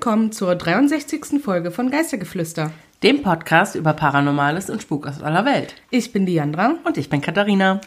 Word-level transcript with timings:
willkommen 0.00 0.32
zur 0.32 0.54
63. 0.54 1.42
Folge 1.44 1.70
von 1.70 1.90
Geistergeflüster. 1.90 2.72
Dem 3.02 3.20
Podcast 3.20 3.74
über 3.74 3.92
Paranormales 3.92 4.70
und 4.70 4.80
Spuk 4.80 5.06
aus 5.06 5.20
aller 5.20 5.44
Welt. 5.44 5.74
Ich 5.90 6.10
bin 6.10 6.24
Diandra. 6.24 6.76
Und 6.84 6.96
ich 6.96 7.10
bin 7.10 7.20
Katharina. 7.20 7.82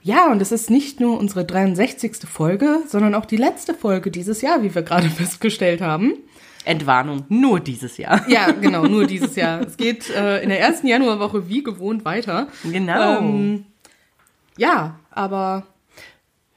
Ja, 0.00 0.30
und 0.30 0.40
es 0.40 0.52
ist 0.52 0.70
nicht 0.70 1.00
nur 1.00 1.18
unsere 1.18 1.44
63. 1.44 2.18
Folge, 2.28 2.84
sondern 2.86 3.16
auch 3.16 3.26
die 3.26 3.36
letzte 3.36 3.74
Folge 3.74 4.12
dieses 4.12 4.42
Jahr, 4.42 4.62
wie 4.62 4.72
wir 4.72 4.82
gerade 4.82 5.08
festgestellt 5.10 5.80
haben. 5.80 6.12
Entwarnung, 6.64 7.24
nur 7.28 7.58
dieses 7.58 7.96
Jahr. 7.96 8.22
Ja, 8.28 8.52
genau, 8.60 8.84
nur 8.84 9.08
dieses 9.08 9.34
Jahr. 9.34 9.60
Es 9.62 9.76
geht 9.76 10.08
äh, 10.10 10.40
in 10.44 10.50
der 10.50 10.60
ersten 10.60 10.86
Januarwoche 10.86 11.48
wie 11.48 11.64
gewohnt 11.64 12.04
weiter. 12.04 12.46
Genau. 12.62 13.18
Ähm, 13.18 13.64
ja, 14.56 15.00
aber 15.10 15.66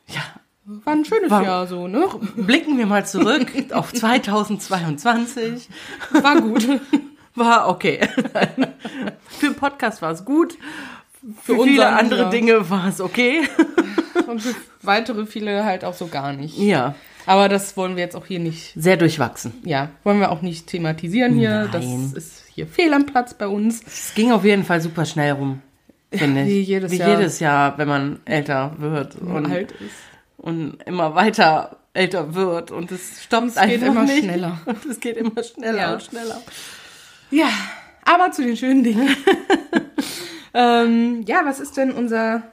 ja, 0.05 0.21
war 0.65 0.93
ein 0.93 1.05
schönes 1.05 1.29
War- 1.29 1.43
Jahr 1.43 1.67
so, 1.67 1.87
ne? 1.87 2.07
blicken 2.35 2.77
wir 2.77 2.85
mal 2.85 3.05
zurück 3.05 3.47
auf 3.71 3.93
2022. 3.93 5.67
War 6.11 6.39
gut. 6.41 6.67
War 7.35 7.67
okay. 7.67 7.99
Für 9.27 9.47
den 9.47 9.55
Podcast 9.55 10.03
war 10.03 10.11
es 10.11 10.23
gut. 10.23 10.55
Für, 11.41 11.55
Für 11.55 11.63
viele 11.63 11.87
andere 11.89 12.23
ja. 12.23 12.29
Dinge 12.29 12.69
war 12.69 12.87
es 12.87 13.01
okay. 13.01 13.41
Und 14.27 14.39
für 14.39 14.53
weitere 14.83 15.25
viele 15.25 15.65
halt 15.65 15.83
auch 15.83 15.95
so 15.95 16.05
gar 16.07 16.31
nicht. 16.33 16.59
Ja, 16.59 16.93
Aber 17.25 17.49
das 17.49 17.75
wollen 17.75 17.95
wir 17.95 18.03
jetzt 18.03 18.15
auch 18.15 18.27
hier 18.27 18.37
nicht, 18.39 18.73
sehr 18.75 18.97
durchwachsen. 18.97 19.53
ja, 19.63 19.89
wollen 20.03 20.19
wir 20.19 20.31
auch 20.31 20.43
nicht 20.43 20.67
thematisieren 20.67 21.33
hier. 21.33 21.69
Nein. 21.71 22.11
Das 22.13 22.23
ist 22.23 22.43
hier 22.53 22.67
fehl 22.67 22.93
am 22.93 23.07
Platz 23.07 23.33
bei 23.33 23.47
uns. 23.47 23.81
Es 23.83 24.13
ging 24.13 24.31
auf 24.31 24.43
jeden 24.45 24.63
Fall 24.63 24.79
super 24.81 25.05
schnell 25.05 25.31
rum, 25.31 25.59
finde 26.11 26.43
ich. 26.43 26.47
wie 26.49 26.61
jedes 26.61 26.91
wie 26.91 26.97
Jahr. 26.97 27.09
jedes 27.17 27.39
Jahr, 27.39 27.77
wenn 27.79 27.87
man 27.87 28.19
älter 28.25 28.75
wird 28.77 29.15
und, 29.15 29.47
alt 29.51 29.71
ist. 29.71 29.95
Und 30.43 30.83
immer 30.85 31.15
weiter 31.15 31.77
älter 31.93 32.35
wird 32.35 32.69
und 32.71 32.91
es 32.91 33.23
stoppt 33.23 33.47
Es 33.47 33.57
einfach 33.57 33.87
immer 33.87 34.03
nicht. 34.03 34.23
schneller. 34.23 34.59
Und 34.65 34.85
es 34.89 34.99
geht 34.99 35.15
immer 35.17 35.41
schneller 35.43 35.77
Ja. 35.79 35.93
und 35.93 36.03
schneller. 36.03 36.41
Ja, 37.31 37.47
aber 38.03 38.31
zu 38.31 38.43
den 38.43 38.57
schönen 38.57 38.83
Dingen. 38.83 39.15
ähm, 40.53 41.23
ja, 41.25 41.41
was 41.45 41.59
ist 41.61 41.77
denn 41.77 41.91
unser 41.91 42.43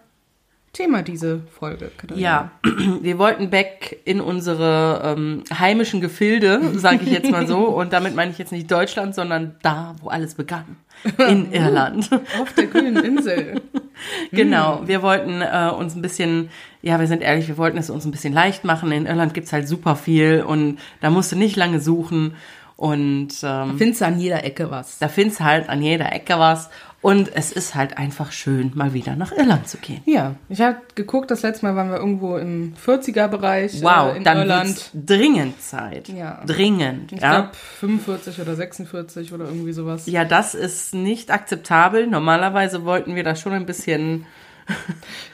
Thema 0.73 1.03
diese 1.03 1.41
Folge? 1.59 1.91
Katharina? 1.97 2.23
Ja, 2.23 2.51
wir 3.03 3.19
wollten 3.19 3.51
back 3.51 3.99
in 4.05 4.21
unsere 4.21 5.03
ähm, 5.05 5.43
heimischen 5.53 6.01
Gefilde, 6.01 6.61
sage 6.79 7.01
ich 7.03 7.11
jetzt 7.11 7.31
mal 7.31 7.47
so. 7.47 7.59
Und 7.77 7.93
damit 7.93 8.15
meine 8.15 8.31
ich 8.31 8.39
jetzt 8.39 8.53
nicht 8.53 8.71
Deutschland, 8.71 9.15
sondern 9.15 9.57
da, 9.63 9.97
wo 10.01 10.09
alles 10.09 10.35
begann. 10.35 10.77
In 11.19 11.51
Irland. 11.53 12.11
Auf 12.41 12.53
der 12.53 12.67
grünen 12.67 13.03
Insel. 13.05 13.61
genau. 14.31 14.83
Wir 14.87 15.03
wollten 15.03 15.43
äh, 15.43 15.73
uns 15.77 15.97
ein 15.97 16.03
bisschen, 16.03 16.51
ja, 16.83 17.01
wir 17.01 17.09
sind 17.09 17.23
ehrlich, 17.23 17.49
wir 17.49 17.59
wollten 17.59 17.79
es 17.79 17.91
uns 17.91 18.05
ein 18.05 18.13
bisschen 18.13 18.33
leicht 18.33 18.65
machen. 18.65 18.93
In 18.93 19.07
Irland 19.07 19.35
gibt's 19.35 19.53
halt 19.53 19.67
super 19.67 19.97
viel 19.97 20.45
und 20.47 20.79
da 21.01 21.11
musst 21.11 21.33
du 21.33 21.37
nicht 21.37 21.57
lange 21.57 21.81
suchen. 21.81 22.35
Und 22.77 23.29
ähm, 23.43 23.77
Findest 23.77 24.01
du 24.01 24.07
an 24.07 24.19
jeder 24.19 24.43
Ecke 24.43 24.71
was. 24.71 24.99
da 24.99 25.09
findest 25.09 25.41
halt 25.41 25.69
an 25.69 25.83
jeder 25.83 26.13
Ecke 26.15 26.39
was. 26.39 26.71
Und 27.03 27.35
es 27.35 27.51
ist 27.51 27.75
halt 27.75 27.97
einfach 27.97 28.31
schön, 28.31 28.73
mal 28.75 28.93
wieder 28.93 29.17
nach 29.17 29.33
Irland 29.33 29.67
zu 29.67 29.79
gehen. 29.79 30.03
Ja, 30.05 30.35
ich 30.51 30.61
habe 30.61 30.77
geguckt, 30.95 31.31
das 31.31 31.41
letzte 31.41 31.65
Mal 31.65 31.75
waren 31.75 31.89
wir 31.91 31.97
irgendwo 31.97 32.37
im 32.37 32.75
40er-Bereich 32.75 33.83
Wow, 33.83 34.13
äh, 34.13 34.19
in 34.19 34.25
dann 34.25 34.37
Irland. 34.39 34.91
dringend 34.93 35.63
Zeit. 35.63 36.11
Ja. 36.11 36.43
Dringend. 36.45 37.13
Ich 37.13 37.23
ja. 37.23 37.31
glaube 37.41 37.51
45 37.55 38.41
oder 38.43 38.55
46 38.55 39.33
oder 39.33 39.47
irgendwie 39.47 39.73
sowas. 39.73 40.05
Ja, 40.07 40.27
das 40.27 40.55
ist 40.55 40.93
nicht 40.93 41.31
akzeptabel. 41.31 42.07
Normalerweise 42.07 42.85
wollten 42.85 43.15
wir 43.15 43.25
da 43.25 43.35
schon 43.35 43.53
ein 43.55 43.67
bisschen. 43.67 44.27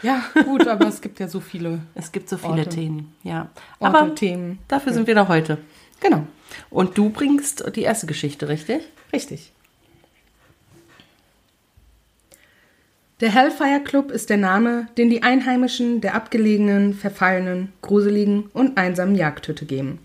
Ja, 0.02 0.22
gut, 0.44 0.66
aber 0.66 0.86
es 0.86 1.00
gibt 1.02 1.20
ja 1.20 1.28
so 1.28 1.40
viele 1.40 1.80
Es 1.94 2.10
gibt 2.12 2.28
so 2.28 2.38
viele 2.38 2.52
Orte. 2.52 2.68
Themen, 2.70 3.12
ja. 3.22 3.48
Orte, 3.80 3.98
Aber 3.98 4.14
Themen. 4.14 4.60
dafür 4.68 4.92
sind 4.94 5.06
wir 5.06 5.14
da 5.14 5.28
heute. 5.28 5.58
Genau, 6.00 6.26
Und 6.70 6.96
du 6.96 7.10
bringst 7.10 7.64
die 7.74 7.82
erste 7.82 8.06
Geschichte, 8.06 8.48
richtig? 8.48 8.82
richtig. 9.12 9.52
Der 13.20 13.32
Hellfire 13.32 13.80
Club 13.82 14.10
ist 14.10 14.28
der 14.28 14.36
Name, 14.36 14.88
den 14.98 15.08
die 15.08 15.22
Einheimischen 15.22 16.02
der 16.02 16.14
abgelegenen, 16.14 16.92
verfallenen, 16.92 17.72
gruseligen 17.80 18.50
und 18.52 18.76
einsamen 18.76 19.14
Jagdhütte 19.14 19.64
geben. 19.64 20.00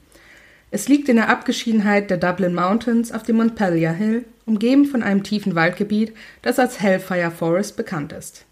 Es 0.73 0.87
liegt 0.87 1.09
in 1.09 1.17
der 1.17 1.27
Abgeschiedenheit 1.27 2.09
der 2.09 2.15
Dublin 2.15 2.55
Mountains 2.55 3.11
auf 3.11 3.23
dem 3.23 3.35
Montpelier 3.35 3.91
Hill, 3.91 4.23
umgeben 4.45 4.85
von 4.85 5.03
einem 5.03 5.23
tiefen 5.23 5.55
Waldgebiet, 5.55 6.13
das 6.41 6.57
als 6.57 6.79
Hellfire 6.79 7.31
Forest 7.31 7.75
bekannt 7.75 8.13
ist. 8.13 8.45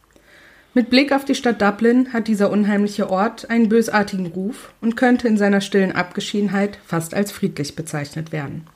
Mit 0.74 0.90
Blick 0.90 1.14
auf 1.14 1.24
die 1.24 1.36
Stadt 1.36 1.62
Dublin 1.62 2.12
hat 2.12 2.28
dieser 2.28 2.52
unheimliche 2.52 3.09
Ort 3.09 3.50
einen 3.50 3.69
bösartigen 3.69 4.28
Ruf 4.28 4.74
und 4.81 4.98
könnte 4.98 5.30
in 5.30 5.38
seiner 5.38 5.62
stillen 5.62 5.94
Abgeschiedenheit 5.94 6.80
fast 6.86 7.14
als 7.14 7.31
friedlich 7.31 7.78
bezeichnet 7.78 8.34
werden. 8.34 8.68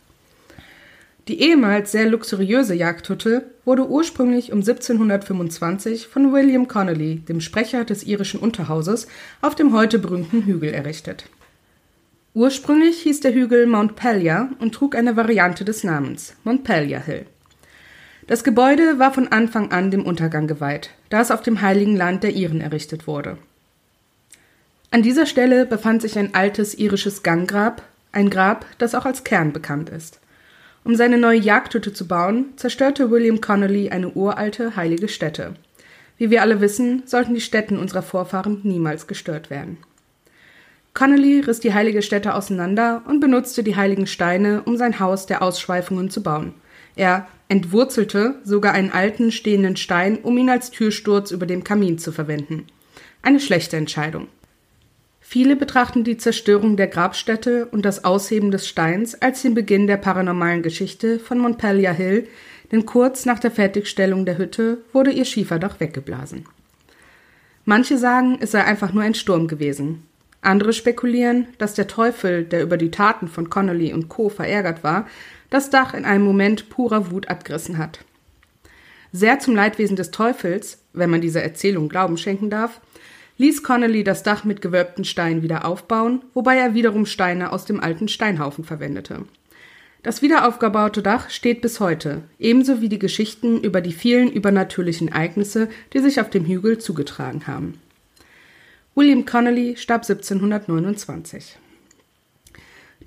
Die 1.29 1.39
ehemals 1.39 1.93
sehr 1.93 2.09
luxuriöse 2.09 2.73
Jagdhütte 2.73 3.45
wurde 3.63 3.87
ursprünglich 3.87 4.51
um 4.51 4.59
1725 4.59 6.07
von 6.07 6.33
William 6.33 6.67
Connolly, 6.67 7.19
dem 7.19 7.39
Sprecher 7.39 7.85
des 7.85 8.03
irischen 8.03 8.41
Unterhauses, 8.41 9.07
auf 9.41 9.55
dem 9.55 9.73
heute 9.73 9.99
berühmten 9.99 10.43
Hügel 10.43 10.73
errichtet. 10.73 11.29
Ursprünglich 12.33 13.01
hieß 13.03 13.21
der 13.21 13.33
Hügel 13.33 13.67
Mount 13.67 13.95
Pelier 13.95 14.49
und 14.59 14.75
trug 14.75 14.95
eine 14.95 15.15
Variante 15.15 15.63
des 15.63 15.85
Namens, 15.85 16.35
Montpelier 16.43 16.99
Hill. 16.99 17.25
Das 18.27 18.43
Gebäude 18.43 18.99
war 18.99 19.13
von 19.13 19.29
Anfang 19.29 19.71
an 19.71 19.91
dem 19.91 20.05
Untergang 20.05 20.47
geweiht, 20.47 20.89
da 21.09 21.21
es 21.21 21.31
auf 21.31 21.41
dem 21.41 21.61
heiligen 21.61 21.95
Land 21.95 22.23
der 22.23 22.31
Iren 22.31 22.59
errichtet 22.59 23.07
wurde. 23.07 23.37
An 24.91 25.03
dieser 25.03 25.25
Stelle 25.25 25.65
befand 25.65 26.01
sich 26.01 26.17
ein 26.17 26.35
altes 26.35 26.77
irisches 26.77 27.23
Ganggrab, 27.23 27.81
ein 28.11 28.29
Grab, 28.29 28.65
das 28.77 28.93
auch 28.93 29.05
als 29.05 29.23
Kern 29.23 29.53
bekannt 29.53 29.89
ist. 29.89 30.19
Um 30.83 30.95
seine 30.95 31.17
neue 31.17 31.39
Jagdhütte 31.39 31.93
zu 31.93 32.07
bauen, 32.07 32.53
zerstörte 32.57 33.09
William 33.09 33.39
Connolly 33.39 33.89
eine 33.89 34.09
uralte 34.11 34.75
heilige 34.75 35.07
Stätte. 35.07 35.53
Wie 36.17 36.29
wir 36.29 36.41
alle 36.41 36.61
wissen, 36.61 37.03
sollten 37.05 37.33
die 37.33 37.41
Stätten 37.41 37.77
unserer 37.77 38.01
Vorfahren 38.01 38.59
niemals 38.63 39.07
gestört 39.07 39.49
werden. 39.49 39.77
Connolly 40.93 41.39
riss 41.39 41.59
die 41.59 41.73
heilige 41.73 42.01
Stätte 42.01 42.35
auseinander 42.35 43.01
und 43.07 43.19
benutzte 43.19 43.63
die 43.63 43.75
heiligen 43.75 44.05
Steine, 44.05 44.61
um 44.63 44.77
sein 44.77 44.99
Haus 44.99 45.25
der 45.25 45.41
Ausschweifungen 45.41 46.09
zu 46.09 46.21
bauen. 46.21 46.53
Er 46.95 47.27
entwurzelte 47.47 48.35
sogar 48.43 48.73
einen 48.73 48.91
alten 48.91 49.31
stehenden 49.31 49.75
Stein, 49.75 50.19
um 50.19 50.37
ihn 50.37 50.49
als 50.49 50.69
Türsturz 50.69 51.31
über 51.31 51.45
dem 51.45 51.63
Kamin 51.63 51.97
zu 51.97 52.11
verwenden. 52.11 52.67
Eine 53.23 53.39
schlechte 53.39 53.77
Entscheidung. 53.77 54.27
Viele 55.25 55.55
betrachten 55.55 56.03
die 56.03 56.17
Zerstörung 56.17 56.75
der 56.75 56.87
Grabstätte 56.87 57.65
und 57.67 57.85
das 57.85 58.03
Ausheben 58.03 58.51
des 58.51 58.67
Steins 58.67 59.15
als 59.15 59.41
den 59.41 59.53
Beginn 59.55 59.87
der 59.87 59.97
paranormalen 59.97 60.61
Geschichte 60.61 61.17
von 61.17 61.39
Montpelier 61.39 61.93
Hill, 61.93 62.27
denn 62.71 62.85
kurz 62.85 63.25
nach 63.25 63.39
der 63.39 63.49
Fertigstellung 63.49 64.25
der 64.25 64.37
Hütte 64.37 64.79
wurde 64.91 65.11
ihr 65.11 65.25
Schieferdach 65.25 65.79
weggeblasen. 65.79 66.45
Manche 67.63 67.97
sagen, 67.97 68.37
es 68.41 68.51
sei 68.51 68.63
einfach 68.65 68.91
nur 68.91 69.01
ein 69.01 69.15
Sturm 69.15 69.47
gewesen. 69.47 70.03
Andere 70.41 70.73
spekulieren, 70.73 71.47
dass 71.57 71.73
der 71.73 71.87
Teufel, 71.87 72.43
der 72.43 72.61
über 72.61 72.75
die 72.75 72.91
Taten 72.91 73.29
von 73.29 73.49
Connolly 73.49 73.93
und 73.93 74.09
Co. 74.09 74.27
verärgert 74.27 74.83
war, 74.83 75.07
das 75.49 75.69
Dach 75.69 75.93
in 75.93 76.03
einem 76.03 76.25
Moment 76.25 76.69
purer 76.69 77.11
Wut 77.11 77.29
abgerissen 77.29 77.77
hat. 77.77 77.99
Sehr 79.13 79.39
zum 79.39 79.55
Leidwesen 79.55 79.95
des 79.95 80.11
Teufels, 80.11 80.79
wenn 80.91 81.09
man 81.09 81.21
dieser 81.21 81.43
Erzählung 81.43 81.87
Glauben 81.87 82.17
schenken 82.17 82.49
darf, 82.49 82.81
ließ 83.37 83.63
Connolly 83.63 84.03
das 84.03 84.23
Dach 84.23 84.43
mit 84.43 84.61
gewölbten 84.61 85.05
Steinen 85.05 85.41
wieder 85.41 85.65
aufbauen, 85.65 86.21
wobei 86.33 86.57
er 86.57 86.73
wiederum 86.73 87.05
Steine 87.05 87.51
aus 87.51 87.65
dem 87.65 87.79
alten 87.79 88.07
Steinhaufen 88.07 88.63
verwendete. 88.63 89.25
Das 90.03 90.21
wiederaufgebaute 90.21 91.01
Dach 91.01 91.29
steht 91.29 91.61
bis 91.61 91.79
heute, 91.79 92.23
ebenso 92.37 92.81
wie 92.81 92.89
die 92.89 92.99
Geschichten 92.99 93.61
über 93.61 93.79
die 93.79 93.93
vielen 93.93 94.29
übernatürlichen 94.29 95.07
Ereignisse, 95.07 95.69
die 95.93 95.99
sich 95.99 96.19
auf 96.19 96.29
dem 96.29 96.45
Hügel 96.45 96.77
zugetragen 96.77 97.47
haben. 97.47 97.79
William 98.95 99.25
Connolly 99.25 99.77
starb 99.77 100.03
1729. 100.03 101.57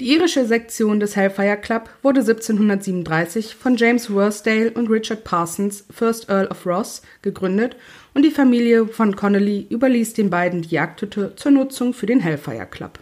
Die 0.00 0.12
irische 0.12 0.44
Sektion 0.44 1.00
des 1.00 1.16
Hellfire 1.16 1.56
Club 1.56 1.88
wurde 2.02 2.20
1737 2.20 3.54
von 3.54 3.76
James 3.76 4.12
Worsdale 4.12 4.70
und 4.72 4.90
Richard 4.90 5.24
Parsons, 5.24 5.86
First 5.90 6.28
Earl 6.28 6.48
of 6.48 6.66
Ross, 6.66 7.00
gegründet 7.22 7.76
und 8.12 8.22
die 8.22 8.30
Familie 8.30 8.86
von 8.86 9.16
Connolly 9.16 9.66
überließ 9.70 10.12
den 10.12 10.28
beiden 10.28 10.60
die 10.60 10.74
Jagdhütte 10.74 11.32
zur 11.36 11.52
Nutzung 11.52 11.94
für 11.94 12.04
den 12.04 12.20
Hellfire 12.20 12.66
Club. 12.66 12.98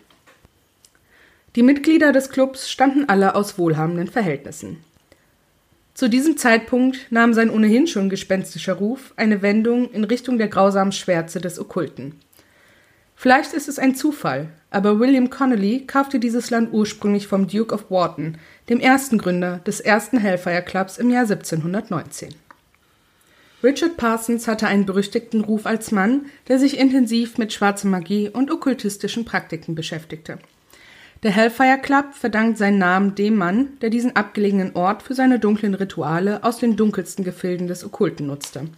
Die 1.56 1.64
Mitglieder 1.64 2.12
des 2.12 2.31
Clubs 2.31 2.70
stammten 2.70 3.08
alle 3.08 3.35
aus 3.35 3.58
wohlhabenden 3.58 4.06
Verhältnissen. 4.06 4.76
Zu 5.94 6.08
diesem 6.08 6.37
Zeitpunkt 6.37 7.11
nahm 7.11 7.35
sein 7.35 7.50
ohnehin 7.50 7.88
schon 7.88 8.08
gespenstischer 8.08 8.75
Ruf 8.75 9.14
eine 9.17 9.43
Wendung 9.43 9.91
in 9.91 10.05
Richtung 10.05 10.38
der 10.38 10.49
grausamen 10.49 10.93
Schwärze 10.93 11.41
des 11.41 11.58
Okkulten. 11.58 12.14
Vielleicht 13.16 13.52
ist 13.52 13.69
es 13.69 13.78
ein 13.78 13.94
Zufall, 13.94 14.49
aber 14.70 14.99
William 14.99 15.31
Connolly 15.31 15.87
kaufte 15.87 16.19
dieses 16.19 16.50
Land 16.50 16.72
ursprünglich 16.72 17.26
vom 17.26 17.46
Duke 17.46 17.75
of 17.75 17.90
Wharton, 17.90 18.38
dem 18.69 18.81
ersten 18.81 19.19
Gründer 19.19 19.58
des 19.58 19.81
ersten 19.81 20.19
Hellfire 20.19 20.62
Clubs 20.62 20.99
im 20.99 21.11
Jahr 21.11 21.22
1719. 21.22 22.34
Richard 23.62 23.96
Parsons 23.96 24.46
hatte 24.46 24.66
einen 24.66 24.84
berüchtigten 24.84 25.40
Ruf 25.40 25.64
als 25.64 25.90
Mann, 25.90 26.26
der 26.49 26.58
sich 26.58 26.78
intensiv 26.78 27.38
mit 27.38 27.52
schwarzer 27.52 27.88
Magie 27.88 28.28
und 28.28 28.50
okkultistischen 28.50 29.25
Praktiken 29.25 29.75
beschäftigte. 29.75 30.38
Der 31.22 31.31
Hellfire 31.31 31.78
Club 31.81 32.12
verdankt 32.12 32.58
seinen 32.58 32.76
Namen 32.76 33.14
dem 33.14 33.37
Mann, 33.37 33.78
der 33.81 33.88
diesen 33.88 34.14
abgelegenen 34.14 34.76
Ort 34.76 35.02
für 35.02 35.14
seine 35.14 35.38
dunklen 35.38 35.72
Rituale 35.72 36.44
aus 36.44 36.58
den 36.58 36.76
dunkelsten 36.76 37.25
Gefilden 37.25 37.67
des 37.67 37.82
Okkulten 37.82 38.26
nutzte. 38.26 38.69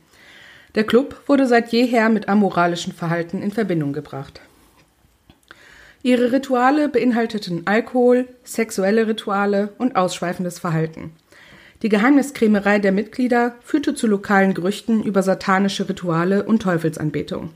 Der 0.76 0.84
Club 0.84 1.22
wurde 1.26 1.46
seit 1.46 1.72
jeher 1.72 2.10
mit 2.10 2.28
amoralischem 2.28 2.92
Verhalten 2.92 3.42
in 3.42 3.50
Verbindung 3.50 3.94
gebracht. 3.94 4.42
Ihre 6.02 6.30
Rituale 6.30 6.88
beinhalteten 6.88 7.62
Alkohol, 7.64 8.28
sexuelle 8.44 9.08
Rituale 9.08 9.72
und 9.78 9.96
ausschweifendes 9.96 10.58
Verhalten. 10.58 11.12
Die 11.82 11.88
Geheimniskrämerei 11.88 12.78
der 12.78 12.92
Mitglieder 12.92 13.56
führte 13.62 13.94
zu 13.94 14.06
lokalen 14.06 14.52
Gerüchten 14.52 15.02
über 15.02 15.22
satanische 15.22 15.88
Rituale 15.88 16.44
und 16.44 16.62
Teufelsanbetung. 16.62 17.50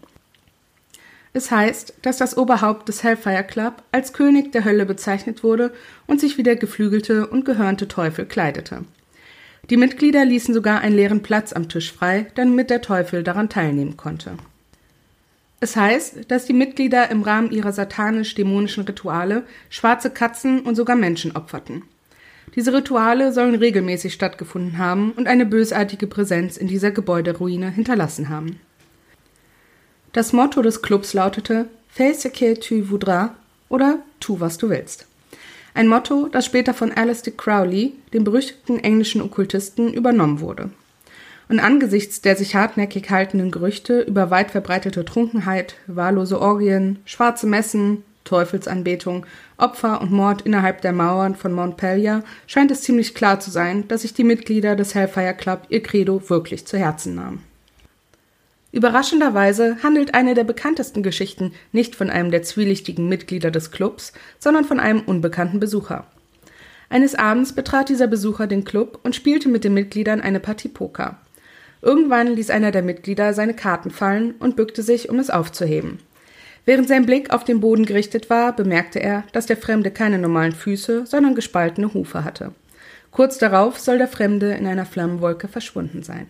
Es 1.32 1.50
heißt, 1.50 1.94
dass 2.02 2.16
das 2.16 2.36
Oberhaupt 2.36 2.88
des 2.88 3.04
Hellfire 3.04 3.44
Club 3.44 3.82
als 3.92 4.12
König 4.14 4.50
der 4.50 4.64
Hölle 4.64 4.84
bezeichnet 4.84 5.44
wurde 5.44 5.72
und 6.06 6.20
sich 6.20 6.38
wie 6.38 6.42
der 6.42 6.56
geflügelte 6.56 7.28
und 7.28 7.44
gehörnte 7.44 7.86
Teufel 7.86 8.24
kleidete. 8.24 8.84
Die 9.70 9.76
Mitglieder 9.76 10.24
ließen 10.24 10.52
sogar 10.52 10.80
einen 10.80 10.96
leeren 10.96 11.22
Platz 11.22 11.52
am 11.52 11.68
Tisch 11.68 11.92
frei, 11.92 12.26
damit 12.34 12.70
der 12.70 12.82
Teufel 12.82 13.22
daran 13.22 13.48
teilnehmen 13.48 13.96
konnte. 13.96 14.36
Es 15.60 15.76
heißt, 15.76 16.28
dass 16.28 16.46
die 16.46 16.54
Mitglieder 16.54 17.10
im 17.10 17.22
Rahmen 17.22 17.52
ihrer 17.52 17.70
satanisch-dämonischen 17.70 18.84
Rituale 18.84 19.44
schwarze 19.68 20.10
Katzen 20.10 20.62
und 20.62 20.74
sogar 20.74 20.96
Menschen 20.96 21.36
opferten. 21.36 21.84
Diese 22.56 22.72
Rituale 22.72 23.32
sollen 23.32 23.54
regelmäßig 23.54 24.12
stattgefunden 24.12 24.78
haben 24.78 25.12
und 25.12 25.28
eine 25.28 25.46
bösartige 25.46 26.08
Präsenz 26.08 26.56
in 26.56 26.66
dieser 26.66 26.90
Gebäuderuine 26.90 27.70
hinterlassen 27.70 28.28
haben. 28.28 28.58
Das 30.12 30.32
Motto 30.32 30.62
des 30.62 30.82
Clubs 30.82 31.14
lautete 31.14 31.68
Fais 31.88 32.22
ce 32.22 32.30
que 32.30 32.54
tu 32.54 32.90
voudras 32.90 33.30
oder 33.68 34.00
Tu, 34.18 34.40
was 34.40 34.58
du 34.58 34.68
willst. 34.68 35.09
Ein 35.74 35.88
Motto, 35.88 36.28
das 36.30 36.46
später 36.46 36.74
von 36.74 36.92
Aleister 36.92 37.30
Crowley, 37.30 37.94
dem 38.12 38.24
berüchtigten 38.24 38.78
englischen 38.78 39.22
Okkultisten, 39.22 39.92
übernommen 39.92 40.40
wurde. 40.40 40.70
Und 41.48 41.60
angesichts 41.60 42.20
der 42.20 42.36
sich 42.36 42.54
hartnäckig 42.54 43.10
haltenden 43.10 43.50
Gerüchte 43.50 44.00
über 44.02 44.30
weit 44.30 44.50
verbreitete 44.50 45.04
Trunkenheit, 45.04 45.74
wahllose 45.86 46.40
Orgien, 46.40 47.00
schwarze 47.04 47.46
Messen, 47.46 48.04
Teufelsanbetung, 48.24 49.26
Opfer 49.56 50.00
und 50.00 50.12
Mord 50.12 50.42
innerhalb 50.42 50.82
der 50.82 50.92
Mauern 50.92 51.34
von 51.34 51.52
Montpellier 51.52 52.22
scheint 52.46 52.70
es 52.70 52.82
ziemlich 52.82 53.14
klar 53.14 53.40
zu 53.40 53.50
sein, 53.50 53.88
dass 53.88 54.02
sich 54.02 54.14
die 54.14 54.24
Mitglieder 54.24 54.76
des 54.76 54.94
Hellfire 54.94 55.34
Club 55.34 55.62
ihr 55.68 55.82
Credo 55.82 56.22
wirklich 56.28 56.66
zu 56.66 56.78
Herzen 56.78 57.16
nahmen. 57.16 57.49
Überraschenderweise 58.72 59.78
handelt 59.82 60.14
eine 60.14 60.34
der 60.34 60.44
bekanntesten 60.44 61.02
Geschichten 61.02 61.52
nicht 61.72 61.96
von 61.96 62.08
einem 62.08 62.30
der 62.30 62.42
zwielichtigen 62.42 63.08
Mitglieder 63.08 63.50
des 63.50 63.72
Clubs, 63.72 64.12
sondern 64.38 64.64
von 64.64 64.78
einem 64.78 65.00
unbekannten 65.00 65.58
Besucher. 65.58 66.06
Eines 66.88 67.14
Abends 67.14 67.52
betrat 67.52 67.88
dieser 67.88 68.06
Besucher 68.06 68.46
den 68.46 68.64
Club 68.64 69.00
und 69.02 69.16
spielte 69.16 69.48
mit 69.48 69.64
den 69.64 69.74
Mitgliedern 69.74 70.20
eine 70.20 70.40
Partie 70.40 70.68
Poker. 70.68 71.18
Irgendwann 71.82 72.28
ließ 72.28 72.50
einer 72.50 72.70
der 72.70 72.82
Mitglieder 72.82 73.32
seine 73.32 73.54
Karten 73.54 73.90
fallen 73.90 74.34
und 74.38 74.56
bückte 74.56 74.82
sich, 74.82 75.08
um 75.08 75.18
es 75.18 75.30
aufzuheben. 75.30 75.98
Während 76.64 76.88
sein 76.88 77.06
Blick 77.06 77.30
auf 77.30 77.42
den 77.44 77.60
Boden 77.60 77.86
gerichtet 77.86 78.28
war, 78.28 78.54
bemerkte 78.54 79.00
er, 79.00 79.24
dass 79.32 79.46
der 79.46 79.56
Fremde 79.56 79.90
keine 79.90 80.18
normalen 80.18 80.52
Füße, 80.52 81.06
sondern 81.06 81.34
gespaltene 81.34 81.94
Hufe 81.94 82.22
hatte. 82.22 82.52
Kurz 83.10 83.38
darauf 83.38 83.78
soll 83.78 83.98
der 83.98 84.08
Fremde 84.08 84.52
in 84.52 84.66
einer 84.66 84.84
Flammenwolke 84.84 85.48
verschwunden 85.48 86.02
sein. 86.02 86.28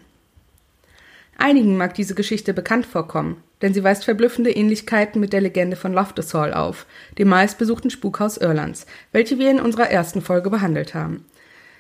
Einigen 1.43 1.79
mag 1.79 1.95
diese 1.95 2.15
Geschichte 2.15 2.53
bekannt 2.53 2.85
vorkommen, 2.85 3.43
denn 3.63 3.73
sie 3.73 3.83
weist 3.83 4.05
verblüffende 4.05 4.51
Ähnlichkeiten 4.51 5.21
mit 5.21 5.33
der 5.33 5.41
Legende 5.41 5.75
von 5.75 5.95
Loftus 5.95 6.35
Hall 6.35 6.53
auf, 6.53 6.85
dem 7.17 7.29
meistbesuchten 7.29 7.91
Spukhaus 7.91 8.37
Irlands, 8.37 8.85
welche 9.11 9.39
wir 9.39 9.51
in 9.51 9.59
unserer 9.59 9.91
ersten 9.91 10.21
Folge 10.21 10.51
behandelt 10.51 10.95
haben. 10.95 11.25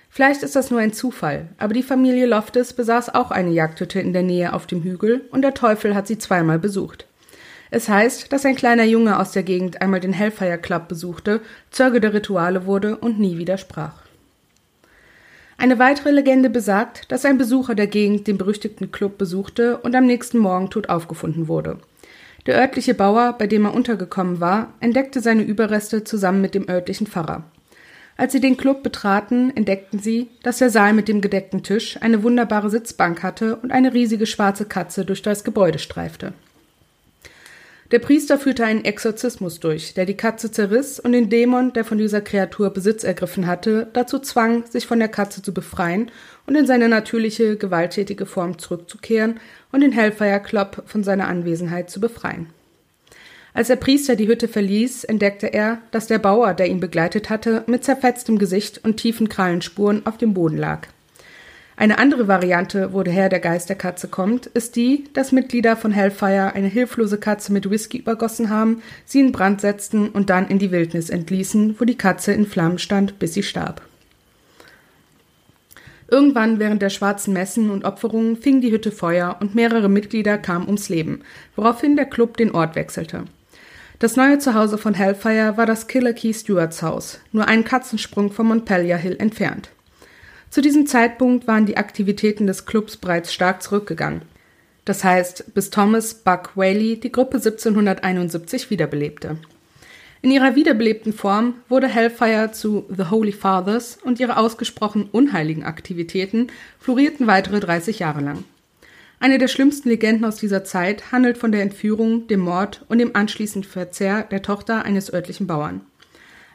Vielleicht 0.09 0.43
ist 0.43 0.57
das 0.57 0.71
nur 0.71 0.81
ein 0.81 0.95
Zufall, 0.95 1.51
aber 1.59 1.75
die 1.75 1.83
Familie 1.83 2.25
Loftus 2.25 2.73
besaß 2.73 3.15
auch 3.15 3.31
eine 3.31 3.51
Jagdhütte 3.51 4.01
in 4.01 4.15
der 4.15 4.23
Nähe 4.23 4.55
auf 4.55 4.67
dem 4.67 4.83
Hügel 4.83 5.29
und 5.31 5.43
der 5.43 5.53
Teufel 5.53 5.95
hat 5.95 6.07
sie 6.07 6.17
zweimal 6.17 6.59
besucht. 6.59 7.07
Es 7.71 7.87
heißt, 7.87 8.33
dass 8.33 8.47
ein 8.47 8.57
kleiner 8.57 8.85
Junge 8.85 9.19
aus 9.19 9.33
der 9.33 9.43
Gegend 9.43 9.83
einmal 9.83 10.01
den 10.01 10.15
Hellfire 10.15 10.57
Club 10.57 10.89
besuchte, 10.89 11.43
Zeuge 11.71 12.01
der 12.01 12.15
Rituale 12.15 12.65
wurde 12.65 12.97
und 12.97 13.21
nie 13.21 13.37
widersprach. 13.37 14.01
Eine 15.61 15.79
weitere 15.79 16.11
Legende 16.11 16.49
besagt, 16.49 17.13
dass 17.13 17.27
ein 17.27 17.37
Besucher 17.37 17.75
der 17.75 17.87
Gegend 17.87 18.27
den 18.27 18.39
berüchtigten 18.39 18.93
Club 18.93 19.19
besuchte 19.19 19.77
und 19.77 19.95
am 19.95 20.07
nächsten 20.07 20.39
Morgen 20.39 20.71
tot 20.71 20.89
aufgefunden 20.89 21.49
wurde. 21.49 21.77
Der 22.47 22.57
örtliche 22.57 22.95
Bauer, 22.95 23.35
bei 23.37 23.47
dem 23.47 23.67
er 23.67 23.75
untergekommen 23.75 24.41
war, 24.41 24.73
entdeckte 24.81 25.21
seine 25.21 25.43
Überreste 25.43 26.03
zusammen 26.03 26.41
mit 26.41 26.55
dem 26.55 26.67
örtlichen 26.67 27.07
Pfarrer. 27.07 27.45
Als 28.17 28.33
sie 28.33 28.41
den 28.41 28.57
Club 28.57 28.83
betraten, 28.83 29.55
entdeckten 29.55 29.99
sie, 29.99 30.29
dass 30.43 30.57
der 30.57 30.71
Saal 30.71 30.95
mit 30.95 31.09
dem 31.09 31.21
gedeckten 31.21 31.63
Tisch 31.63 31.99
eine 32.01 32.23
wunderbare 32.23 32.71
Sitzbank 32.71 33.23
hatte 33.23 33.57
und 33.57 33.71
eine 33.71 33.93
riesige 33.93 34.25
schwarze 34.25 34.65
Katze 34.65 35.05
durch 35.05 35.21
das 35.21 35.45
Gebäude 35.45 35.79
streifte. 35.79 36.33
Der 37.91 37.99
Priester 37.99 38.39
führte 38.39 38.65
einen 38.65 38.85
Exorzismus 38.85 39.59
durch, 39.59 39.95
der 39.95 40.07
die 40.07 40.17
Katze 40.17 40.53
zerriss 40.53 41.01
und 41.01 41.11
den 41.11 41.29
Dämon, 41.29 41.73
der 41.73 41.85
von 41.85 41.99
dieser 41.99 42.21
Kreatur 42.21 42.71
Besitz 42.71 43.03
ergriffen 43.03 43.49
hatte, 43.49 43.89
dazu 43.93 44.21
zwang, 44.21 44.65
sich 44.71 44.87
von 44.87 45.01
der 45.01 45.09
Katze 45.09 45.43
zu 45.43 45.53
befreien 45.53 46.13
und 46.47 46.55
in 46.55 46.67
seine 46.67 46.89
natürliche, 46.89 47.57
gewalttätige 47.57 48.27
Form 48.27 48.59
zurückzukehren 48.59 49.41
und 49.73 49.81
den 49.81 49.91
Hellfire 49.91 50.41
Club 50.41 50.85
von 50.87 51.03
seiner 51.03 51.27
Anwesenheit 51.27 51.91
zu 51.91 52.01
befreien. 52.01 52.51
Als 53.55 53.67
der 53.67 53.77
Priester 53.77 54.15
die 54.15 54.29
Hütte 54.29 54.47
verließ, 54.47 55.03
entdeckte 55.03 55.49
er, 55.49 55.79
dass 55.91 56.07
der 56.07 56.21
Bauer, 56.21 56.55
der 56.55 56.69
ihn 56.69 56.79
begleitet 56.79 57.29
hatte, 57.29 57.65
mit 57.67 57.83
zerfetztem 57.83 58.39
Gesicht 58.39 58.85
und 58.85 58.99
tiefen 58.99 59.29
Krallenspuren 59.29 60.07
auf 60.07 60.17
dem 60.17 60.33
Boden 60.33 60.57
lag. 60.57 60.87
Eine 61.81 61.99
andere 61.99 62.29
Variante, 62.29 62.93
wo 62.93 63.03
der 63.03 63.15
Herr 63.15 63.31
der 63.31 63.41
Geist 63.41 63.71
der 63.71 63.77
Katze 63.77 64.07
kommt, 64.07 64.45
ist 64.45 64.77
die, 64.77 65.05
dass 65.15 65.33
Mitglieder 65.33 65.79
von 65.79 65.93
Hellfire 65.93 66.53
eine 66.53 66.67
hilflose 66.67 67.17
Katze 67.17 67.55
mit 67.55 67.71
Whisky 67.71 67.97
übergossen 67.97 68.51
haben, 68.51 68.83
sie 69.07 69.21
in 69.21 69.33
Brand 69.33 69.63
setzten 69.63 70.11
und 70.11 70.29
dann 70.29 70.49
in 70.49 70.59
die 70.59 70.73
Wildnis 70.73 71.09
entließen, 71.09 71.77
wo 71.81 71.87
die 71.87 71.97
Katze 71.97 72.33
in 72.33 72.45
Flammen 72.45 72.79
stand, 72.79 73.19
bis 73.19 73.33
sie 73.33 73.43
starb. 73.43 73.81
Irgendwann 76.07 76.59
während 76.59 76.83
der 76.83 76.91
schwarzen 76.91 77.33
Messen 77.33 77.71
und 77.71 77.87
Opferungen 77.87 78.37
fing 78.37 78.61
die 78.61 78.73
Hütte 78.73 78.93
Feuer 78.93 79.39
und 79.41 79.55
mehrere 79.55 79.89
Mitglieder 79.89 80.37
kamen 80.37 80.67
ums 80.67 80.91
Leben, 80.91 81.23
woraufhin 81.57 81.97
der 81.97 82.05
Club 82.05 82.37
den 82.37 82.51
Ort 82.51 82.77
wechselte. 82.77 83.25
Das 83.99 84.17
neue 84.17 84.39
Zuhause 84.39 84.77
von 84.77 84.93
Hellfire 84.93 85.57
war 85.57 85.65
das 85.65 85.87
Killer 85.87 86.13
Key 86.13 86.35
Stewarts 86.35 86.83
Haus, 86.83 87.21
nur 87.33 87.49
einen 87.49 87.65
Katzensprung 87.65 88.33
vom 88.33 88.49
Montpelier 88.49 88.99
Hill 88.99 89.17
entfernt. 89.19 89.71
Zu 90.51 90.61
diesem 90.63 90.87
Zeitpunkt 90.87 91.47
waren 91.47 91.65
die 91.65 91.77
Aktivitäten 91.77 92.49
des 92.49 92.67
Clubs 92.67 92.97
bereits 92.97 93.33
stark 93.33 93.63
zurückgegangen. 93.63 94.23
Das 94.85 95.05
heißt, 95.05 95.55
bis 95.55 95.71
Thomas 95.71 96.13
Buck 96.13 96.57
Whaley 96.57 96.99
die 96.99 97.13
Gruppe 97.13 97.37
1771 97.37 98.69
wiederbelebte. 98.71 99.37
In 100.23 100.33
ihrer 100.33 100.57
wiederbelebten 100.57 101.13
Form 101.13 101.55
wurde 101.69 101.87
Hellfire 101.87 102.51
zu 102.53 102.85
The 102.95 103.05
Holy 103.11 103.33
Fathers 103.33 103.99
und 104.03 104.19
ihre 104.19 104.37
ausgesprochen 104.37 105.09
unheiligen 105.13 105.63
Aktivitäten 105.63 106.49
florierten 106.81 107.29
weitere 107.29 107.61
30 107.61 108.01
Jahre 108.01 108.21
lang. 108.21 108.45
Eine 109.21 109.39
der 109.39 109.49
schlimmsten 109.49 109.89
Legenden 109.89 110.25
aus 110.25 110.37
dieser 110.37 110.65
Zeit 110.65 111.13
handelt 111.13 111.39
von 111.39 111.53
der 111.53 111.63
Entführung, 111.63 112.27
dem 112.27 112.41
Mord 112.41 112.85
und 112.89 112.99
dem 112.99 113.15
anschließenden 113.15 113.71
Verzehr 113.71 114.25
der 114.25 114.43
Tochter 114.43 114.85
eines 114.85 115.13
örtlichen 115.13 115.47
Bauern. 115.47 115.83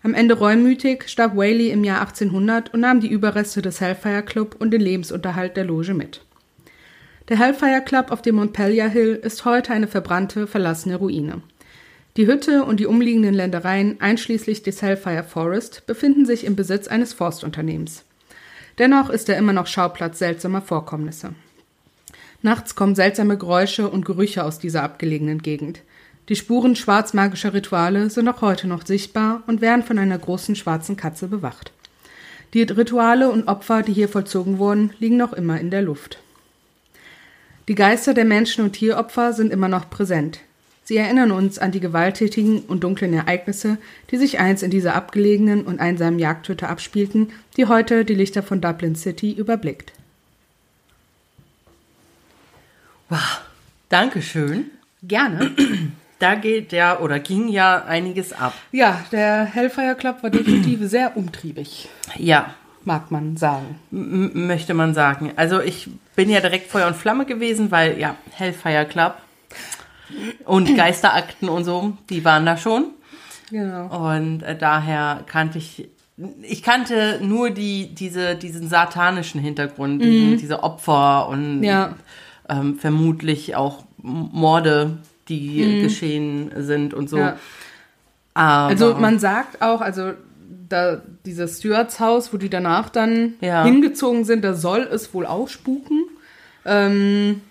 Am 0.06 0.14
Ende 0.14 0.38
reumütig 0.38 1.10
starb 1.10 1.36
Whaley 1.36 1.72
im 1.72 1.84
Jahr 1.84 2.02
1800 2.02 2.72
und 2.76 2.82
nahm 2.82 3.00
die 3.00 3.10
Überreste 3.10 3.64
des 3.64 3.82
Hellfire 3.82 4.22
Club 4.22 4.56
und 4.60 4.70
den 4.70 4.82
Lebensunterhalt 4.82 5.58
der 5.58 5.66
Loge 5.66 5.96
mit. 5.96 6.22
Der 7.28 7.40
Hellfire 7.40 7.82
Club 7.84 8.12
auf 8.12 8.22
dem 8.22 8.36
Montpelier 8.36 8.88
Hill 8.88 9.16
ist 9.16 9.46
heute 9.46 9.74
eine 9.74 9.88
verbrannte, 9.88 10.46
verlassene 10.46 10.98
Ruine. 10.98 11.42
Die 12.18 12.28
Hütte 12.28 12.66
und 12.66 12.80
die 12.80 12.86
umliegenden 12.86 13.34
Ländereien, 13.34 14.00
einschließlich 14.00 14.62
des 14.62 14.84
Hellfire 14.84 15.24
Forest, 15.24 15.88
befinden 15.88 16.28
sich 16.28 16.46
im 16.46 16.56
Besitz 16.56 16.88
eines 16.88 17.14
Forstunternehmens. 17.14 18.06
Dennoch 18.78 19.10
ist 19.10 19.28
er 19.28 19.38
immer 19.38 19.54
noch 19.54 19.66
Schauplatz 19.66 20.20
seltsamer 20.20 20.62
Vorkommnisse. 20.62 21.34
Nachts 22.44 22.76
kommen 22.76 22.94
seltsame 22.94 23.40
Geräusche 23.40 23.90
und 23.90 24.06
Gerüche 24.06 24.44
aus 24.44 24.60
dieser 24.60 24.84
abgelegenen 24.84 25.42
Gegend. 25.42 25.82
Die 26.28 26.36
Spuren 26.36 26.76
schwarzmagischer 26.76 27.54
Rituale 27.54 28.10
sind 28.10 28.28
auch 28.28 28.42
heute 28.42 28.68
noch 28.68 28.86
sichtbar 28.86 29.44
und 29.46 29.62
werden 29.62 29.84
von 29.84 30.00
einer 30.00 30.18
großen 30.18 30.56
schwarzen 30.56 30.98
Katze 30.98 31.28
bewacht. 31.28 31.72
Die 32.54 32.64
Rituale 32.64 33.30
und 33.30 33.48
Opfer, 33.48 33.84
die 33.84 33.94
hier 33.94 34.10
vollzogen 34.10 34.58
wurden, 34.58 34.94
liegen 35.00 35.18
noch 35.18 35.34
immer 35.34 35.60
in 35.60 35.70
der 35.70 35.84
Luft. 35.84 36.20
Die 37.68 37.76
Geister 37.76 38.14
der 38.14 38.26
Menschen- 38.26 38.64
und 38.64 38.74
Tieropfer 38.74 39.34
sind 39.34 39.52
immer 39.52 39.68
noch 39.68 39.90
präsent. 39.90 40.40
Sie 40.84 40.98
erinnern 40.98 41.32
uns 41.32 41.58
an 41.60 41.72
die 41.72 41.80
gewalttätigen 41.80 42.60
und 42.60 42.84
dunklen 42.84 43.14
Ereignisse, 43.14 43.78
die 44.12 44.18
sich 44.18 44.40
einst 44.40 44.64
in 44.64 44.70
dieser 44.70 44.96
abgelegenen 44.96 45.64
und 45.64 45.80
einsamen 45.80 46.20
Jagdhütte 46.20 46.70
abspielten, 46.70 47.32
die 47.58 47.66
heute 47.66 48.06
die 48.06 48.14
Lichter 48.14 48.44
von 48.44 48.62
Dublin 48.62 48.96
City 48.96 49.32
überblickt. 49.32 49.94
Wow, 53.10 53.42
Dankeschön. 53.90 54.72
Gerne. 55.04 55.52
da 56.26 56.36
geht 56.36 56.72
ja 56.72 57.00
oder 57.00 57.20
ging 57.20 57.48
ja 57.50 57.84
einiges 57.86 58.34
ab. 58.34 58.54
Ja, 58.72 59.04
der 59.12 59.46
Hellfire 59.46 59.96
Club 59.96 60.24
war 60.24 60.30
definitiv 60.32 60.80
sehr 60.90 61.16
umtriebig, 61.16 61.88
Ja, 62.18 62.54
mag 62.84 63.12
man 63.12 63.38
sagen. 63.38 63.80
m- 63.92 64.48
möchte 64.48 64.74
man 64.74 64.94
sagen. 64.94 65.32
Also 65.36 65.62
ich 65.62 65.88
bin 66.16 66.30
ja 66.30 66.40
direkt 66.40 66.72
Feuer 66.72 66.88
und 66.88 66.96
Flamme 66.96 67.26
gewesen, 67.26 67.70
weil 67.72 68.00
ja, 68.00 68.16
Hellfire 68.32 68.86
Club 68.86 69.16
und 70.46 70.76
Geisterakten 70.78 71.50
und 71.50 71.64
so, 71.64 71.98
die 72.10 72.24
waren 72.26 72.46
da 72.46 72.58
schon. 72.58 72.88
Genau. 73.52 73.88
Und 74.14 74.42
äh, 74.42 74.58
daher 74.58 75.22
kannte 75.28 75.58
ich, 75.60 75.88
ich 76.42 76.64
kannte 76.64 77.20
nur 77.22 77.52
die, 77.52 77.94
diese, 77.94 78.36
diesen 78.36 78.68
satanischen 78.68 79.40
Hintergrund, 79.42 80.04
diesen, 80.04 80.38
diese 80.38 80.64
Opfer 80.64 81.28
und 81.30 81.58
Mhm. 81.60 81.64
Ja. 81.64 81.94
ähm, 82.50 82.78
vermutlich 82.80 83.56
auch 83.56 83.84
Morde, 83.98 84.98
die 85.28 85.82
geschehen 85.82 86.52
sind 86.58 86.94
und 86.94 87.10
so. 87.10 87.18
Mhm. 87.18 87.22
Ja. 88.34 88.68
Also 88.68 88.96
man 88.96 89.20
sagt 89.20 89.62
auch, 89.62 89.82
also 89.82 90.14
da 90.68 91.02
dieses 91.26 91.60
Stewarts 91.60 92.00
Haus, 92.00 92.34
wo 92.34 92.38
die 92.38 92.50
danach 92.50 92.90
dann 92.90 93.36
Ja. 93.42 93.64
hingezogen 93.64 94.26
sind, 94.26 94.44
da 94.44 94.54
soll 94.54 94.82
es 94.82 95.14
wohl 95.14 95.26
auch 95.26 95.48
spuken. 95.48 96.04
Ähm, 96.66 97.42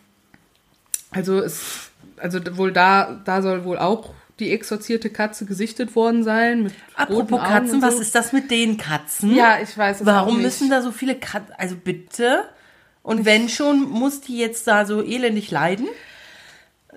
also 1.11 1.38
es, 1.38 1.90
also 2.19 2.40
wohl 2.57 2.73
da, 2.73 3.21
da 3.25 3.40
soll 3.40 3.64
wohl 3.64 3.78
auch 3.78 4.11
die 4.40 4.50
exorzierte 4.50 5.11
Katze 5.11 5.47
gesichtet 5.47 5.95
worden 5.95 6.25
sein. 6.25 6.64
Mit 6.64 6.73
apropos 6.97 7.19
roten 7.19 7.35
Augen 7.35 7.45
Katzen, 7.45 7.75
und 7.76 7.83
was 7.83 7.97
so. 7.97 8.00
ist 8.02 8.14
das 8.14 8.33
mit 8.33 8.50
den 8.50 8.76
Katzen? 8.76 9.35
Ja, 9.35 9.59
ich 9.62 9.78
weiß 9.78 10.00
es 10.00 10.02
auch 10.02 10.12
Warum 10.12 10.43
müssen 10.43 10.71
da 10.71 10.83
so 10.83 10.90
viele 10.90 11.14
Katzen, 11.14 11.54
also 11.57 11.76
bitte? 11.76 12.43
Und 13.04 13.25
wenn 13.25 13.49
schon, 13.49 13.88
muss 13.88 14.23
die 14.23 14.38
jetzt 14.38 14.66
da 14.66 14.87
so 14.87 15.02
elendig 15.02 15.50
leiden? 15.50 15.87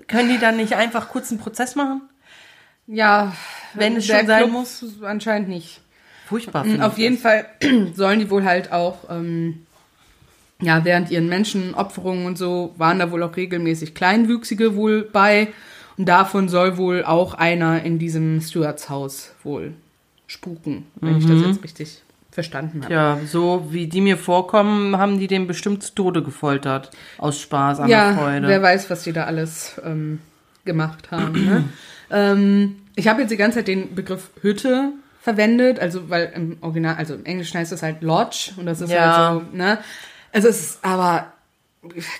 Können 0.06 0.28
die 0.28 0.38
dann 0.38 0.56
nicht 0.56 0.74
einfach 0.74 1.08
kurz 1.08 1.30
einen 1.30 1.40
Prozess 1.40 1.74
machen? 1.74 2.02
Ja, 2.86 3.34
Wenn 3.74 3.96
es 3.96 4.06
schon 4.06 4.26
sein 4.26 4.44
Club 4.44 4.52
muss? 4.52 4.84
Anscheinend 5.02 5.48
nicht. 5.48 5.80
Furchtbar. 6.26 6.64
Auf 6.80 6.98
jeden 6.98 7.16
das. 7.16 7.22
Fall 7.22 7.46
sollen 7.94 8.20
die 8.20 8.30
wohl 8.30 8.44
halt 8.44 8.72
auch, 8.72 9.10
ähm, 9.10 9.66
ja, 10.60 10.84
während 10.84 11.10
ihren 11.10 11.28
Menschenopferungen 11.28 12.26
und 12.26 12.38
so, 12.38 12.74
waren 12.76 12.98
da 12.98 13.10
wohl 13.10 13.22
auch 13.22 13.36
regelmäßig 13.36 13.94
Kleinwüchsige 13.94 14.74
wohl 14.74 15.02
bei. 15.02 15.48
Und 15.96 16.06
davon 16.06 16.48
soll 16.48 16.76
wohl 16.76 17.04
auch 17.04 17.34
einer 17.34 17.82
in 17.82 17.98
diesem 17.98 18.40
Stewarts 18.40 18.88
Haus 18.88 19.32
wohl 19.42 19.74
spuken, 20.26 20.86
wenn 20.96 21.18
ich 21.18 21.26
das 21.26 21.40
jetzt 21.40 21.64
richtig 21.64 22.02
verstanden 22.38 22.84
habe. 22.84 22.94
Ja, 22.94 23.18
so 23.26 23.66
wie 23.70 23.88
die 23.88 24.00
mir 24.00 24.16
vorkommen, 24.16 24.96
haben 24.96 25.18
die 25.18 25.26
den 25.26 25.48
bestimmt 25.48 25.82
zu 25.82 25.92
Tode 25.92 26.22
gefoltert. 26.22 26.90
Aus 27.18 27.40
Spaß 27.40 27.80
an 27.80 27.88
Ja, 27.88 28.12
der 28.12 28.16
Freude. 28.18 28.46
wer 28.46 28.62
weiß, 28.62 28.88
was 28.90 29.02
die 29.02 29.12
da 29.12 29.24
alles 29.24 29.80
ähm, 29.84 30.20
gemacht 30.64 31.10
haben. 31.10 31.44
ne? 31.44 31.64
ähm, 32.12 32.76
ich 32.94 33.08
habe 33.08 33.22
jetzt 33.22 33.30
die 33.30 33.36
ganze 33.36 33.58
Zeit 33.58 33.66
den 33.66 33.96
Begriff 33.96 34.30
Hütte 34.40 34.92
verwendet, 35.20 35.80
also 35.80 36.08
weil 36.10 36.30
im 36.36 36.58
Original, 36.60 36.94
also 36.94 37.14
im 37.14 37.24
Englischen 37.24 37.58
heißt 37.58 37.72
es 37.72 37.82
halt 37.82 38.02
Lodge 38.02 38.52
und 38.56 38.66
das 38.66 38.80
ist 38.80 38.90
Ja. 38.92 39.30
halt 39.30 39.42
so, 39.50 39.56
ne? 39.56 39.78
Also 40.32 40.46
es 40.46 40.60
ist 40.60 40.84
aber 40.84 41.32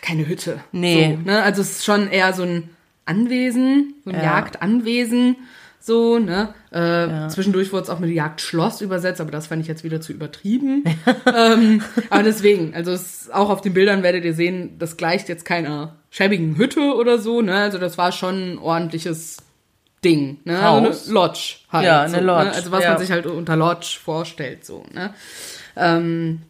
keine 0.03 0.27
Hütte. 0.27 0.59
Nee. 0.73 1.17
So, 1.17 1.31
ne? 1.31 1.43
Also 1.45 1.63
es 1.63 1.71
ist 1.79 1.85
schon 1.85 2.09
eher 2.11 2.33
so 2.33 2.43
ein 2.43 2.71
Anwesen, 3.05 3.95
so 4.05 4.11
ein 4.11 4.17
Ja. 4.17 4.23
Jagdanwesen. 4.25 5.37
So, 5.81 6.19
ne? 6.19 6.55
Äh, 6.71 7.29
Zwischendurch 7.29 7.73
wurde 7.73 7.85
es 7.85 7.91
auch 7.91 7.99
mit 7.99 8.11
Jagdschloss 8.11 8.81
übersetzt, 8.81 9.21
aber 9.21 9.31
das 9.31 9.47
fand 9.47 9.63
ich 9.63 9.69
jetzt 9.69 9.85
wieder 9.85 10.01
zu 10.01 10.13
übertrieben. 10.13 10.85
ähm, 11.35 11.83
aber 12.11 12.23
deswegen, 12.23 12.75
also 12.75 12.93
es, 12.93 13.31
auch 13.31 13.49
auf 13.49 13.61
den 13.61 13.75
Bildern 13.75 14.03
werdet 14.03 14.25
ihr 14.25 14.35
sehen, 14.35 14.77
das 14.79 14.97
gleicht 14.97 15.29
jetzt 15.29 15.45
keiner 15.45 15.97
schäbigen 16.11 16.57
Hütte 16.57 16.95
oder 16.95 17.19
so, 17.19 17.41
ne? 17.43 17.55
Also 17.55 17.79
das 17.79 17.97
war 17.97 18.13
schon 18.13 18.55
ein 18.55 18.59
ordentliches 18.59 19.39
Ding, 20.05 20.39
ne? 20.45 20.63
Haus. 20.63 20.87
Also 20.87 21.11
eine 21.11 21.15
Lodge 21.15 21.57
halt. 21.71 21.87
Ja, 21.87 22.03
eine 22.03 22.11
so, 22.11 22.21
Lodge, 22.21 22.45
Ne? 22.45 22.53
Also 22.53 22.71
was 22.73 22.85
ja. 22.85 22.91
man 22.91 22.99
sich 22.99 23.11
halt 23.11 23.27
unter 23.27 23.57
Lodge 23.57 23.99
vorstellt, 24.03 24.65
so, 24.65 24.85
ne? 24.93 25.15
Ähm, 25.77 26.43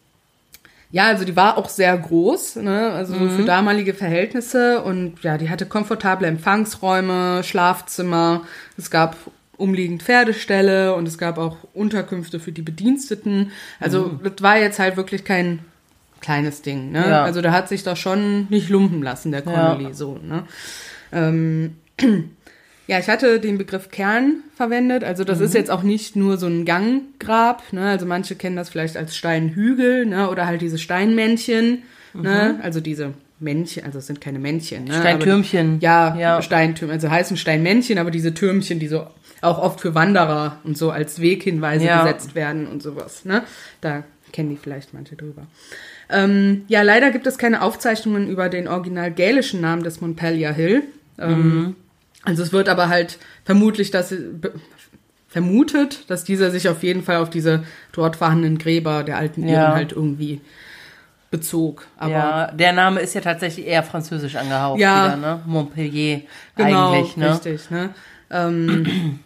ja, 0.90 1.06
also 1.06 1.24
die 1.24 1.36
war 1.36 1.58
auch 1.58 1.68
sehr 1.68 1.96
groß, 1.96 2.56
ne? 2.56 2.90
also 2.92 3.14
so 3.14 3.20
Mhm. 3.20 3.30
für 3.30 3.44
damalige 3.44 3.94
Verhältnisse 3.94 4.82
und 4.82 5.22
ja, 5.22 5.36
die 5.38 5.50
hatte 5.50 5.66
komfortable 5.66 6.26
Empfangsräume, 6.26 7.42
Schlafzimmer, 7.44 8.42
es 8.76 8.90
gab 8.90 9.16
umliegend 9.56 10.02
Pferdeställe 10.02 10.94
und 10.94 11.06
es 11.08 11.18
gab 11.18 11.36
auch 11.36 11.56
Unterkünfte 11.74 12.38
für 12.40 12.52
die 12.52 12.62
Bediensteten. 12.62 13.50
Also 13.80 14.18
das 14.22 14.34
war 14.40 14.56
jetzt 14.58 14.78
halt 14.78 14.96
wirklich 14.96 15.24
kein 15.24 15.58
kleines 16.20 16.62
Ding, 16.62 16.90
ne? 16.92 17.00
Mhm. 17.02 17.10
Ja. 17.10 17.24
Also 17.24 17.42
da 17.42 17.52
hat 17.52 17.68
sich 17.68 17.82
doch 17.82 17.96
schon 17.96 18.46
nicht 18.50 18.68
lumpen 18.70 19.02
lassen, 19.02 19.32
der 19.32 19.44
Ja. 19.44 19.50
Connolly, 19.50 19.94
so, 19.94 20.18
ne? 20.22 20.44
Ähm, 21.12 21.76
ja, 22.88 22.98
ich 22.98 23.08
hatte 23.08 23.38
den 23.38 23.58
Begriff 23.58 23.90
Kern 23.90 24.42
verwendet. 24.56 25.04
Also 25.04 25.22
das 25.22 25.38
Mhm. 25.38 25.44
ist 25.44 25.54
jetzt 25.54 25.70
auch 25.70 25.82
nicht 25.84 26.16
nur 26.16 26.36
so 26.38 26.46
ein 26.46 26.64
Ganggrab. 26.64 27.62
Ne? 27.72 27.82
Also 27.88 28.04
manche 28.06 28.34
kennen 28.34 28.56
das 28.56 28.70
vielleicht 28.70 28.96
als 28.96 29.14
Steinhügel 29.16 30.06
ne? 30.06 30.28
oder 30.30 30.46
halt 30.46 30.60
diese 30.62 30.78
Steinmännchen. 30.78 31.82
Ne? 32.14 32.58
Also 32.62 32.80
diese 32.80 33.12
Männchen, 33.40 33.84
also 33.84 33.98
es 34.00 34.06
sind 34.08 34.20
keine 34.20 34.38
Männchen. 34.40 34.84
Ne? 34.84 34.94
Mhm. 34.96 35.00
Steintürmchen. 35.00 35.68
Aber, 35.74 35.82
ja, 35.84 36.16
Ja. 36.18 36.42
Steintürmchen. 36.42 36.94
Also 36.96 37.10
heißen 37.10 37.36
Steinmännchen, 37.36 37.98
aber 37.98 38.10
diese 38.10 38.34
Türmchen, 38.34 38.80
die 38.80 38.88
so 38.88 39.06
auch 39.42 39.58
oft 39.58 39.80
für 39.80 39.94
Wanderer 39.94 40.58
und 40.64 40.76
so 40.76 40.90
als 40.90 41.20
Weghinweise 41.20 41.84
Ja. 41.86 42.02
gesetzt 42.02 42.34
werden 42.34 42.66
und 42.66 42.82
sowas. 42.82 43.24
Ne? 43.24 43.44
Da 43.80 44.02
kennen 44.32 44.50
die 44.50 44.56
vielleicht 44.56 44.92
manche 44.94 45.14
drüber. 45.14 45.42
Ähm, 46.10 46.62
ja, 46.68 46.82
leider 46.82 47.10
gibt 47.10 47.26
es 47.26 47.38
keine 47.38 47.62
Aufzeichnungen 47.62 48.28
über 48.28 48.48
den 48.48 48.66
original 48.66 49.10
gälischen 49.12 49.60
Namen 49.60 49.82
des 49.84 50.00
Montpellier 50.00 50.52
Hill. 50.52 50.82
Ähm, 51.18 51.76
Also 52.24 52.42
es 52.42 52.52
wird 52.52 52.68
aber 52.68 52.88
halt 52.88 53.18
vermutlich, 53.44 53.90
dass 53.90 54.14
vermutet, 55.28 56.10
dass 56.10 56.24
dieser 56.24 56.50
sich 56.50 56.68
auf 56.68 56.82
jeden 56.82 57.02
Fall 57.02 57.16
auf 57.18 57.30
diese 57.30 57.64
dort 57.92 58.16
vorhandenen 58.16 58.58
Gräber 58.58 59.04
der 59.04 59.18
alten 59.18 59.42
Iren 59.42 59.52
Ja. 59.52 59.74
halt 59.74 59.92
irgendwie 59.92 60.40
bezog. 61.30 61.86
Aber 61.98 62.10
ja, 62.10 62.50
der 62.52 62.72
Name 62.72 63.00
ist 63.00 63.14
ja 63.14 63.20
tatsächlich 63.20 63.66
eher 63.66 63.82
französisch 63.82 64.36
angehaucht 64.36 64.80
Ja. 64.80 65.04
wieder, 65.04 65.16
ne? 65.16 65.40
Montpellier 65.46 66.22
genau, 66.56 66.92
eigentlich, 66.92 67.16
ne? 67.18 67.30
richtig, 67.34 67.70
ne? 67.70 67.90
Ähm, 68.30 69.20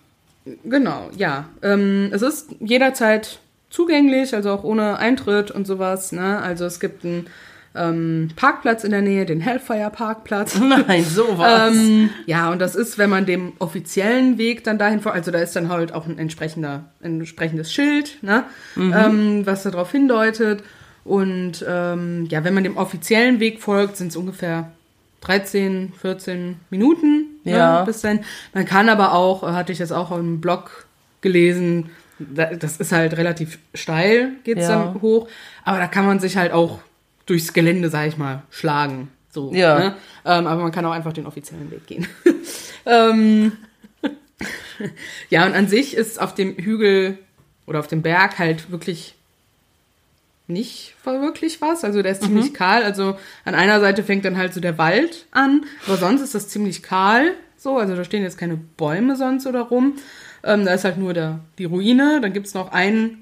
genau, 0.65 1.11
ja. 1.17 1.49
Ähm, 1.63 2.11
es 2.13 2.23
ist 2.23 2.51
jederzeit 2.61 3.39
zugänglich, 3.71 4.35
also 4.35 4.51
auch 4.51 4.65
ohne 4.65 4.99
Eintritt 4.99 5.53
und 5.53 5.67
sowas, 5.67 6.11
ne? 6.11 6.41
Also 6.41 6.65
es 6.65 6.81
gibt 6.81 7.05
einen 7.05 7.29
ähm, 7.75 8.29
Parkplatz 8.37 8.85
in 8.85 8.91
der 8.91 9.03
Nähe, 9.03 9.25
den 9.27 9.41
Hellfire 9.41 9.91
Parkplatz. 9.91 10.59
Nein, 10.87 11.05
sowas. 11.05 11.75
Ähm, 11.75 12.11
ja, 12.27 12.51
und 12.51 12.59
das 12.61 12.75
ist, 12.75 12.99
wenn 12.99 13.09
man 13.11 13.25
dem 13.27 13.53
offiziellen 13.59 14.37
Weg 14.39 14.65
dann 14.65 14.79
dahin 14.79 15.01
folgt, 15.01 15.17
also 15.17 15.31
da 15.31 15.39
ist 15.39 15.57
dann 15.57 15.69
halt 15.71 15.95
auch 15.95 16.07
ein 16.07 16.19
entsprechender, 16.19 16.85
ein 17.03 17.21
entsprechendes 17.21 17.73
Schild, 17.73 18.19
ne, 18.23 18.45
Mhm. 18.77 18.95
ähm, 18.97 19.47
was 19.47 19.63
darauf 19.63 19.91
hindeutet. 19.93 20.63
Und 21.05 21.65
ähm, 21.69 22.27
ja, 22.31 22.45
wenn 22.45 22.55
man 22.55 22.63
dem 22.65 22.77
offiziellen 22.77 23.41
Weg 23.41 23.61
folgt, 23.61 23.97
sind 23.97 24.09
es 24.09 24.17
ungefähr 24.17 24.71
13, 25.23 25.93
14 26.01 26.57
Minuten 26.71 27.27
Ja. 27.45 27.81
ne, 27.81 27.87
bis 27.87 28.01
dann. 28.03 28.21
Man 28.55 28.65
kann 28.67 28.89
aber 28.89 29.13
auch, 29.15 29.43
äh, 29.43 29.53
hatte 29.53 29.73
ich 29.73 29.79
jetzt 29.79 29.93
auch 29.93 30.11
im 30.17 30.41
Blog 30.41 30.87
gelesen, 31.23 31.91
da- 32.19 32.55
das 32.55 32.77
ist 32.77 32.93
halt 32.93 33.17
relativ 33.17 33.59
steil, 33.75 34.33
geht's 34.45 34.69
Ja. 34.69 34.85
dann 34.85 35.01
hoch, 35.03 35.29
aber 35.65 35.79
da 35.79 35.87
kann 35.87 36.07
man 36.07 36.21
sich 36.21 36.37
halt 36.37 36.53
auch 36.53 36.81
durchs 37.33 37.55
Gelände, 37.55 37.89
sag 37.89 38.09
ich 38.09 38.19
mal, 38.19 38.43
schlagen. 38.51 39.09
So, 39.31 39.53
Ja. 39.55 39.79
ne? 39.79 39.97
ähm, 40.27 40.47
aber 40.47 40.61
man 40.63 40.71
kann 40.73 40.85
auch 40.85 40.93
einfach 40.93 41.15
den 41.15 41.25
offiziellen 41.25 41.71
Weg 41.71 41.87
gehen. 41.87 42.07
ähm, 42.87 43.53
ja, 45.31 45.47
und 45.47 45.55
an 45.55 45.67
sich 45.67 45.97
ist 45.97 46.21
auf 46.21 46.35
dem 46.35 46.57
Hügel 46.57 47.17
oder 47.67 47.79
auf 47.79 47.87
dem 47.87 48.03
Berg 48.03 48.39
halt 48.39 48.71
wirklich 48.71 49.15
nicht 50.47 50.95
wirklich 51.05 51.63
was. 51.63 51.85
Also 51.85 52.03
der 52.03 52.13
ist 52.13 52.25
ziemlich 52.25 52.53
kahl. 52.53 52.83
Also 52.83 53.17
an 53.47 53.55
einer 53.55 53.81
Seite 53.81 54.03
fängt 54.05 54.27
dann 54.27 54.37
halt 54.37 54.53
so 54.53 54.61
der 54.61 54.77
Wald 54.77 55.25
an, 55.31 55.65
aber 55.87 55.97
sonst 55.97 56.21
ist 56.21 56.35
das 56.35 56.49
ziemlich 56.49 56.83
kahl. 56.83 57.33
So, 57.57 57.79
also 57.79 57.97
da 57.97 58.05
stehen 58.05 58.23
jetzt 58.25 58.37
keine 58.37 58.57
Bäume 58.57 59.17
sonst 59.17 59.47
oder 59.47 59.63
rum. 59.63 59.95
Ähm, 60.45 60.67
da 60.67 60.75
ist 60.75 60.85
halt 60.85 60.99
nur 60.99 61.15
der, 61.15 61.39
die 61.57 61.65
Ruine. 61.65 62.21
Dann 62.21 62.35
gibt's 62.35 62.53
noch 62.53 62.73
einen 62.73 63.22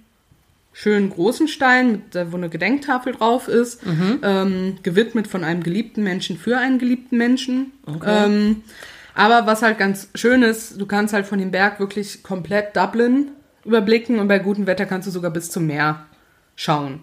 schönen 0.73 1.11
großen 1.11 1.49
Stein, 1.49 1.93
mit, 1.93 2.33
wo 2.33 2.37
eine 2.37 2.49
Gedenktafel 2.49 3.13
drauf 3.15 3.49
ist, 3.49 3.81
ähm, 4.23 4.79
gewidmet 4.83 5.27
von 5.27 5.45
einem 5.45 5.63
geliebten 5.63 6.03
Menschen 6.03 6.39
für 6.39 6.59
einen 6.59 6.79
geliebten 6.79 7.17
Menschen. 7.19 7.73
Ähm, 8.07 8.63
aber 9.15 9.47
was 9.47 9.63
halt 9.63 9.79
ganz 9.79 10.09
schön 10.15 10.43
ist, 10.43 10.81
du 10.81 10.87
kannst 10.87 11.13
halt 11.13 11.27
von 11.27 11.39
dem 11.39 11.51
Berg 11.51 11.81
wirklich 11.81 12.23
komplett 12.23 12.77
Dublin 12.77 13.29
überblicken 13.65 14.19
und 14.21 14.29
bei 14.29 14.39
gutem 14.39 14.67
Wetter 14.67 14.87
kannst 14.87 15.09
du 15.09 15.13
sogar 15.13 15.31
bis 15.31 15.51
zum 15.51 15.67
Meer 15.67 16.05
schauen. 16.57 17.01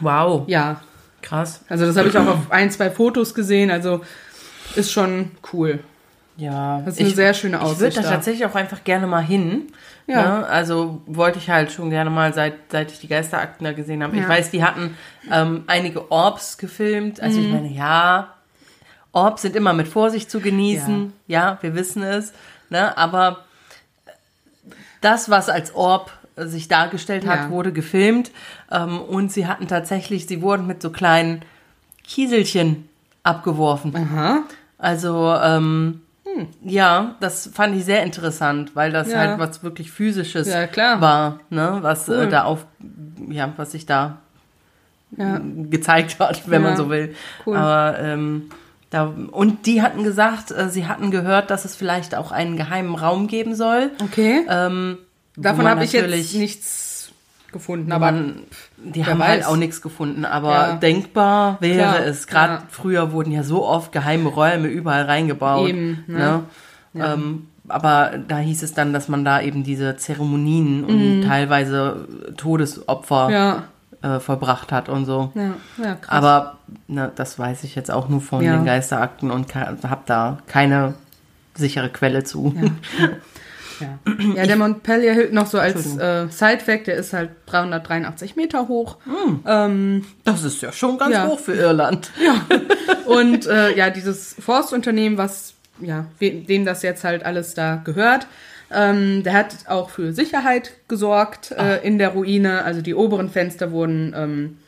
Wow. 0.00 0.44
Ja, 0.46 0.80
Krass. 1.20 1.62
also 1.68 1.84
das 1.86 1.96
habe 1.96 2.08
ich 2.08 2.16
auch 2.16 2.26
auf 2.26 2.50
ein, 2.50 2.70
zwei 2.70 2.90
Fotos 2.90 3.34
gesehen, 3.34 3.70
also 3.70 4.00
ist 4.76 4.92
schon 4.92 5.32
cool. 5.52 5.80
Ja. 6.36 6.80
Das 6.86 6.94
ist 6.94 7.00
eine 7.00 7.10
sehr 7.10 7.34
schöne 7.34 7.56
Ich 7.56 7.62
würde 7.62 7.72
Aussicht 7.74 7.96
da. 7.98 8.02
tatsächlich 8.02 8.46
auch 8.46 8.54
einfach 8.54 8.82
gerne 8.84 9.06
mal 9.06 9.20
hin. 9.22 9.66
Ja. 10.10 10.38
Ne? 10.40 10.46
Also 10.46 11.00
wollte 11.06 11.38
ich 11.38 11.48
halt 11.50 11.72
schon 11.72 11.90
gerne 11.90 12.10
mal, 12.10 12.32
seit, 12.34 12.54
seit 12.70 12.90
ich 12.92 12.98
die 13.00 13.08
Geisterakten 13.08 13.64
da 13.64 13.72
gesehen 13.72 14.02
habe. 14.02 14.16
Ich 14.16 14.22
Ja. 14.22 14.28
weiß, 14.28 14.50
die 14.50 14.62
hatten 14.64 14.96
ähm, 15.30 15.64
einige 15.66 16.10
Orbs 16.10 16.58
gefilmt. 16.58 17.20
Also 17.20 17.38
Mhm. 17.38 17.44
ich 17.46 17.52
meine, 17.52 17.68
ja, 17.72 18.34
Orbs 19.12 19.42
sind 19.42 19.56
immer 19.56 19.72
mit 19.72 19.88
Vorsicht 19.88 20.30
zu 20.30 20.40
genießen. 20.40 21.12
Ja, 21.26 21.58
wir 21.62 21.74
wissen 21.74 22.02
es. 22.02 22.32
Ne? 22.68 22.96
Aber 22.96 23.44
das, 25.00 25.30
was 25.30 25.48
als 25.48 25.74
Orb 25.74 26.12
sich 26.36 26.68
dargestellt 26.68 27.26
hat, 27.26 27.40
Ja. 27.40 27.50
wurde 27.50 27.72
gefilmt. 27.72 28.30
Ähm, 28.70 29.00
und 29.00 29.32
sie 29.32 29.46
hatten 29.46 29.66
tatsächlich, 29.68 30.26
sie 30.26 30.42
wurden 30.42 30.66
mit 30.66 30.80
so 30.80 30.90
kleinen 30.90 31.42
Kieselchen 32.04 32.88
abgeworfen. 33.22 33.94
Aha. 33.96 34.42
Also, 34.78 35.34
ähm, 35.42 36.02
ja, 36.62 37.16
das 37.20 37.50
fand 37.52 37.76
ich 37.76 37.84
sehr 37.84 38.02
interessant, 38.02 38.74
weil 38.76 38.92
das 38.92 39.10
Ja. 39.10 39.18
halt 39.18 39.38
was 39.38 39.62
wirklich 39.62 39.90
physisches 39.90 40.48
Ja, 40.48 40.66
klar. 40.66 41.00
war, 41.00 41.40
ne? 41.50 41.78
Was 41.80 42.08
Cool. 42.08 42.22
äh, 42.22 42.28
da 42.28 42.44
auf, 42.44 42.66
ja, 43.28 43.52
was 43.56 43.72
sich 43.72 43.86
da 43.86 44.18
Ja. 45.16 45.40
gezeigt 45.42 46.18
hat, 46.20 46.48
wenn 46.50 46.62
man 46.62 46.76
so 46.76 46.88
will. 46.90 47.14
Cool. 47.46 47.56
Aber 47.56 47.98
ähm, 47.98 48.50
da, 48.90 49.12
und 49.32 49.66
die 49.66 49.82
hatten 49.82 50.02
gesagt, 50.04 50.50
äh, 50.50 50.68
sie 50.68 50.86
hatten 50.86 51.10
gehört, 51.10 51.50
dass 51.50 51.64
es 51.64 51.76
vielleicht 51.76 52.14
auch 52.14 52.32
einen 52.32 52.56
geheimen 52.56 52.94
Raum 52.94 53.26
geben 53.26 53.54
soll. 53.54 53.90
Okay. 54.02 54.44
Ähm, 54.48 54.98
Davon 55.36 55.66
habe 55.68 55.84
ich 55.84 55.92
jetzt 55.92 56.34
nichts 56.34 56.89
gefunden, 57.52 57.92
aber 57.92 58.12
man, 58.12 58.40
die 58.76 59.04
haben 59.06 59.22
halt 59.22 59.40
weiß. 59.40 59.46
auch 59.48 59.56
nichts 59.56 59.82
gefunden, 59.82 60.24
aber 60.24 60.50
Ja. 60.52 60.72
denkbar 60.76 61.56
wäre 61.60 61.78
Klar, 61.78 62.00
es. 62.06 62.26
Gerade 62.26 62.52
ja. 62.54 62.62
früher 62.70 63.12
wurden 63.12 63.32
ja 63.32 63.42
so 63.42 63.66
oft 63.66 63.92
geheime 63.92 64.28
Räume 64.28 64.68
überall 64.68 65.04
reingebaut. 65.04 65.68
Eben, 65.68 66.04
ne? 66.06 66.42
ne? 66.92 67.04
Ähm, 67.04 67.46
aber 67.68 68.12
da 68.26 68.38
hieß 68.38 68.62
es 68.62 68.74
dann, 68.74 68.92
dass 68.92 69.08
man 69.08 69.24
da 69.24 69.40
eben 69.40 69.62
diese 69.62 69.96
Zeremonien 69.96 70.84
und 70.84 71.22
teilweise 71.28 72.08
Todesopfer 72.36 73.26
Mhm. 73.28 73.32
ja, 73.32 73.62
äh, 74.02 74.18
vollbracht 74.20 74.72
hat 74.72 74.88
und 74.88 75.04
so. 75.04 75.30
ja, 75.34 75.54
ja. 75.84 75.96
Aber 76.08 76.56
ne, 76.88 77.12
das 77.14 77.38
weiß 77.38 77.62
ich 77.64 77.74
jetzt 77.74 77.90
auch 77.90 78.08
nur 78.08 78.20
von 78.22 78.42
Ja. 78.42 78.56
den 78.56 78.64
Geisterakten 78.64 79.30
und 79.30 79.54
habe 79.54 80.00
da 80.06 80.38
keine 80.46 80.94
sichere 81.54 81.90
Quelle 81.90 82.24
zu. 82.24 82.54
Ja, 83.80 83.98
ja 84.36 84.46
der 84.46 84.56
Montpellier 84.56 85.12
Hill 85.14 85.30
noch 85.32 85.46
so 85.46 85.58
als 85.58 85.96
äh, 85.98 86.26
Side-Fact, 86.28 86.86
der 86.86 86.96
ist 86.96 87.12
halt 87.12 87.30
383 87.46 88.36
Meter 88.36 88.68
hoch. 88.68 88.96
Ähm, 89.46 90.04
Das 90.24 90.44
ist 90.44 90.60
ja 90.62 90.72
schon 90.72 90.98
ganz 90.98 91.14
Ja. 91.14 91.26
hoch 91.26 91.38
für 91.40 91.54
Irland. 91.54 92.10
und 93.06 93.46
äh, 93.46 93.76
ja, 93.76 93.90
dieses 93.90 94.36
Forstunternehmen, 94.38 95.18
was, 95.18 95.54
ja, 95.80 96.06
dem 96.20 96.64
das 96.64 96.82
jetzt 96.82 97.04
halt 97.04 97.24
alles 97.24 97.54
da 97.54 97.76
gehört, 97.84 98.26
ähm, 98.72 99.22
der 99.24 99.32
hat 99.32 99.54
auch 99.66 99.90
für 99.90 100.12
Sicherheit 100.12 100.72
gesorgt 100.86 101.50
äh, 101.52 101.78
in 101.84 101.98
der 101.98 102.10
Ruine. 102.10 102.62
Also 102.64 102.82
die 102.82 102.94
oberen 102.94 103.28
Fenster 103.28 103.72
wurden, 103.72 104.14
ähm, 104.16 104.58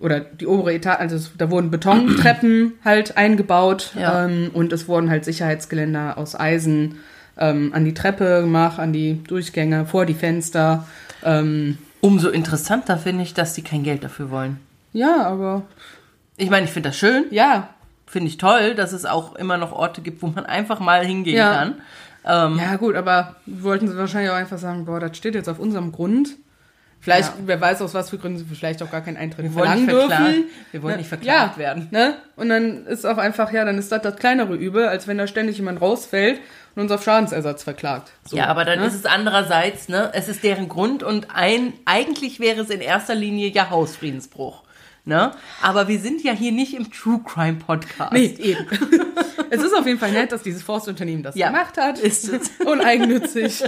oder 0.00 0.20
die 0.20 0.46
obere 0.46 0.74
Etage, 0.74 0.98
also 1.00 1.16
es, 1.16 1.30
da 1.38 1.50
wurden 1.50 1.70
Betontreppen 1.70 2.72
halt 2.84 3.16
eingebaut 3.16 3.92
Ja. 3.98 4.24
ähm, 4.24 4.50
und 4.52 4.72
es 4.72 4.88
wurden 4.88 5.08
halt 5.10 5.24
Sicherheitsgeländer 5.24 6.18
aus 6.18 6.38
Eisen 6.38 6.98
ähm, 7.38 7.72
an 7.74 7.84
die 7.84 7.94
Treppe 7.94 8.40
gemacht, 8.42 8.78
an 8.78 8.92
die 8.92 9.22
Durchgänge, 9.24 9.86
vor 9.86 10.06
die 10.06 10.14
Fenster. 10.14 10.86
Ähm, 11.24 11.78
Umso 12.00 12.28
interessanter 12.30 12.96
finde 12.96 13.24
ich, 13.24 13.34
dass 13.34 13.54
die 13.54 13.62
kein 13.62 13.82
Geld 13.82 14.04
dafür 14.04 14.30
wollen. 14.30 14.60
ja, 14.92 15.24
aber 15.26 15.62
Ich 16.36 16.50
meine, 16.50 16.66
ich 16.66 16.70
finde 16.72 16.90
das 16.90 16.96
schön, 16.96 17.24
ja, 17.30 17.70
finde 18.06 18.28
ich 18.28 18.36
toll, 18.38 18.74
dass 18.76 18.92
es 18.92 19.04
auch 19.04 19.34
immer 19.34 19.56
noch 19.58 19.72
Orte 19.72 20.00
gibt, 20.00 20.22
wo 20.22 20.28
man 20.28 20.46
einfach 20.46 20.78
mal 20.80 21.04
hingehen 21.04 21.36
Ja. 21.36 21.52
kann. 21.54 21.74
Ähm, 22.24 22.58
Ja, 22.62 22.76
gut, 22.76 22.94
aber 22.94 23.36
wollten 23.46 23.88
sie 23.88 23.96
wahrscheinlich 23.96 24.30
auch 24.30 24.36
einfach 24.36 24.58
sagen, 24.58 24.84
boah, 24.84 25.00
das 25.00 25.16
steht 25.16 25.34
jetzt 25.34 25.48
auf 25.48 25.58
unserem 25.58 25.90
Grund. 25.92 26.36
Vielleicht, 27.00 27.28
Ja. 27.30 27.34
wer 27.46 27.60
weiß 27.60 27.80
aus 27.82 27.94
was 27.94 28.10
für 28.10 28.18
Gründen 28.18 28.38
sie 28.38 28.44
vielleicht 28.44 28.82
auch 28.82 28.90
gar 28.90 29.00
keinen 29.02 29.16
Eintritt 29.16 29.44
wir 29.44 29.54
wollen, 29.54 29.66
verlangen 29.86 29.86
dürfen. 29.88 30.44
wir 30.72 30.82
wollen 30.82 30.92
Ne? 30.94 30.98
nicht 30.98 31.08
verklagt 31.08 31.56
ja, 31.56 31.58
werden. 31.58 31.88
Ne? 31.92 32.14
Und 32.36 32.48
dann 32.48 32.86
ist 32.86 33.04
auch 33.06 33.18
einfach, 33.18 33.52
ja, 33.52 33.64
dann 33.64 33.78
ist 33.78 33.90
das 33.92 34.02
das 34.02 34.16
kleinere 34.16 34.54
Übel, 34.56 34.86
als 34.88 35.06
wenn 35.06 35.16
da 35.18 35.26
ständig 35.28 35.56
jemand 35.58 35.80
rausfällt 35.80 36.40
und 36.78 36.82
uns 36.84 36.92
auf 36.92 37.02
Schadensersatz 37.02 37.64
verklagt. 37.64 38.12
So, 38.24 38.36
ja, 38.36 38.46
aber 38.46 38.64
dann 38.64 38.78
ne? 38.78 38.86
ist 38.86 38.94
es 38.94 39.04
andererseits, 39.04 39.88
ne, 39.88 40.12
es 40.14 40.28
ist 40.28 40.44
deren 40.44 40.68
Grund 40.68 41.02
und 41.02 41.34
ein, 41.34 41.72
eigentlich 41.86 42.38
wäre 42.38 42.60
es 42.60 42.70
in 42.70 42.80
erster 42.80 43.16
Linie 43.16 43.48
ja 43.48 43.68
Hausfriedensbruch. 43.68 44.62
Ne? 45.04 45.32
Aber 45.60 45.88
wir 45.88 45.98
sind 45.98 46.22
ja 46.22 46.32
hier 46.32 46.52
nicht 46.52 46.74
im 46.74 46.92
True 46.92 47.20
Crime 47.24 47.56
Podcast. 47.56 48.12
Nee, 48.12 48.36
eben. 48.38 48.64
es 49.50 49.60
ist 49.60 49.74
auf 49.74 49.86
jeden 49.86 49.98
Fall 49.98 50.12
nett, 50.12 50.30
dass 50.30 50.42
dieses 50.42 50.62
Forstunternehmen 50.62 51.24
das 51.24 51.34
Ja, 51.34 51.48
gemacht 51.48 51.78
hat. 51.78 51.98
ist 51.98 52.28
es. 52.28 52.50
Uneigennützig. 52.64 53.64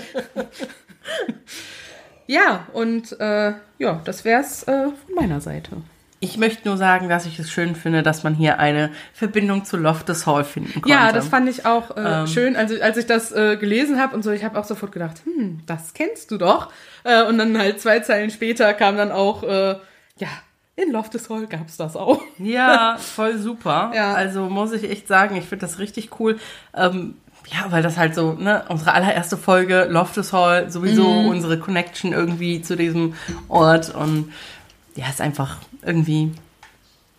ja, 2.28 2.66
und 2.74 3.18
äh, 3.18 3.54
ja, 3.78 4.00
das 4.04 4.24
wär's 4.24 4.62
äh, 4.64 4.84
von 4.84 5.14
meiner 5.16 5.40
Seite. 5.40 5.78
Ich 6.22 6.36
möchte 6.36 6.68
nur 6.68 6.76
sagen, 6.76 7.08
dass 7.08 7.24
ich 7.24 7.38
es 7.38 7.50
schön 7.50 7.74
finde, 7.74 8.02
dass 8.02 8.24
man 8.24 8.34
hier 8.34 8.58
eine 8.58 8.90
Verbindung 9.14 9.64
zu 9.64 9.78
Loftus 9.78 10.26
Hall 10.26 10.44
finden 10.44 10.74
konnte. 10.82 10.90
Ja, 10.90 11.12
das 11.12 11.28
fand 11.28 11.48
ich 11.48 11.64
auch 11.64 11.96
äh, 11.96 12.20
Ähm. 12.20 12.26
schön. 12.26 12.56
Also 12.56 12.74
als 12.82 12.98
ich 12.98 13.06
das 13.06 13.32
äh, 13.32 13.56
gelesen 13.56 13.98
habe 13.98 14.14
und 14.14 14.22
so, 14.22 14.30
ich 14.30 14.44
habe 14.44 14.58
auch 14.60 14.64
sofort 14.64 14.92
gedacht, 14.92 15.22
hm, 15.24 15.60
das 15.66 15.94
kennst 15.94 16.30
du 16.30 16.36
doch. 16.36 16.70
Äh, 17.04 17.24
und 17.24 17.38
dann 17.38 17.56
halt 17.56 17.80
zwei 17.80 18.00
Zeilen 18.00 18.30
später 18.30 18.74
kam 18.74 18.98
dann 18.98 19.10
auch, 19.12 19.42
äh, 19.44 19.76
ja, 20.18 20.28
in 20.76 20.92
Loftus 20.92 21.30
Hall 21.30 21.46
gab's 21.46 21.78
das 21.78 21.96
auch. 21.96 22.20
Ja, 22.38 22.96
voll 23.00 23.38
super. 23.38 23.90
Ja. 23.94 24.12
Also 24.12 24.44
muss 24.50 24.72
ich 24.72 24.90
echt 24.90 25.08
sagen, 25.08 25.36
ich 25.36 25.44
finde 25.46 25.64
das 25.66 25.78
richtig 25.78 26.20
cool. 26.20 26.38
Ähm, 26.74 27.14
ja, 27.50 27.72
weil 27.72 27.82
das 27.82 27.96
halt 27.96 28.14
so, 28.14 28.32
ne, 28.34 28.64
unsere 28.68 28.92
allererste 28.92 29.38
Folge, 29.38 29.86
Loftus 29.88 30.34
Hall, 30.34 30.70
sowieso 30.70 31.08
Mhm. 31.22 31.28
unsere 31.28 31.58
Connection 31.58 32.12
irgendwie 32.12 32.60
zu 32.60 32.76
diesem 32.76 33.14
Ort 33.48 33.94
und 33.94 34.30
ja, 34.96 35.08
ist 35.08 35.22
einfach 35.22 35.56
irgendwie 35.82 36.32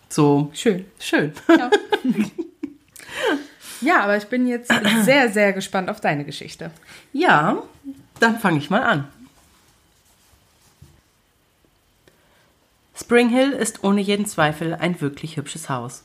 so 0.08 0.50
Schön. 0.52 0.84
schön. 0.98 1.32
Ja. 1.48 1.70
ja, 3.80 4.00
aber 4.02 4.16
ich 4.16 4.26
bin 4.26 4.46
jetzt 4.46 4.72
sehr, 5.04 5.30
sehr 5.30 5.52
gespannt 5.52 5.88
auf 5.88 6.00
deine 6.00 6.24
Geschichte. 6.24 6.70
Ja, 7.12 7.62
dann 8.20 8.38
fange 8.38 8.58
ich 8.58 8.70
mal 8.70 8.82
an. 8.82 9.08
Spring 12.94 13.30
Hill 13.30 13.50
ist 13.50 13.82
ohne 13.84 14.00
jeden 14.00 14.26
Zweifel 14.26 14.74
ein 14.74 15.00
wirklich 15.00 15.36
hübsches 15.36 15.68
Haus. 15.68 16.04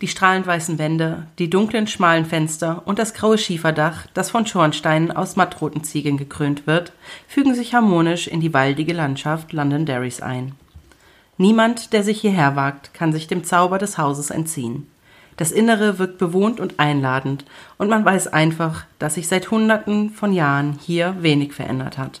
Die 0.00 0.08
strahlend 0.08 0.46
weißen 0.46 0.78
Wände, 0.78 1.26
die 1.38 1.50
dunklen, 1.50 1.88
schmalen 1.88 2.24
Fenster 2.24 2.82
und 2.86 3.00
das 3.00 3.14
graue 3.14 3.36
Schieferdach, 3.36 4.06
das 4.14 4.30
von 4.30 4.46
Schornsteinen 4.46 5.10
aus 5.10 5.34
mattroten 5.34 5.82
Ziegeln 5.82 6.16
gekrönt 6.16 6.68
wird, 6.68 6.92
fügen 7.26 7.54
sich 7.54 7.74
harmonisch 7.74 8.28
in 8.28 8.40
die 8.40 8.54
waldige 8.54 8.92
Landschaft 8.92 9.52
Londonderrys 9.52 10.20
ein. 10.22 10.52
Niemand, 11.38 11.92
der 11.92 12.02
sich 12.02 12.20
hierher 12.20 12.56
wagt, 12.56 12.92
kann 12.94 13.12
sich 13.12 13.28
dem 13.28 13.44
Zauber 13.44 13.78
des 13.78 13.96
Hauses 13.96 14.30
entziehen. 14.30 14.88
Das 15.36 15.52
Innere 15.52 16.00
wirkt 16.00 16.18
bewohnt 16.18 16.58
und 16.58 16.80
einladend, 16.80 17.44
und 17.78 17.88
man 17.88 18.04
weiß 18.04 18.26
einfach, 18.26 18.84
dass 18.98 19.14
sich 19.14 19.28
seit 19.28 19.52
Hunderten 19.52 20.10
von 20.10 20.32
Jahren 20.32 20.76
hier 20.84 21.14
wenig 21.20 21.52
verändert 21.52 21.96
hat. 21.96 22.20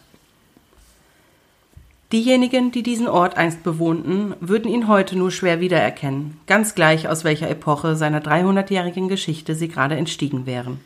Diejenigen, 2.12 2.70
die 2.70 2.84
diesen 2.84 3.08
Ort 3.08 3.36
einst 3.36 3.64
bewohnten, 3.64 4.34
würden 4.40 4.70
ihn 4.70 4.86
heute 4.86 5.18
nur 5.18 5.32
schwer 5.32 5.60
wiedererkennen, 5.60 6.38
ganz 6.46 6.76
gleich 6.76 7.08
aus 7.08 7.24
welcher 7.24 7.50
Epoche 7.50 7.96
seiner 7.96 8.20
300-jährigen 8.20 9.08
Geschichte 9.08 9.56
sie 9.56 9.68
gerade 9.68 9.96
entstiegen 9.96 10.46
wären. 10.46 10.80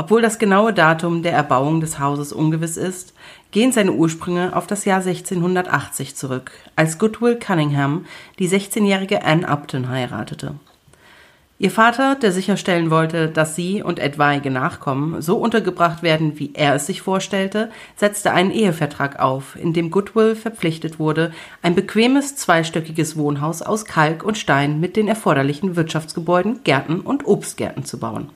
Obwohl 0.00 0.22
das 0.22 0.38
genaue 0.38 0.72
Datum 0.72 1.22
der 1.22 1.34
Erbauung 1.34 1.82
des 1.82 1.98
Hauses 1.98 2.32
ungewiss 2.32 2.78
ist, 2.78 3.12
gehen 3.50 3.70
seine 3.70 3.92
Ursprünge 3.92 4.56
auf 4.56 4.66
das 4.66 4.86
Jahr 4.86 5.02
1680 5.02 6.16
zurück, 6.16 6.52
als 6.74 6.96
Goodwill 6.96 7.36
Cunningham 7.36 8.06
die 8.38 8.48
16-jährige 8.48 9.22
Anne 9.22 9.46
Upton 9.46 9.90
heiratete. 9.90 10.54
Ihr 11.58 11.70
Vater, 11.70 12.14
der 12.14 12.32
sicherstellen 12.32 12.90
wollte, 12.90 13.28
dass 13.28 13.54
sie 13.54 13.82
und 13.82 13.98
etwaige 13.98 14.50
Nachkommen 14.50 15.20
so 15.20 15.36
untergebracht 15.36 16.02
werden, 16.02 16.38
wie 16.38 16.52
er 16.54 16.74
es 16.74 16.86
sich 16.86 17.02
vorstellte, 17.02 17.70
setzte 17.94 18.30
einen 18.32 18.52
Ehevertrag 18.52 19.20
auf, 19.20 19.54
in 19.56 19.74
dem 19.74 19.90
Goodwill 19.90 20.34
verpflichtet 20.34 20.98
wurde, 20.98 21.30
ein 21.60 21.74
bequemes 21.74 22.36
zweistöckiges 22.36 23.18
Wohnhaus 23.18 23.60
aus 23.60 23.84
Kalk 23.84 24.24
und 24.24 24.38
Stein 24.38 24.80
mit 24.80 24.96
den 24.96 25.08
erforderlichen 25.08 25.76
Wirtschaftsgebäuden, 25.76 26.60
Gärten 26.64 27.00
und 27.00 27.26
Obstgärten 27.26 27.84
zu 27.84 28.00
bauen. 28.00 28.30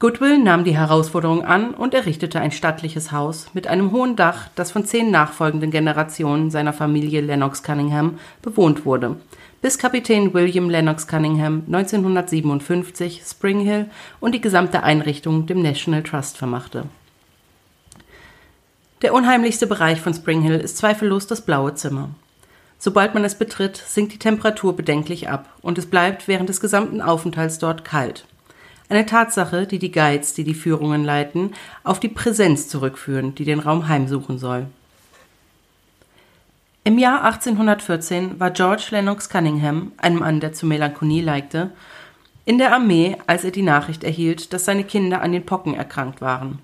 Goodwill 0.00 0.38
nahm 0.38 0.64
die 0.64 0.78
Herausforderung 0.78 1.44
an 1.44 1.74
und 1.74 1.92
errichtete 1.92 2.40
ein 2.40 2.52
stattliches 2.52 3.12
Haus 3.12 3.48
mit 3.52 3.66
einem 3.66 3.92
hohen 3.92 4.16
Dach, 4.16 4.48
das 4.54 4.72
von 4.72 4.86
zehn 4.86 5.10
nachfolgenden 5.10 5.70
Generationen 5.70 6.50
seiner 6.50 6.72
Familie 6.72 7.20
Lennox 7.20 7.62
Cunningham 7.62 8.18
bewohnt 8.40 8.86
wurde, 8.86 9.16
bis 9.60 9.76
Kapitän 9.76 10.32
William 10.32 10.70
Lennox 10.70 11.06
Cunningham 11.06 11.64
1957 11.66 13.24
Spring 13.26 13.60
Hill 13.60 13.90
und 14.20 14.34
die 14.34 14.40
gesamte 14.40 14.84
Einrichtung 14.84 15.44
dem 15.44 15.60
National 15.60 16.02
Trust 16.02 16.38
vermachte. 16.38 16.84
Der 19.02 19.12
unheimlichste 19.12 19.66
Bereich 19.66 20.00
von 20.00 20.14
Spring 20.14 20.40
Hill 20.40 20.60
ist 20.60 20.78
zweifellos 20.78 21.26
das 21.26 21.42
blaue 21.42 21.74
Zimmer. 21.74 22.08
Sobald 22.78 23.12
man 23.12 23.24
es 23.24 23.34
betritt, 23.34 23.76
sinkt 23.76 24.14
die 24.14 24.18
Temperatur 24.18 24.74
bedenklich 24.74 25.28
ab 25.28 25.50
und 25.60 25.76
es 25.76 25.84
bleibt 25.84 26.26
während 26.26 26.48
des 26.48 26.62
gesamten 26.62 27.02
Aufenthalts 27.02 27.58
dort 27.58 27.84
kalt. 27.84 28.24
Eine 28.90 29.06
Tatsache, 29.06 29.68
die 29.68 29.78
die 29.78 29.92
Guides, 29.92 30.34
die 30.34 30.42
die 30.42 30.52
Führungen 30.52 31.04
leiten, 31.04 31.52
auf 31.84 32.00
die 32.00 32.08
Präsenz 32.08 32.66
zurückführen, 32.66 33.36
die 33.36 33.44
den 33.44 33.60
Raum 33.60 33.86
heimsuchen 33.86 34.40
soll. 34.40 34.66
Im 36.82 36.98
Jahr 36.98 37.22
1814 37.22 38.40
war 38.40 38.50
George 38.50 38.88
Lennox 38.90 39.28
Cunningham, 39.28 39.92
ein 39.98 40.16
Mann, 40.16 40.40
der 40.40 40.54
zur 40.54 40.68
Melancholie 40.68 41.22
neigte, 41.22 41.70
In 42.44 42.58
der 42.58 42.74
Armee, 42.74 43.16
als 43.28 43.44
er 43.44 43.52
die 43.52 43.62
Nachricht 43.62 44.02
erhielt, 44.02 44.52
dass 44.52 44.64
seine 44.64 44.82
Kinder 44.82 45.22
an 45.22 45.30
den 45.30 45.46
Pocken 45.46 45.74
erkrankt 45.74 46.20
waren. 46.20 46.58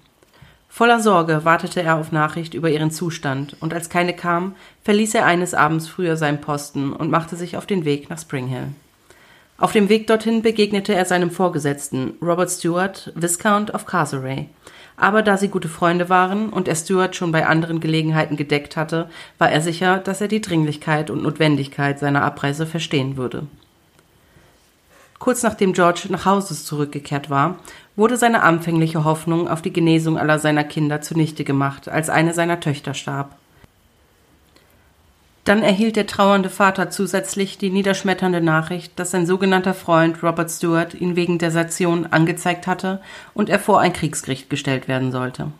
Voller 0.68 0.98
Sorge 0.98 1.44
wartete 1.44 1.80
er 1.80 1.94
auf 1.94 2.10
Nachricht 2.10 2.54
über 2.54 2.70
ihren 2.70 2.90
Zustand, 2.90 3.56
und 3.60 3.72
als 3.72 3.88
keine 3.88 4.16
kam, 4.16 4.56
verließ 4.82 5.14
er 5.14 5.26
eines 5.26 5.54
Abends 5.54 5.86
früher 5.86 6.16
seinen 6.16 6.40
Posten 6.40 6.92
und 6.92 7.08
machte 7.08 7.36
sich 7.36 7.56
auf 7.56 7.66
den 7.66 7.84
Weg 7.84 8.10
nach 8.10 8.18
Spring 8.18 8.48
Hill. 8.48 8.72
Auf 9.58 9.72
dem 9.72 9.88
Weg 9.88 10.06
dorthin 10.06 10.42
begegnete 10.42 10.94
er 10.94 11.06
seinem 11.06 11.30
Vorgesetzten, 11.30 12.14
Robert 12.20 12.50
Stewart, 12.50 13.10
Viscount 13.14 13.72
of 13.72 13.86
Castlereagh. 13.86 14.48
Aber 14.98 15.22
da 15.22 15.38
sie 15.38 15.48
gute 15.48 15.68
Freunde 15.68 16.08
waren 16.10 16.50
und 16.50 16.68
er 16.68 16.74
Stewart 16.74 17.16
schon 17.16 17.32
bei 17.32 17.46
anderen 17.46 17.80
Gelegenheiten 17.80 18.36
gedeckt 18.36 18.76
hatte, 18.76 19.08
war 19.38 19.50
er 19.50 19.62
sicher, 19.62 19.98
dass 19.98 20.20
er 20.20 20.28
die 20.28 20.40
Dringlichkeit 20.42 21.10
und 21.10 21.22
Notwendigkeit 21.22 21.98
seiner 21.98 22.22
Abreise 22.22 22.66
verstehen 22.66 23.16
würde. 23.16 23.46
Kurz 25.18 25.42
nachdem 25.42 25.72
George 25.72 26.04
nach 26.10 26.26
Hause 26.26 26.54
zurückgekehrt 26.54 27.30
war, 27.30 27.58
wurde 27.94 28.18
seine 28.18 28.42
anfängliche 28.42 29.04
Hoffnung 29.04 29.48
auf 29.48 29.62
die 29.62 29.72
Genesung 29.72 30.18
aller 30.18 30.38
seiner 30.38 30.64
Kinder 30.64 31.00
zunichte 31.00 31.44
gemacht, 31.44 31.88
als 31.88 32.10
eine 32.10 32.34
seiner 32.34 32.60
Töchter 32.60 32.92
starb. 32.92 33.36
Dann 35.46 35.62
erhielt 35.62 35.94
der 35.94 36.08
trauernde 36.08 36.50
Vater 36.50 36.90
zusätzlich 36.90 37.56
die 37.56 37.70
niederschmetternde 37.70 38.40
Nachricht, 38.40 38.98
dass 38.98 39.12
sein 39.12 39.26
sogenannter 39.26 39.74
Freund 39.74 40.20
Robert 40.24 40.50
Stewart 40.50 40.92
ihn 40.92 41.14
wegen 41.14 41.38
Desertion 41.38 42.04
angezeigt 42.06 42.66
hatte 42.66 43.00
und 43.32 43.48
er 43.48 43.60
vor 43.60 43.78
ein 43.78 43.92
Kriegsgericht 43.92 44.50
gestellt 44.50 44.88
werden 44.88 45.12
sollte. 45.12 45.52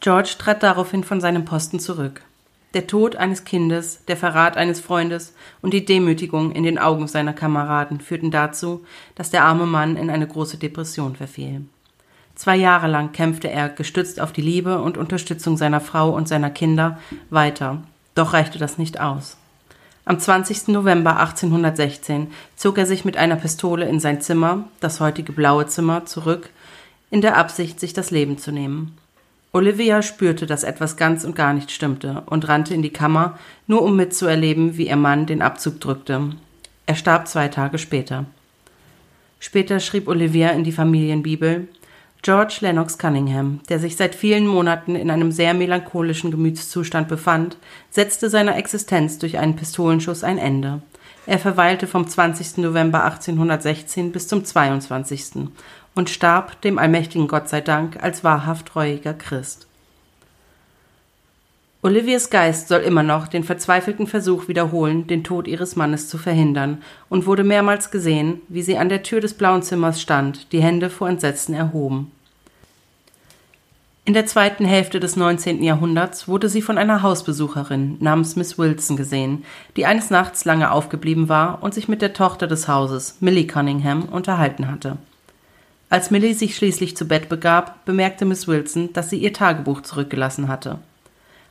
George 0.00 0.34
trat 0.36 0.64
daraufhin 0.64 1.04
von 1.04 1.20
seinem 1.20 1.44
Posten 1.44 1.78
zurück. 1.78 2.22
Der 2.74 2.88
Tod 2.88 3.14
eines 3.14 3.44
Kindes, 3.44 4.04
der 4.06 4.16
Verrat 4.16 4.56
eines 4.56 4.80
Freundes 4.80 5.32
und 5.62 5.72
die 5.72 5.84
Demütigung 5.84 6.50
in 6.50 6.64
den 6.64 6.78
Augen 6.78 7.06
seiner 7.06 7.32
Kameraden 7.32 8.00
führten 8.00 8.32
dazu, 8.32 8.84
dass 9.14 9.30
der 9.30 9.44
arme 9.44 9.64
Mann 9.64 9.96
in 9.96 10.10
eine 10.10 10.26
große 10.26 10.56
Depression 10.56 11.14
verfiel. 11.14 11.66
Zwei 12.34 12.56
Jahre 12.56 12.88
lang 12.88 13.12
kämpfte 13.12 13.48
er, 13.48 13.68
gestützt 13.68 14.20
auf 14.20 14.32
die 14.32 14.42
Liebe 14.42 14.80
und 14.80 14.98
Unterstützung 14.98 15.56
seiner 15.56 15.80
Frau 15.80 16.10
und 16.10 16.26
seiner 16.26 16.50
Kinder, 16.50 16.98
weiter, 17.30 17.82
doch 18.18 18.32
reichte 18.32 18.58
das 18.58 18.78
nicht 18.78 19.00
aus. 19.00 19.36
Am 20.04 20.18
20. 20.18 20.68
November 20.68 21.18
1816 21.18 22.28
zog 22.56 22.78
er 22.78 22.86
sich 22.86 23.04
mit 23.04 23.16
einer 23.16 23.36
Pistole 23.36 23.86
in 23.86 24.00
sein 24.00 24.20
Zimmer, 24.20 24.64
das 24.80 25.00
heutige 25.00 25.32
blaue 25.32 25.66
Zimmer, 25.66 26.06
zurück, 26.06 26.50
in 27.10 27.20
der 27.20 27.36
Absicht, 27.36 27.78
sich 27.78 27.92
das 27.92 28.10
Leben 28.10 28.38
zu 28.38 28.50
nehmen. 28.50 28.96
Olivia 29.52 30.02
spürte, 30.02 30.46
dass 30.46 30.62
etwas 30.62 30.96
ganz 30.96 31.24
und 31.24 31.36
gar 31.36 31.52
nicht 31.52 31.70
stimmte 31.70 32.22
und 32.26 32.48
rannte 32.48 32.74
in 32.74 32.82
die 32.82 32.92
Kammer, 32.92 33.38
nur 33.66 33.82
um 33.82 33.96
mitzuerleben, 33.96 34.76
wie 34.76 34.88
ihr 34.88 34.96
Mann 34.96 35.26
den 35.26 35.42
Abzug 35.42 35.80
drückte. 35.80 36.30
Er 36.86 36.94
starb 36.94 37.28
zwei 37.28 37.48
Tage 37.48 37.78
später. 37.78 38.24
Später 39.40 39.78
schrieb 39.78 40.08
Olivia 40.08 40.50
in 40.50 40.64
die 40.64 40.72
Familienbibel 40.72 41.68
George 42.22 42.58
Lennox 42.60 42.98
Cunningham, 42.98 43.60
der 43.68 43.78
sich 43.78 43.96
seit 43.96 44.14
vielen 44.14 44.46
Monaten 44.46 44.96
in 44.96 45.10
einem 45.10 45.30
sehr 45.30 45.54
melancholischen 45.54 46.30
Gemütszustand 46.30 47.08
befand, 47.08 47.56
setzte 47.90 48.28
seiner 48.28 48.56
Existenz 48.56 49.18
durch 49.18 49.38
einen 49.38 49.56
Pistolenschuss 49.56 50.24
ein 50.24 50.38
Ende. 50.38 50.82
Er 51.26 51.38
verweilte 51.38 51.86
vom 51.86 52.08
20. 52.08 52.58
November 52.58 53.04
1816 53.04 54.12
bis 54.12 54.26
zum 54.26 54.44
22. 54.44 55.48
und 55.94 56.10
starb, 56.10 56.60
dem 56.62 56.78
allmächtigen 56.78 57.28
Gott 57.28 57.48
sei 57.48 57.60
Dank, 57.60 58.02
als 58.02 58.24
wahrhaft 58.24 58.66
treuiger 58.66 59.14
Christ. 59.14 59.67
Oliviers 61.80 62.28
Geist 62.28 62.66
soll 62.66 62.80
immer 62.80 63.04
noch 63.04 63.28
den 63.28 63.44
verzweifelten 63.44 64.08
Versuch 64.08 64.48
wiederholen, 64.48 65.06
den 65.06 65.22
Tod 65.22 65.46
ihres 65.46 65.76
Mannes 65.76 66.08
zu 66.08 66.18
verhindern, 66.18 66.82
und 67.08 67.24
wurde 67.24 67.44
mehrmals 67.44 67.92
gesehen, 67.92 68.40
wie 68.48 68.62
sie 68.62 68.76
an 68.78 68.88
der 68.88 69.04
Tür 69.04 69.20
des 69.20 69.34
blauen 69.34 69.62
Zimmers 69.62 70.00
stand, 70.00 70.52
die 70.52 70.60
Hände 70.60 70.90
vor 70.90 71.08
Entsetzen 71.08 71.54
erhoben. 71.54 72.10
In 74.04 74.14
der 74.14 74.26
zweiten 74.26 74.64
Hälfte 74.64 74.98
des 74.98 75.14
19. 75.14 75.62
Jahrhunderts 75.62 76.26
wurde 76.26 76.48
sie 76.48 76.62
von 76.62 76.78
einer 76.78 77.02
Hausbesucherin 77.02 77.98
namens 78.00 78.34
Miss 78.34 78.58
Wilson 78.58 78.96
gesehen, 78.96 79.44
die 79.76 79.86
eines 79.86 80.10
Nachts 80.10 80.44
lange 80.44 80.72
aufgeblieben 80.72 81.28
war 81.28 81.62
und 81.62 81.74
sich 81.74 81.86
mit 81.86 82.02
der 82.02 82.12
Tochter 82.12 82.48
des 82.48 82.66
Hauses, 82.66 83.18
Millie 83.20 83.46
Cunningham, 83.46 84.04
unterhalten 84.04 84.68
hatte. 84.68 84.96
Als 85.90 86.10
Millie 86.10 86.34
sich 86.34 86.56
schließlich 86.56 86.96
zu 86.96 87.06
Bett 87.06 87.28
begab, 87.28 87.84
bemerkte 87.84 88.24
Miss 88.24 88.48
Wilson, 88.48 88.92
dass 88.94 89.10
sie 89.10 89.18
ihr 89.18 89.32
Tagebuch 89.32 89.82
zurückgelassen 89.82 90.48
hatte. 90.48 90.78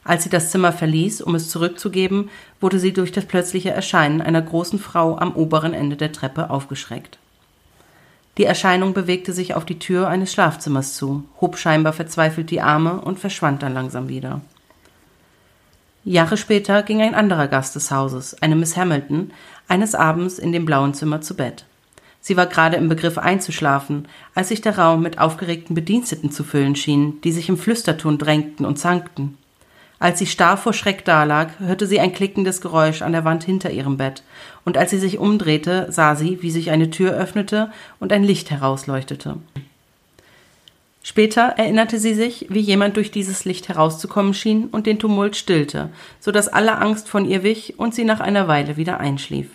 Als 0.07 0.23
sie 0.23 0.29
das 0.29 0.51
Zimmer 0.51 0.71
verließ, 0.71 1.21
um 1.21 1.35
es 1.35 1.49
zurückzugeben, 1.49 2.29
wurde 2.61 2.79
sie 2.79 2.93
durch 2.93 3.11
das 3.11 3.25
plötzliche 3.25 3.71
Erscheinen 3.71 4.21
einer 4.21 4.41
großen 4.41 4.79
Frau 4.79 5.17
am 5.17 5.35
oberen 5.35 5.73
Ende 5.73 5.97
der 5.97 6.13
Treppe 6.13 6.49
aufgeschreckt. 6.49 7.17
Die 8.37 8.45
Erscheinung 8.45 8.93
bewegte 8.93 9.33
sich 9.33 9.53
auf 9.53 9.65
die 9.65 9.79
Tür 9.79 10.07
eines 10.07 10.31
Schlafzimmers 10.31 10.95
zu, 10.95 11.25
hob 11.41 11.57
scheinbar 11.57 11.91
verzweifelt 11.91 12.51
die 12.51 12.61
Arme 12.61 13.01
und 13.01 13.19
verschwand 13.19 13.61
dann 13.61 13.73
langsam 13.73 14.07
wieder. 14.07 14.39
Jahre 16.05 16.37
später 16.37 16.83
ging 16.83 17.01
ein 17.01 17.13
anderer 17.13 17.49
Gast 17.49 17.75
des 17.75 17.91
Hauses, 17.91 18.41
eine 18.41 18.55
Miss 18.55 18.77
Hamilton, 18.77 19.31
eines 19.67 19.93
Abends 19.93 20.39
in 20.39 20.53
dem 20.53 20.63
blauen 20.63 20.93
Zimmer 20.93 21.19
zu 21.19 21.35
Bett. 21.35 21.65
Sie 22.21 22.37
war 22.37 22.45
gerade 22.45 22.77
im 22.77 22.87
Begriff 22.87 23.17
einzuschlafen, 23.17 24.07
als 24.33 24.47
sich 24.47 24.61
der 24.61 24.77
Raum 24.77 25.01
mit 25.01 25.19
aufgeregten 25.19 25.75
Bediensteten 25.75 26.31
zu 26.31 26.45
füllen 26.45 26.77
schien, 26.77 27.19
die 27.25 27.33
sich 27.33 27.49
im 27.49 27.57
Flüsterton 27.57 28.17
drängten 28.17 28.65
und 28.65 28.79
zankten. 28.79 29.37
Als 29.99 30.19
sie 30.19 30.27
starr 30.27 30.57
vor 30.57 30.73
Schreck 30.73 31.05
dalag, 31.05 31.59
hörte 31.59 31.87
sie 31.87 31.99
ein 31.99 32.13
klickendes 32.13 32.61
Geräusch 32.61 33.01
an 33.01 33.13
der 33.13 33.25
Wand 33.25 33.43
hinter 33.43 33.71
ihrem 33.71 33.97
Bett, 33.97 34.21
und 34.63 34.77
als 34.77 34.91
sie 34.91 34.99
sich 34.99 35.17
umdrehte, 35.17 35.87
sah 35.89 36.15
sie, 36.15 36.41
wie 36.41 36.51
sich 36.51 36.69
eine 36.69 36.91
Tür 36.91 37.13
öffnete 37.13 37.71
und 37.99 38.13
ein 38.13 38.23
Licht 38.23 38.51
herausleuchtete. 38.51 39.37
Später 41.01 41.53
erinnerte 41.57 41.99
sie 41.99 42.13
sich, 42.13 42.47
wie 42.49 42.59
jemand 42.59 42.97
durch 42.97 43.11
dieses 43.11 43.45
Licht 43.45 43.69
herauszukommen 43.69 44.33
schien 44.33 44.65
und 44.65 44.85
den 44.85 44.99
Tumult 44.99 45.35
stillte, 45.35 45.89
so 46.19 46.31
dass 46.31 46.49
alle 46.49 46.77
Angst 46.77 47.07
von 47.07 47.25
ihr 47.25 47.43
wich 47.43 47.79
und 47.79 47.95
sie 47.95 48.03
nach 48.03 48.19
einer 48.19 48.47
Weile 48.47 48.77
wieder 48.77 48.99
einschlief. 48.99 49.47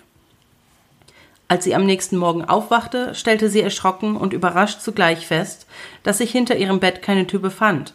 Als 1.48 1.64
sie 1.64 1.74
am 1.74 1.84
nächsten 1.84 2.16
Morgen 2.16 2.46
aufwachte, 2.46 3.14
stellte 3.14 3.50
sie 3.50 3.60
erschrocken 3.60 4.16
und 4.16 4.32
überrascht 4.32 4.80
zugleich 4.80 5.26
fest, 5.26 5.66
dass 6.02 6.18
sich 6.18 6.32
hinter 6.32 6.56
ihrem 6.56 6.80
Bett 6.80 7.02
keine 7.02 7.26
Tür 7.26 7.40
befand, 7.40 7.92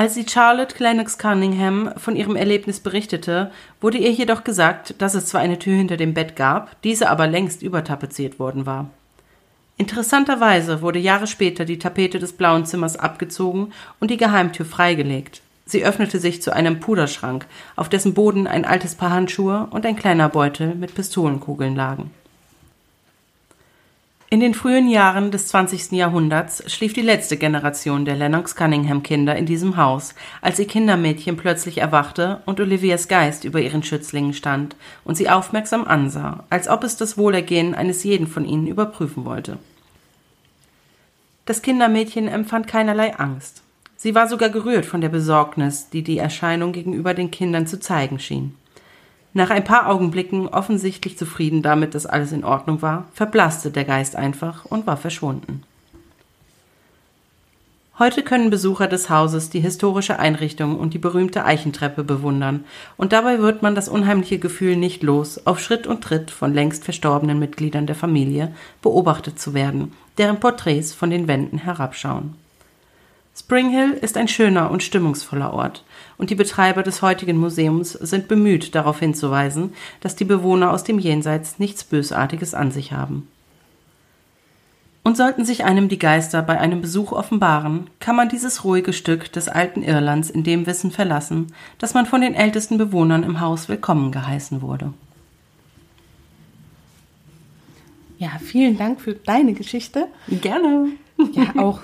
als 0.00 0.14
sie 0.14 0.24
Charlotte 0.26 0.82
Lennox 0.82 1.18
Cunningham 1.18 1.92
von 1.98 2.16
ihrem 2.16 2.34
Erlebnis 2.34 2.80
berichtete, 2.80 3.50
wurde 3.82 3.98
ihr 3.98 4.10
jedoch 4.10 4.44
gesagt, 4.44 4.94
dass 4.96 5.12
es 5.12 5.26
zwar 5.26 5.42
eine 5.42 5.58
Tür 5.58 5.76
hinter 5.76 5.98
dem 5.98 6.14
Bett 6.14 6.36
gab, 6.36 6.80
diese 6.80 7.10
aber 7.10 7.26
längst 7.26 7.60
übertapeziert 7.60 8.38
worden 8.38 8.64
war. 8.64 8.88
Interessanterweise 9.76 10.80
wurde 10.80 10.98
Jahre 10.98 11.26
später 11.26 11.66
die 11.66 11.78
Tapete 11.78 12.18
des 12.18 12.32
blauen 12.32 12.64
Zimmers 12.64 12.96
abgezogen 12.96 13.74
und 14.00 14.10
die 14.10 14.16
Geheimtür 14.16 14.64
freigelegt. 14.64 15.42
Sie 15.66 15.84
öffnete 15.84 16.18
sich 16.18 16.40
zu 16.40 16.54
einem 16.54 16.80
Puderschrank, 16.80 17.46
auf 17.76 17.90
dessen 17.90 18.14
Boden 18.14 18.46
ein 18.46 18.64
altes 18.64 18.94
Paar 18.94 19.10
Handschuhe 19.10 19.68
und 19.70 19.84
ein 19.84 19.96
kleiner 19.96 20.30
Beutel 20.30 20.76
mit 20.76 20.94
Pistolenkugeln 20.94 21.76
lagen. 21.76 22.10
In 24.32 24.38
den 24.38 24.54
frühen 24.54 24.88
Jahren 24.88 25.32
des 25.32 25.48
20. 25.48 25.90
Jahrhunderts 25.90 26.62
schlief 26.72 26.92
die 26.92 27.00
letzte 27.00 27.36
Generation 27.36 28.04
der 28.04 28.14
Lennox-Cunningham-Kinder 28.14 29.34
in 29.34 29.44
diesem 29.44 29.76
Haus, 29.76 30.14
als 30.40 30.60
ihr 30.60 30.68
Kindermädchen 30.68 31.36
plötzlich 31.36 31.78
erwachte 31.78 32.40
und 32.46 32.60
Olivias 32.60 33.08
Geist 33.08 33.42
über 33.42 33.60
ihren 33.60 33.82
Schützlingen 33.82 34.32
stand 34.32 34.76
und 35.02 35.16
sie 35.16 35.28
aufmerksam 35.28 35.84
ansah, 35.84 36.44
als 36.48 36.68
ob 36.68 36.84
es 36.84 36.96
das 36.96 37.18
Wohlergehen 37.18 37.74
eines 37.74 38.04
jeden 38.04 38.28
von 38.28 38.44
ihnen 38.44 38.68
überprüfen 38.68 39.24
wollte. 39.24 39.58
Das 41.44 41.60
Kindermädchen 41.60 42.28
empfand 42.28 42.68
keinerlei 42.68 43.16
Angst. 43.16 43.64
Sie 43.96 44.14
war 44.14 44.28
sogar 44.28 44.50
gerührt 44.50 44.86
von 44.86 45.00
der 45.00 45.08
Besorgnis, 45.08 45.90
die 45.90 46.02
die 46.02 46.18
Erscheinung 46.18 46.70
gegenüber 46.70 47.14
den 47.14 47.32
Kindern 47.32 47.66
zu 47.66 47.80
zeigen 47.80 48.20
schien. 48.20 48.54
Nach 49.32 49.50
ein 49.50 49.64
paar 49.64 49.88
Augenblicken, 49.88 50.48
offensichtlich 50.48 51.16
zufrieden 51.16 51.62
damit, 51.62 51.94
dass 51.94 52.06
alles 52.06 52.32
in 52.32 52.44
Ordnung 52.44 52.82
war, 52.82 53.06
verblasste 53.12 53.70
der 53.70 53.84
Geist 53.84 54.16
einfach 54.16 54.64
und 54.64 54.86
war 54.86 54.96
verschwunden. 54.96 55.62
Heute 58.00 58.22
können 58.22 58.48
Besucher 58.48 58.88
des 58.88 59.10
Hauses 59.10 59.50
die 59.50 59.60
historische 59.60 60.18
Einrichtung 60.18 60.78
und 60.78 60.94
die 60.94 60.98
berühmte 60.98 61.44
Eichentreppe 61.44 62.02
bewundern, 62.02 62.64
und 62.96 63.12
dabei 63.12 63.40
wird 63.40 63.60
man 63.60 63.74
das 63.74 63.90
unheimliche 63.90 64.38
Gefühl 64.38 64.76
nicht 64.76 65.02
los, 65.02 65.46
auf 65.46 65.60
Schritt 65.60 65.86
und 65.86 66.02
Tritt 66.02 66.30
von 66.30 66.54
längst 66.54 66.82
verstorbenen 66.84 67.38
Mitgliedern 67.38 67.86
der 67.86 67.94
Familie 67.94 68.54
beobachtet 68.80 69.38
zu 69.38 69.52
werden, 69.52 69.92
deren 70.16 70.40
Porträts 70.40 70.94
von 70.94 71.10
den 71.10 71.28
Wänden 71.28 71.58
herabschauen. 71.58 72.36
Spring 73.40 73.70
Hill 73.70 73.92
ist 73.92 74.18
ein 74.18 74.28
schöner 74.28 74.70
und 74.70 74.82
stimmungsvoller 74.82 75.54
Ort, 75.54 75.82
und 76.18 76.28
die 76.28 76.34
Betreiber 76.34 76.82
des 76.82 77.00
heutigen 77.00 77.38
Museums 77.38 77.92
sind 77.94 78.28
bemüht, 78.28 78.74
darauf 78.74 79.00
hinzuweisen, 79.00 79.72
dass 80.02 80.14
die 80.14 80.26
Bewohner 80.26 80.70
aus 80.70 80.84
dem 80.84 80.98
Jenseits 80.98 81.58
nichts 81.58 81.82
Bösartiges 81.82 82.52
an 82.52 82.70
sich 82.70 82.92
haben. 82.92 83.26
Und 85.02 85.16
sollten 85.16 85.46
sich 85.46 85.64
einem 85.64 85.88
die 85.88 85.98
Geister 85.98 86.42
bei 86.42 86.60
einem 86.60 86.82
Besuch 86.82 87.12
offenbaren, 87.12 87.88
kann 87.98 88.14
man 88.14 88.28
dieses 88.28 88.62
ruhige 88.62 88.92
Stück 88.92 89.32
des 89.32 89.48
alten 89.48 89.82
Irlands 89.82 90.28
in 90.28 90.44
dem 90.44 90.66
Wissen 90.66 90.90
verlassen, 90.90 91.46
dass 91.78 91.94
man 91.94 92.04
von 92.04 92.20
den 92.20 92.34
ältesten 92.34 92.76
Bewohnern 92.76 93.22
im 93.22 93.40
Haus 93.40 93.70
willkommen 93.70 94.12
geheißen 94.12 94.60
wurde. 94.60 94.92
Ja, 98.18 98.32
vielen 98.38 98.76
Dank 98.76 99.00
für 99.00 99.14
deine 99.14 99.54
Geschichte. 99.54 100.08
Gerne. 100.28 100.88
Ja, 101.32 101.60
auch 101.62 101.80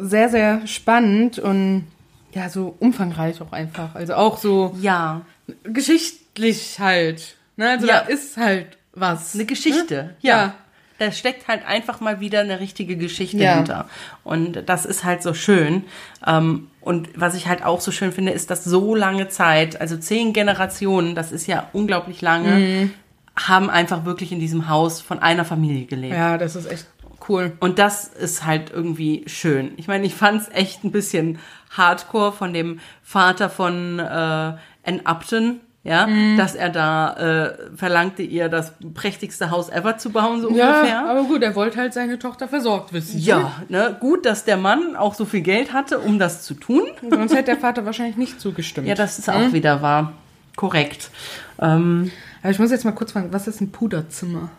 sehr, 0.00 0.28
sehr 0.28 0.66
spannend 0.66 1.38
und 1.38 1.86
ja, 2.32 2.48
so 2.48 2.74
umfangreich 2.80 3.40
auch 3.40 3.52
einfach. 3.52 3.94
Also 3.94 4.14
auch 4.14 4.38
so 4.38 4.74
Ja. 4.80 5.22
geschichtlich 5.62 6.78
halt. 6.80 7.36
Ne? 7.56 7.70
Also 7.70 7.86
Ja. 7.86 8.00
da 8.00 8.06
ist 8.08 8.36
halt 8.36 8.78
was. 8.92 9.34
Eine 9.34 9.44
Geschichte. 9.44 9.94
Ne? 9.94 10.16
Ja. 10.20 10.36
Ja. 10.36 10.54
Da 10.98 11.10
steckt 11.10 11.48
halt 11.48 11.66
einfach 11.66 12.00
mal 12.00 12.20
wieder 12.20 12.40
eine 12.40 12.60
richtige 12.60 12.96
Geschichte 12.96 13.38
Ja. 13.38 13.56
hinter. 13.56 13.88
Und 14.22 14.62
das 14.68 14.84
ist 14.86 15.02
halt 15.04 15.22
so 15.22 15.34
schön. 15.34 15.84
Ähm, 16.26 16.68
Und 16.80 17.08
was 17.18 17.34
ich 17.34 17.48
halt 17.48 17.64
auch 17.64 17.80
so 17.80 17.90
schön 17.90 18.12
finde, 18.12 18.32
ist, 18.32 18.50
dass 18.50 18.62
so 18.62 18.94
lange 18.94 19.28
Zeit, 19.28 19.80
also 19.80 19.96
zehn 19.96 20.34
Generationen, 20.34 21.14
das 21.14 21.32
ist 21.32 21.46
ja 21.46 21.70
unglaublich 21.72 22.20
lange, 22.20 22.50
Mhm. 22.58 22.90
haben 23.36 23.70
einfach 23.70 24.04
wirklich 24.04 24.32
in 24.32 24.38
diesem 24.38 24.68
Haus 24.68 25.00
von 25.00 25.18
einer 25.18 25.46
Familie 25.46 25.86
gelebt. 25.86 26.12
Ja, 26.14 26.36
das 26.36 26.56
ist 26.56 26.70
echt 26.70 26.86
cool. 27.28 27.52
Und 27.60 27.78
das 27.78 28.06
ist 28.06 28.44
halt 28.44 28.70
irgendwie 28.70 29.24
schön. 29.26 29.72
Ich 29.76 29.88
meine, 29.88 30.04
ich 30.06 30.14
fand 30.14 30.42
es 30.42 30.48
echt 30.50 30.84
ein 30.84 30.92
bisschen 30.92 31.38
hardcore 31.70 32.32
von 32.32 32.52
dem 32.52 32.80
Vater 33.02 33.50
von 33.50 33.98
äh, 33.98 34.02
Ann 34.02 35.00
Upton, 35.04 35.60
ja, 35.82 36.06
Mhm. 36.06 36.36
dass 36.38 36.54
er 36.54 36.70
da 36.70 37.12
äh, 37.14 37.58
verlangte, 37.76 38.22
ihr 38.22 38.48
das 38.48 38.72
prächtigste 38.94 39.50
Haus 39.50 39.68
ever 39.68 39.98
zu 39.98 40.10
bauen, 40.10 40.40
so 40.40 40.50
Ja, 40.50 40.78
ungefähr. 40.78 41.06
aber 41.10 41.24
gut, 41.24 41.42
er 41.42 41.54
wollte 41.54 41.78
halt 41.78 41.92
seine 41.92 42.18
Tochter 42.18 42.48
versorgt 42.48 42.92
wissen. 42.94 43.18
Ja, 43.20 43.52
ne, 43.68 43.94
gut, 44.00 44.24
dass 44.24 44.44
der 44.44 44.56
Mann 44.56 44.96
auch 44.96 45.14
so 45.14 45.24
viel 45.26 45.42
Geld 45.42 45.72
hatte, 45.74 45.98
um 45.98 46.18
das 46.18 46.42
zu 46.42 46.54
tun. 46.54 46.82
Sonst 47.10 47.32
hätte 47.34 47.44
der 47.52 47.58
Vater 47.58 47.84
wahrscheinlich 47.84 48.16
nicht 48.16 48.40
zugestimmt. 48.40 48.86
Ja, 48.88 48.94
das 48.94 49.18
ist 49.18 49.28
auch 49.28 49.52
wieder 49.52 49.82
wahr. 49.82 50.12
Korrekt. 50.56 51.10
Ähm, 51.60 52.10
Aber 52.42 52.50
ich 52.50 52.58
muss 52.58 52.70
jetzt 52.70 52.84
mal 52.84 52.92
kurz 52.92 53.12
fragen, 53.12 53.32
was 53.32 53.46
ist 53.48 53.60
ein 53.60 53.70
Puderzimmer? 53.72 54.50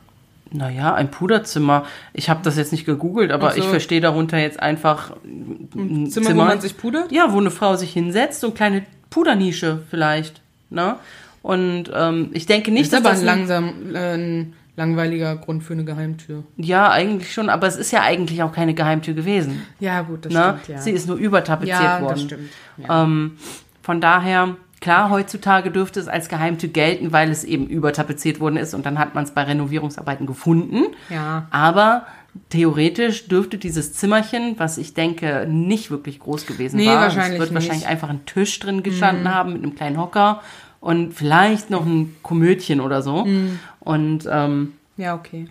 Naja, 0.58 0.94
ein 0.94 1.12
Puderzimmer. 1.12 1.86
Ich 2.14 2.30
habe 2.30 2.40
das 2.44 2.58
jetzt 2.58 2.72
nicht 2.72 2.86
gegoogelt, 2.86 3.32
aber 3.32 3.48
Ach 3.50 3.52
so. 3.54 3.60
ich 3.60 3.66
verstehe 3.66 4.02
darunter 4.02 4.38
jetzt 4.38 4.60
einfach 4.60 5.12
ein 5.24 6.10
Zimmer, 6.10 6.30
wo 6.32 6.34
man 6.36 6.62
sich 6.62 6.78
pudert? 6.78 7.12
Ja, 7.12 7.32
wo 7.34 7.40
eine 7.40 7.52
Frau 7.52 7.76
sich 7.76 7.94
hinsetzt, 7.94 8.42
so 8.42 8.48
eine 8.48 8.56
kleine 8.56 8.84
Pudernische 9.10 9.82
vielleicht. 9.90 10.42
Ne? 10.70 10.96
Und 11.42 11.92
ähm, 11.94 12.30
ich 12.34 12.46
denke 12.46 12.72
nicht, 12.72 12.86
ist 12.86 12.94
aber 12.96 13.10
dass 13.10 13.20
ein 13.22 13.26
das 13.26 13.36
langsam 13.36 13.96
äh, 13.96 14.14
ein 14.16 14.54
langweiliger 14.78 15.36
Grund 15.38 15.64
für 15.64 15.74
eine 15.74 15.86
Geheimtür. 15.86 16.44
ja 16.58 16.90
eigentlich 16.90 17.32
schon, 17.34 17.50
aber 17.50 17.66
es 17.68 17.78
ist 17.78 17.92
ja 17.92 18.02
eigentlich 18.02 18.44
auch 18.44 18.52
keine 18.52 18.74
Geheimtür 18.74 19.14
gewesen. 19.14 19.62
Ja, 19.80 20.02
gut, 20.02 20.26
das 20.26 20.34
Ne? 20.34 20.60
stimmt, 20.64 20.78
ja. 20.78 20.82
Sie 20.82 20.92
ist 20.92 21.08
nur 21.08 21.18
übertapeziert 21.18 21.80
ja, 21.82 22.02
worden. 22.02 22.14
das 22.14 22.22
stimmt. 22.24 22.50
Ja. 22.78 23.04
Ähm, 23.04 23.38
von 23.82 24.02
daher, 24.02 24.58
klar, 24.82 25.10
heutzutage 25.10 25.72
dürfte 25.72 26.00
es 26.00 26.08
als 26.08 26.30
Geheimtür 26.30 26.70
gelten, 26.70 27.12
weil 27.12 27.30
es 27.32 27.44
eben 27.44 27.68
übertapeziert 27.68 28.40
worden 28.40 28.58
ist 28.58 28.74
und 28.74 28.86
dann 28.86 29.00
hat 29.00 29.16
man 29.16 29.24
es 29.24 29.32
bei 29.32 29.44
Renovierungsarbeiten 29.44 30.26
gefunden. 30.26 30.84
Ja. 31.10 31.48
Aber 31.52 32.06
theoretisch 32.50 33.28
dürfte 33.28 33.58
dieses 33.58 33.94
Zimmerchen, 33.94 34.56
was 34.58 34.78
ich 34.78 34.94
denke 34.94 35.48
nicht 35.50 35.90
wirklich 35.90 36.20
groß 36.20 36.46
gewesen 36.46 36.78
Nee, 36.78 36.88
war, 36.88 37.02
wahrscheinlich 37.02 37.34
es 37.34 37.40
wird 37.40 37.40
nicht. 37.40 37.52
Mhm. 37.52 37.56
wahrscheinlich 37.56 37.88
einfach 37.88 38.10
ein 38.10 38.26
Tisch 38.26 38.60
drin 38.60 38.84
gestanden 38.84 39.34
haben 39.34 39.54
mit 39.54 39.64
einem 39.64 39.76
kleinen 39.76 39.98
Hocker 39.98 40.42
und 40.82 41.14
vielleicht 41.14 41.70
noch 41.70 41.86
ein 41.86 42.16
Komödchen 42.22 42.82
oder 42.82 43.02
so. 43.02 43.26
Mhm. 43.26 43.60
Und 43.80 44.28
ähm, 44.30 44.74
ja, 44.98 45.16
okay. 45.16 45.48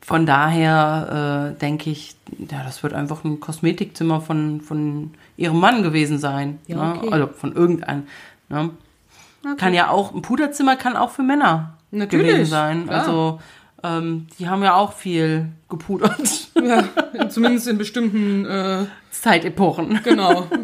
von 0.00 0.26
daher 0.26 1.54
äh, 1.54 1.58
denke 1.58 1.90
ich, 1.90 2.14
ja, 2.38 2.62
das 2.62 2.82
wird 2.82 2.92
einfach 2.92 3.24
ein 3.24 3.40
Kosmetikzimmer 3.40 4.20
von, 4.20 4.60
von 4.60 5.10
ihrem 5.36 5.58
Mann 5.58 5.82
gewesen 5.82 6.18
sein. 6.18 6.58
Ja, 6.66 6.76
ne? 6.76 6.94
okay. 6.98 7.08
Also 7.10 7.26
von 7.28 7.52
irgendeinem. 7.54 8.04
Ne? 8.48 8.70
Kann 9.56 9.74
ja 9.74 9.90
auch, 9.90 10.14
ein 10.14 10.22
Puderzimmer 10.22 10.76
kann 10.76 10.96
auch 10.96 11.10
für 11.10 11.22
Männer 11.22 11.78
Natürlich, 11.90 12.26
gewesen 12.26 12.50
sein. 12.50 12.86
klar. 12.86 13.00
Also 13.00 13.40
ähm, 13.84 14.26
die 14.38 14.48
haben 14.48 14.62
ja 14.62 14.74
auch 14.74 14.92
viel 14.92 15.48
gepudert. 15.68 16.48
Ja, 16.60 17.28
zumindest 17.28 17.68
in 17.68 17.78
bestimmten, 17.78 18.44
äh, 18.44 18.86
Zeitepochen. 19.10 20.00
genau. 20.02 20.46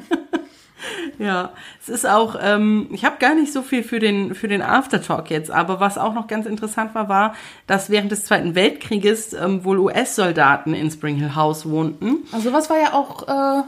Ja, 1.18 1.52
es 1.80 1.88
ist 1.88 2.06
auch, 2.06 2.36
ähm, 2.40 2.88
ich 2.90 3.04
habe 3.04 3.16
gar 3.20 3.34
nicht 3.36 3.52
so 3.52 3.62
viel 3.62 3.84
für 3.84 4.00
den, 4.00 4.34
für 4.34 4.48
den 4.48 4.62
Aftertalk 4.62 5.30
jetzt, 5.30 5.50
aber 5.50 5.78
was 5.78 5.96
auch 5.96 6.14
noch 6.14 6.26
ganz 6.26 6.46
interessant 6.46 6.94
war, 6.96 7.08
war, 7.08 7.34
dass 7.68 7.90
während 7.90 8.10
des 8.10 8.24
Zweiten 8.24 8.56
Weltkrieges 8.56 9.32
ähm, 9.32 9.64
wohl 9.64 9.78
US-Soldaten 9.78 10.74
in 10.74 10.90
Spring 10.90 11.16
Hill 11.16 11.36
House 11.36 11.68
wohnten. 11.68 12.24
Also 12.32 12.52
was 12.52 12.68
war 12.70 12.78
ja 12.78 12.92
auch 12.94 13.28
äh, 13.28 13.62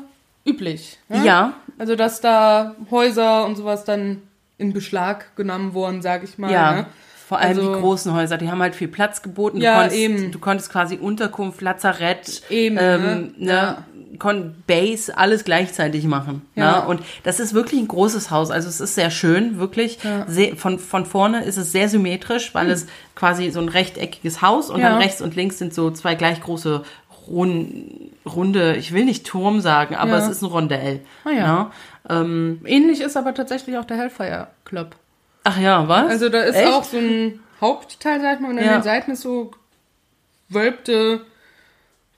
üblich. 0.46 0.98
Ne? 1.08 1.24
Ja, 1.24 1.54
Also 1.78 1.96
dass 1.96 2.20
da 2.20 2.74
Häuser 2.90 3.44
und 3.46 3.56
sowas 3.56 3.84
dann 3.84 4.22
in 4.58 4.72
Beschlag 4.72 5.34
genommen 5.36 5.74
wurden, 5.74 6.02
sag 6.02 6.22
ich 6.24 6.38
mal. 6.38 6.50
Ja, 6.52 6.72
Ne? 6.72 6.86
vor 7.26 7.38
allem 7.38 7.58
Also- 7.58 7.74
die 7.74 7.80
großen 7.80 8.12
Häuser, 8.14 8.36
die 8.36 8.50
haben 8.50 8.60
halt 8.60 8.76
viel 8.76 8.88
Platz 8.88 9.22
geboten. 9.22 9.58
Du 9.58 9.64
Ja, 9.64 9.78
konntest, 9.80 9.96
eben. 9.98 10.30
Du 10.30 10.38
konntest 10.38 10.70
quasi 10.70 10.96
Unterkunft, 10.98 11.60
Lazarett, 11.62 12.42
Eben, 12.50 12.76
ähm, 12.78 13.02
ne? 13.02 13.32
ne? 13.38 13.52
Ja. 13.52 13.84
Base, 14.68 15.16
alles 15.18 15.44
gleichzeitig 15.44 16.04
machen. 16.04 16.42
Ja. 16.54 16.80
Ne? 16.82 16.86
Und 16.86 17.00
das 17.24 17.40
ist 17.40 17.52
wirklich 17.52 17.80
ein 17.80 17.88
großes 17.88 18.30
Haus. 18.30 18.50
Also 18.52 18.68
es 18.68 18.80
ist 18.80 18.94
sehr 18.94 19.10
schön, 19.10 19.58
wirklich. 19.58 19.98
Sehr, 20.28 20.56
von, 20.56 20.78
von 20.78 21.04
vorne 21.04 21.44
ist 21.44 21.56
es 21.56 21.72
sehr 21.72 21.88
symmetrisch, 21.88 22.54
weil 22.54 22.70
es 22.70 22.86
quasi 23.16 23.50
so 23.50 23.60
ein 23.60 23.68
rechteckiges 23.68 24.40
Haus 24.40 24.70
und. 24.70 24.80
Ja. 24.80 24.90
dann 24.90 24.98
rechts 25.02 25.20
und 25.20 25.34
links 25.34 25.58
sind 25.58 25.74
so 25.74 25.90
zwei 25.90 26.14
gleich 26.14 26.40
große 26.40 26.82
Run 27.28 28.10
Runde, 28.26 28.76
ich 28.76 28.92
will 28.92 29.04
nicht 29.04 29.26
Turm 29.26 29.60
sagen, 29.60 29.94
aber 29.96 30.12
Ja. 30.12 30.18
es 30.18 30.28
ist 30.28 30.42
ein 30.42 30.46
Rondell. 30.46 31.00
Ah 31.24 31.30
ja. 31.30 31.52
Ne? 31.64 31.70
Ähm, 32.08 32.60
Ähnlich 32.64 33.00
ist 33.02 33.16
aber 33.16 33.34
tatsächlich 33.34 33.76
auch 33.78 33.84
der 33.84 33.98
Hellfire 33.98 34.48
Club. 34.64 34.96
ach 35.44 35.58
ja, 35.58 35.86
was? 35.88 36.08
Also 36.08 36.28
da 36.30 36.40
ist 36.40 36.56
Echt? 36.56 36.72
auch 36.72 36.84
so 36.84 36.96
ein 36.96 37.40
Hauptteil, 37.60 38.20
sag 38.22 38.36
ich 38.36 38.40
mal, 38.40 38.50
und 38.50 38.58
an 38.58 38.64
Ja. 38.64 38.72
den 38.78 38.82
Seiten 38.82 39.10
ist 39.12 39.20
so 39.22 39.50
gewölbte 40.48 41.20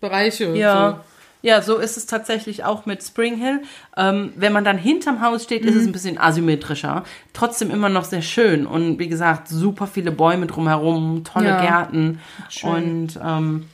Bereiche. 0.00 0.54
Ja. 0.56 1.00
Ja, 1.42 1.62
so 1.62 1.76
ist 1.76 1.96
es 1.96 2.06
tatsächlich 2.06 2.64
auch 2.64 2.86
mit 2.86 3.02
Spring 3.04 3.36
Hill. 3.36 3.62
Ähm, 3.96 4.32
wenn 4.36 4.52
man 4.52 4.64
dann 4.64 4.78
hinterm 4.78 5.20
Haus 5.22 5.44
steht, 5.44 5.64
ist 5.64 5.74
Mhm. 5.74 5.80
es 5.80 5.86
ein 5.86 5.92
bisschen 5.92 6.18
asymmetrischer. 6.18 7.04
Trotzdem 7.34 7.70
immer 7.70 7.88
noch 7.88 8.04
sehr 8.04 8.22
schön. 8.22 8.66
Und 8.66 8.98
wie 8.98 9.08
gesagt, 9.08 9.46
super 9.48 9.86
viele 9.86 10.10
Bäume 10.10 10.46
drumherum, 10.46 11.22
tolle 11.24 11.48
Ja. 11.50 11.60
Gärten. 11.60 12.20
Schön. 12.48 12.70
Und 12.70 13.20
ähm, 13.24 13.66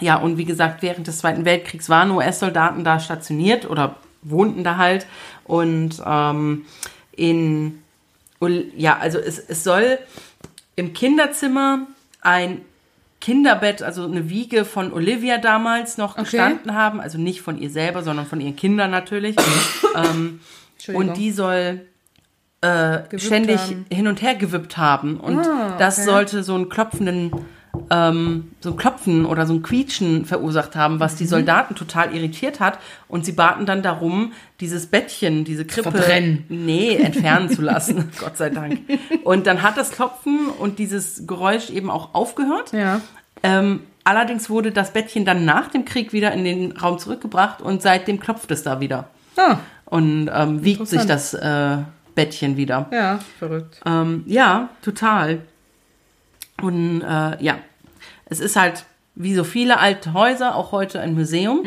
ja, 0.00 0.16
und 0.16 0.36
wie 0.38 0.44
gesagt, 0.44 0.82
während 0.82 1.06
des 1.06 1.18
Zweiten 1.18 1.44
Weltkriegs 1.44 1.88
waren 1.88 2.10
US-Soldaten 2.10 2.84
da 2.84 2.98
stationiert 3.00 3.68
oder 3.68 3.96
wohnten 4.22 4.64
da 4.64 4.76
halt. 4.76 5.06
Und 5.44 6.02
ähm, 6.04 6.64
in, 7.12 7.82
ja, 8.76 8.98
also 8.98 9.18
es, 9.18 9.38
es 9.38 9.64
soll 9.64 9.98
im 10.74 10.92
Kinderzimmer 10.92 11.86
ein 12.20 12.60
Kinderbett, 13.20 13.82
also 13.82 14.04
eine 14.04 14.28
Wiege 14.28 14.64
von 14.64 14.92
Olivia 14.92 15.38
damals 15.38 15.96
noch 15.98 16.12
Okay. 16.12 16.22
gestanden 16.24 16.74
haben. 16.74 17.00
Also 17.00 17.18
nicht 17.18 17.40
von 17.40 17.58
ihr 17.58 17.70
selber, 17.70 18.02
sondern 18.02 18.26
von 18.26 18.40
ihren 18.40 18.56
Kindern 18.56 18.90
natürlich. 18.90 19.36
ähm, 19.96 20.40
und 20.92 21.16
die 21.16 21.32
soll 21.32 21.86
äh, 22.60 22.98
ständig 23.18 23.58
haben. 23.60 23.86
hin 23.90 24.06
und 24.06 24.22
her 24.22 24.34
gewippt 24.34 24.76
haben. 24.76 25.18
Und 25.18 25.38
Ah, 25.40 25.76
das 25.78 25.98
okay. 25.98 26.06
sollte 26.06 26.42
so 26.42 26.54
einen 26.54 26.68
klopfenden, 26.68 27.30
ähm, 27.90 28.52
so 28.60 28.70
ein 28.70 28.76
Klopfen 28.76 29.26
oder 29.26 29.46
so 29.46 29.54
ein 29.54 29.62
Quietschen 29.62 30.24
verursacht 30.24 30.76
haben, 30.76 31.00
was 31.00 31.14
Mhm. 31.14 31.18
die 31.18 31.26
Soldaten 31.26 31.74
total 31.74 32.14
irritiert 32.14 32.60
hat. 32.60 32.78
Und 33.08 33.24
sie 33.24 33.32
baten 33.32 33.66
dann 33.66 33.82
darum, 33.82 34.32
dieses 34.60 34.86
Bettchen, 34.86 35.44
diese 35.44 35.64
Krippe, 35.64 35.90
Verbrennen. 35.90 36.44
nee, 36.48 36.94
entfernen 36.96 37.50
zu 37.50 37.62
lassen. 37.62 38.10
Gott 38.20 38.36
sei 38.36 38.50
Dank. 38.50 38.80
Und 39.24 39.46
dann 39.46 39.62
hat 39.62 39.76
das 39.76 39.90
Klopfen 39.90 40.48
und 40.58 40.78
dieses 40.78 41.26
Geräusch 41.26 41.70
eben 41.70 41.90
auch 41.90 42.14
aufgehört. 42.14 42.72
Ja. 42.72 43.00
Ähm, 43.42 43.80
allerdings 44.04 44.48
wurde 44.50 44.72
das 44.72 44.92
Bettchen 44.92 45.24
dann 45.24 45.44
nach 45.44 45.68
dem 45.68 45.84
Krieg 45.84 46.12
wieder 46.12 46.32
in 46.32 46.44
den 46.44 46.72
Raum 46.72 46.98
zurückgebracht 46.98 47.60
und 47.62 47.82
seitdem 47.82 48.18
klopft 48.20 48.50
es 48.50 48.62
da 48.62 48.80
wieder 48.80 49.08
Ah, 49.36 49.58
und 49.84 50.30
ähm, 50.34 50.64
wiegt 50.64 50.86
sich 50.88 51.04
das 51.04 51.34
äh, 51.34 51.76
Bettchen 52.14 52.56
wieder. 52.56 52.86
ja, 52.90 53.18
verrückt. 53.38 53.80
Ähm, 53.84 54.24
ja, 54.26 54.70
total. 54.82 55.40
Und 56.62 57.02
äh, 57.02 57.42
ja, 57.42 57.58
es 58.26 58.40
ist 58.40 58.56
halt 58.56 58.84
wie 59.14 59.34
so 59.34 59.44
viele 59.44 59.78
alte 59.78 60.12
Häuser, 60.12 60.54
auch 60.56 60.72
heute 60.72 61.00
ein 61.00 61.14
Museum. 61.14 61.62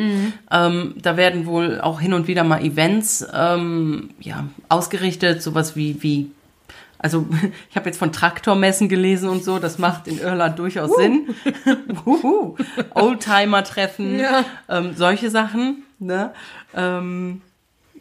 Ähm, 0.52 0.94
da 1.02 1.18
werden 1.18 1.48
wohl 1.48 1.82
auch 1.82 2.00
hin 2.00 2.14
und 2.14 2.28
wieder 2.28 2.44
mal 2.44 2.62
Events 2.64 3.26
ähm, 3.34 4.12
ja, 4.20 4.46
ausgerichtet, 4.70 5.42
sowas 5.42 5.76
wie, 5.76 6.02
wie 6.04 6.30
also 7.00 7.26
ich 7.70 7.76
habe 7.76 7.88
jetzt 7.88 7.98
von 7.98 8.12
Traktormessen 8.12 8.88
gelesen 8.88 9.30
und 9.30 9.44
so, 9.44 9.58
das 9.58 9.80
macht 9.80 10.08
in 10.08 10.20
Irland 10.20 10.60
durchaus 10.60 10.96
Sinn. 10.96 11.34
Wuhu. 12.06 12.56
Oldtimer-Treffen, 12.94 14.20
Ja. 14.20 14.46
ähm, 14.68 14.94
solche 14.96 15.30
Sachen. 15.32 15.84
Ne? 15.98 16.32
Ähm, 16.76 17.42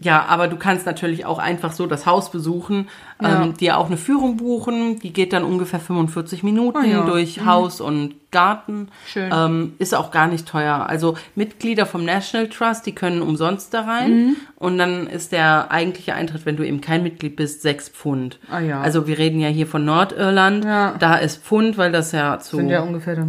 ja, 0.00 0.24
aber 0.26 0.48
du 0.48 0.56
kannst 0.56 0.86
natürlich 0.86 1.26
auch 1.26 1.38
einfach 1.38 1.72
so 1.72 1.86
das 1.86 2.06
Haus 2.06 2.30
besuchen, 2.30 2.88
Ja. 3.20 3.42
ähm, 3.42 3.56
dir 3.56 3.78
auch 3.78 3.86
eine 3.86 3.96
Führung 3.96 4.36
buchen. 4.36 4.98
Die 5.00 5.12
geht 5.12 5.32
dann 5.32 5.42
ungefähr 5.44 5.80
45 5.80 6.42
Minuten 6.44 6.78
Ah, 6.78 6.84
ja. 6.86 7.02
durch 7.04 7.44
Haus 7.44 7.80
und 7.80 8.14
Garten. 8.30 8.88
Schön. 9.06 9.30
Ähm, 9.32 9.74
ist 9.78 9.94
auch 9.94 10.10
gar 10.10 10.28
nicht 10.28 10.46
teuer. 10.46 10.86
Also 10.86 11.16
Mitglieder 11.34 11.86
vom 11.86 12.04
National 12.04 12.48
Trust, 12.48 12.84
die 12.84 12.94
können 12.94 13.22
umsonst 13.22 13.72
da 13.72 13.82
rein. 13.82 14.10
Mhm. 14.10 14.36
Und 14.56 14.76
dann 14.76 15.06
ist 15.06 15.32
der 15.32 15.70
eigentliche 15.70 16.14
Eintritt, 16.14 16.44
wenn 16.44 16.56
du 16.56 16.66
eben 16.66 16.82
kein 16.82 17.02
Mitglied 17.02 17.36
bist, 17.36 17.62
sechs 17.62 17.88
Pfund. 17.88 18.38
Ah 18.50 18.60
ja. 18.60 18.82
Also 18.82 19.06
wir 19.06 19.16
reden 19.16 19.40
ja 19.40 19.48
hier 19.48 19.66
von 19.66 19.84
Nordirland. 19.84 20.64
Ja. 20.64 20.94
Da 20.98 21.16
ist 21.16 21.42
Pfund, 21.42 21.78
weil 21.78 21.90
das 21.90 22.12
ja 22.12 22.38
zu 22.38 22.60
ja 22.60 22.86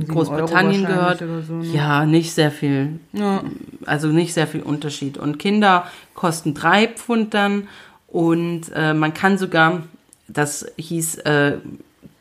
Großbritannien 0.07 0.85
gehört. 0.85 1.19
so, 1.47 1.55
ne? 1.55 1.65
Ja, 1.67 2.05
nicht 2.05 2.33
sehr 2.33 2.51
viel. 2.51 2.99
Ja. 3.13 3.41
Also 3.85 4.09
nicht 4.09 4.33
sehr 4.33 4.47
viel 4.47 4.61
Unterschied. 4.61 5.17
Und 5.17 5.39
Kinder 5.39 5.85
kosten 6.13 6.53
drei 6.53 6.87
Pfund 6.87 7.33
dann. 7.33 7.69
Und 8.07 8.63
äh, 8.75 8.93
man 8.93 9.13
kann 9.13 9.37
sogar, 9.37 9.83
das 10.27 10.65
hieß 10.77 11.19
äh, 11.19 11.57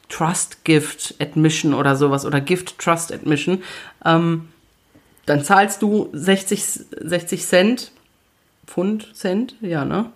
Trust 0.08 0.64
Gift 0.64 1.14
Admission 1.20 1.74
oder 1.74 1.96
sowas 1.96 2.24
oder 2.24 2.40
Gift 2.40 2.78
Trust 2.78 3.12
Admission. 3.12 3.62
Ähm, 4.04 4.48
dann 5.26 5.44
zahlst 5.44 5.82
du 5.82 6.08
60, 6.12 6.64
60 7.00 7.44
Cent, 7.44 7.92
Pfund, 8.66 9.14
Cent, 9.14 9.56
ja, 9.60 9.84
ne? 9.84 10.10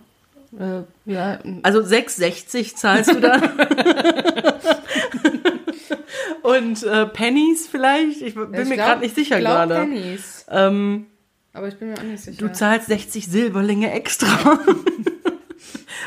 Äh, 0.59 0.81
ja, 1.11 1.39
Also 1.63 1.79
6,60 1.79 2.75
zahlst 2.75 3.13
du 3.15 3.19
dann. 3.19 3.41
Und 6.43 6.83
äh, 6.83 7.05
Pennies 7.07 7.67
vielleicht? 7.67 8.21
Ich 8.21 8.35
bin 8.35 8.53
ich 8.53 8.69
mir 8.69 8.75
gerade 8.75 9.01
nicht 9.01 9.15
sicher 9.15 9.39
gerade. 9.39 9.75
Pennies. 9.75 10.45
Ähm, 10.49 11.07
Aber 11.53 11.67
ich 11.67 11.75
bin 11.77 11.89
mir 11.89 11.97
auch 11.97 12.03
nicht 12.03 12.23
sicher. 12.23 12.37
Du 12.45 12.51
zahlst 12.51 12.87
60 12.87 13.27
Silberlinge 13.27 13.91
extra. 13.91 14.59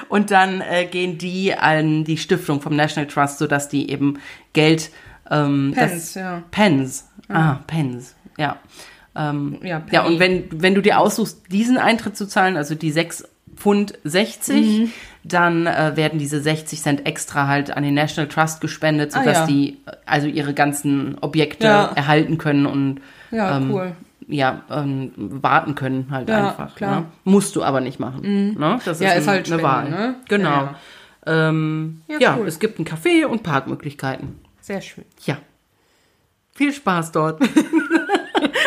Und 0.08 0.30
dann 0.30 0.60
äh, 0.60 0.86
gehen 0.86 1.18
die 1.18 1.54
an 1.54 2.04
die 2.04 2.16
Stiftung 2.18 2.60
vom 2.60 2.76
National 2.76 3.08
Trust, 3.08 3.38
sodass 3.38 3.68
die 3.68 3.90
eben 3.90 4.18
Geld. 4.52 4.90
Ähm, 5.30 5.72
Pence, 5.74 5.92
das, 5.92 6.14
ja. 6.14 6.42
Pence. 6.50 7.08
Ah, 7.28 7.56
Pence. 7.66 8.14
Ja. 8.38 8.56
Ähm, 9.16 9.58
Ja, 9.62 9.82
ja, 9.90 10.04
und 10.04 10.18
wenn, 10.20 10.44
wenn 10.62 10.74
du 10.74 10.82
dir 10.82 10.98
aussuchst, 11.00 11.50
diesen 11.50 11.78
Eintritt 11.78 12.16
zu 12.16 12.26
zahlen, 12.28 12.56
also 12.56 12.74
die 12.74 12.90
6 12.92 13.24
Pfund 13.56 13.94
60, 14.04 14.56
Mhm. 14.80 14.92
dann 15.24 15.66
äh, 15.66 15.96
werden 15.96 16.18
diese 16.18 16.40
60 16.42 16.80
Cent 16.82 17.06
extra 17.06 17.48
halt 17.48 17.70
an 17.70 17.82
den 17.82 17.94
National 17.94 18.28
Trust 18.28 18.60
gespendet, 18.60 19.12
Ah, 19.14 19.20
sodass 19.20 19.38
ja. 19.38 19.46
die 19.46 19.78
äh, 19.86 19.92
also 20.04 20.26
ihre 20.28 20.52
ganzen 20.52 21.16
Objekte 21.22 21.66
Ja. 21.66 21.86
erhalten 21.94 22.36
können 22.36 22.66
und 22.66 23.00
Ja, 23.30 23.56
ähm, 23.56 23.70
cool. 23.72 23.92
Ja, 24.28 24.62
ähm, 24.70 25.12
warten 25.16 25.74
können 25.74 26.08
halt 26.10 26.28
Ja, 26.28 26.48
einfach. 26.48 26.74
klar. 26.74 27.00
Ne? 27.00 27.06
Musst 27.24 27.54
du 27.56 27.62
aber 27.62 27.80
nicht 27.80 27.98
machen. 28.00 28.54
Ne? 28.58 28.78
Das 28.84 29.00
Ja, 29.00 29.10
ist, 29.12 29.18
ist 29.22 29.28
ein- 29.28 29.34
halt 29.34 29.52
eine 29.52 29.62
Wahl. 29.62 29.90
ne? 29.90 30.14
Genau. 30.28 30.50
Ja, 30.50 30.74
Ja, 31.26 31.48
ähm, 31.48 32.02
cool. 32.38 32.46
es 32.46 32.58
gibt 32.58 32.78
ein 32.78 32.84
Café 32.86 33.24
und 33.26 33.42
Parkmöglichkeiten. 33.42 34.38
Sehr 34.60 34.80
schön. 34.80 35.04
Ja. 35.24 35.38
Viel 36.54 36.72
Spaß 36.72 37.12
dort. 37.12 37.40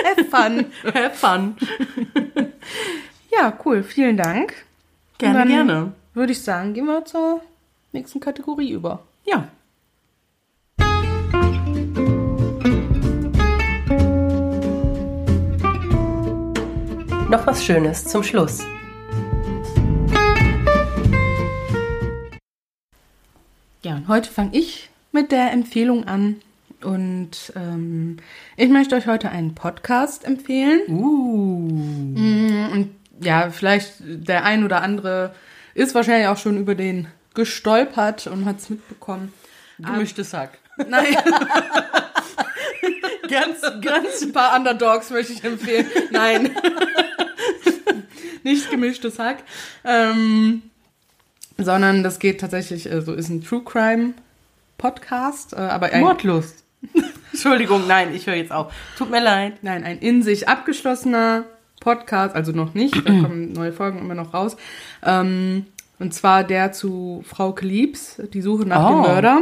Have 0.06 0.26
fun. 0.30 0.66
Have 0.94 1.12
fun. 1.14 1.56
Ja, 3.32 3.54
cool. 3.66 3.84
Vielen 3.84 4.18
Dank. 4.18 4.54
Gerne, 5.18 5.46
gerne. 5.46 5.94
Würde 6.14 6.32
ich 6.32 6.42
sagen, 6.42 6.74
gehen 6.74 6.86
wir 6.88 7.06
zur 7.06 7.42
nächsten 7.92 8.20
Kategorie 8.20 8.72
über. 8.72 9.04
Ja. 9.26 9.48
Noch 17.30 17.46
was 17.46 17.64
Schönes 17.64 18.06
zum 18.06 18.24
Schluss. 18.24 18.60
Ja, 23.84 23.96
und 23.96 24.08
heute 24.08 24.30
fange 24.32 24.58
ich 24.58 24.90
mit 25.12 25.32
der 25.32 25.52
Empfehlung 25.52 26.06
an. 26.08 26.42
Und 26.84 27.54
ähm, 27.56 28.18
ich 28.58 28.70
möchte 28.70 28.96
euch 28.96 29.06
heute 29.08 29.30
einen 29.30 29.54
Podcast 29.54 30.26
empfehlen. 30.26 30.82
Mm, 30.88 32.72
Und 32.72 32.90
ja, 33.22 33.50
vielleicht 33.50 33.94
der 34.00 34.46
ein 34.46 34.64
oder 34.64 34.82
andere 34.82 35.36
ist 35.76 35.94
wahrscheinlich 35.94 36.28
auch 36.28 36.38
schon 36.38 36.58
über 36.58 36.76
den 36.76 37.08
gestolpert 37.36 38.28
und 38.28 38.46
hat 38.46 38.58
es 38.60 38.70
mitbekommen. 38.70 39.34
Gemischtes 39.78 40.34
Hack. 40.34 40.58
Nein, 40.88 41.06
Ganz, 43.30 43.62
ganz. 43.82 44.22
ein 44.24 44.32
paar 44.34 44.56
Underdogs 44.58 45.10
möchte 45.12 45.34
ich 45.34 45.44
empfehlen. 45.44 45.86
Nein. 46.12 46.50
Nicht 48.44 48.70
gemischtes 48.72 49.20
Hack. 49.20 49.44
Ähm, 49.84 50.64
sondern 51.58 52.04
das 52.04 52.20
geht 52.20 52.40
tatsächlich, 52.42 52.92
äh, 52.92 53.02
so 53.02 53.14
ist 53.14 53.30
ein 53.30 53.44
True 53.44 53.62
Crime 53.64 54.14
Podcast, 54.78 55.54
äh, 55.54 55.58
aber 55.58 55.88
ein, 55.88 56.02
Mordlust. 56.02 56.64
Entschuldigung, 57.34 57.86
nein, 57.88 58.16
ich 58.16 58.28
höre 58.28 58.36
jetzt 58.36 58.52
auf. 58.52 58.74
Tut 58.98 59.12
mir 59.12 59.22
leid. 59.22 59.62
nein, 59.62 59.84
ein 59.84 60.00
in 60.00 60.24
sich 60.24 60.48
abgeschlossener 60.48 61.44
Podcast, 61.82 62.36
also 62.36 62.52
noch 62.52 62.74
nicht, 62.74 62.96
da 62.96 63.02
kommen 63.22 63.52
neue 63.54 63.74
Folgen 63.74 64.00
immer 64.00 64.16
noch 64.16 64.34
raus. 64.34 64.56
Ähm, 65.04 65.66
und 66.00 66.14
zwar 66.14 66.46
der 66.46 66.72
zu 66.72 67.24
Frau 67.28 67.54
Liebs, 67.60 68.22
die 68.34 68.42
Suche 68.42 68.66
nach 68.66 68.88
dem 68.88 68.98
Oh. 69.00 69.02
Mörder. 69.02 69.42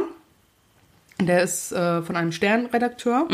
Der 1.20 1.42
ist 1.42 1.72
äh, 1.72 2.02
von 2.04 2.16
einem 2.16 2.32
Sternredakteur. 2.32 3.28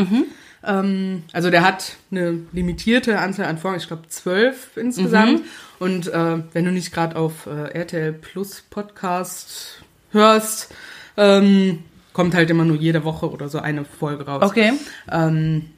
Ähm, 0.65 1.23
also 1.33 1.49
der 1.49 1.63
hat 1.63 1.97
eine 2.11 2.39
limitierte 2.53 3.19
Anzahl 3.19 3.47
an 3.47 3.57
Folgen, 3.57 3.77
ich 3.77 3.87
glaube 3.87 4.07
zwölf 4.07 4.77
insgesamt. 4.77 5.41
Und 5.79 6.07
äh, 6.07 6.37
wenn 6.53 6.65
du 6.65 6.71
nicht 6.71 6.93
gerade 6.93 7.15
auf 7.15 7.45
äh, 7.45 7.77
RTL 7.77 8.13
Plus 8.13 8.61
Podcast 8.69 9.83
hörst, 10.11 10.73
ähm, 11.17 11.79
kommt 12.13 12.35
halt 12.35 12.49
immer 12.49 12.63
nur 12.63 12.77
jede 12.77 13.03
Woche 13.03 13.29
oder 13.29 13.49
so 13.49 13.59
eine 13.59 13.83
Folge 13.83 14.25
raus. 14.25 14.43
Okay. 14.43 14.73
Ähm, 15.11 15.71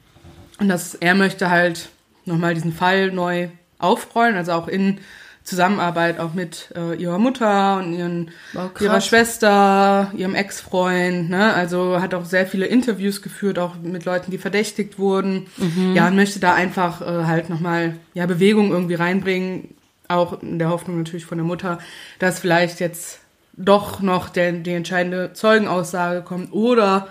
und 0.60 0.68
das, 0.68 0.94
er 0.94 1.14
möchte 1.14 1.50
halt 1.50 1.88
nochmal 2.24 2.54
diesen 2.54 2.72
Fall 2.72 3.10
neu 3.10 3.48
aufrollen, 3.78 4.36
also 4.36 4.52
auch 4.52 4.68
in 4.68 5.00
Zusammenarbeit 5.46 6.18
auch 6.20 6.34
mit 6.34 6.68
äh, 6.76 6.94
ihrer 6.96 7.18
Mutter 7.18 7.78
und 7.78 7.94
ihren, 7.94 8.30
krass. 8.52 8.80
ihrer 8.82 9.00
Schwester, 9.00 10.10
ihrem 10.16 10.34
Ex-Freund, 10.34 11.30
ne? 11.30 11.54
Also 11.54 12.00
hat 12.00 12.14
auch 12.14 12.24
sehr 12.24 12.46
viele 12.46 12.66
Interviews 12.66 13.22
geführt, 13.22 13.58
auch 13.58 13.76
mit 13.80 14.04
Leuten, 14.04 14.30
die 14.30 14.38
verdächtigt 14.38 14.98
wurden. 14.98 15.46
Ja, 15.94 16.08
und 16.08 16.16
möchte 16.16 16.40
da 16.40 16.52
einfach 16.54 17.00
äh, 17.00 17.24
halt 17.24 17.48
nochmal 17.48 17.94
ja, 18.12 18.26
Bewegung 18.26 18.70
irgendwie 18.72 18.94
reinbringen, 18.94 19.74
auch 20.08 20.42
in 20.42 20.58
der 20.58 20.68
Hoffnung 20.68 20.98
natürlich 20.98 21.26
von 21.26 21.38
der 21.38 21.46
Mutter, 21.46 21.78
dass 22.18 22.40
vielleicht 22.40 22.80
jetzt 22.80 23.20
doch 23.56 24.00
noch 24.00 24.28
der, 24.28 24.52
die 24.52 24.72
entscheidende 24.72 25.32
Zeugenaussage 25.32 26.22
kommt 26.22 26.52
oder 26.52 27.08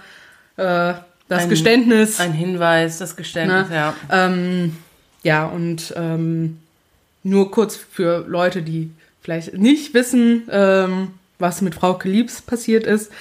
äh, 0.58 0.94
das 1.28 1.44
Ein- 1.44 1.50
Geständnis. 1.50 2.20
Ein 2.20 2.34
Hinweis, 2.34 2.98
das 3.00 3.16
Geständnis, 3.16 3.70
Ne? 3.70 3.76
ja. 3.76 3.94
Ähm, 4.12 4.78
ja, 5.24 5.46
und 5.46 5.94
ähm, 5.98 6.60
nur 7.26 7.52
kurz 7.52 7.76
für 7.76 8.24
Leute, 8.28 8.62
die 8.62 8.92
vielleicht 9.22 9.54
nicht 9.56 9.94
wissen, 9.94 10.44
ähm, 10.52 11.10
was 11.40 11.62
mit 11.62 11.76
Frau 11.76 12.00
Liebs 12.04 12.42
passiert 12.42 12.86
ist. 12.86 13.12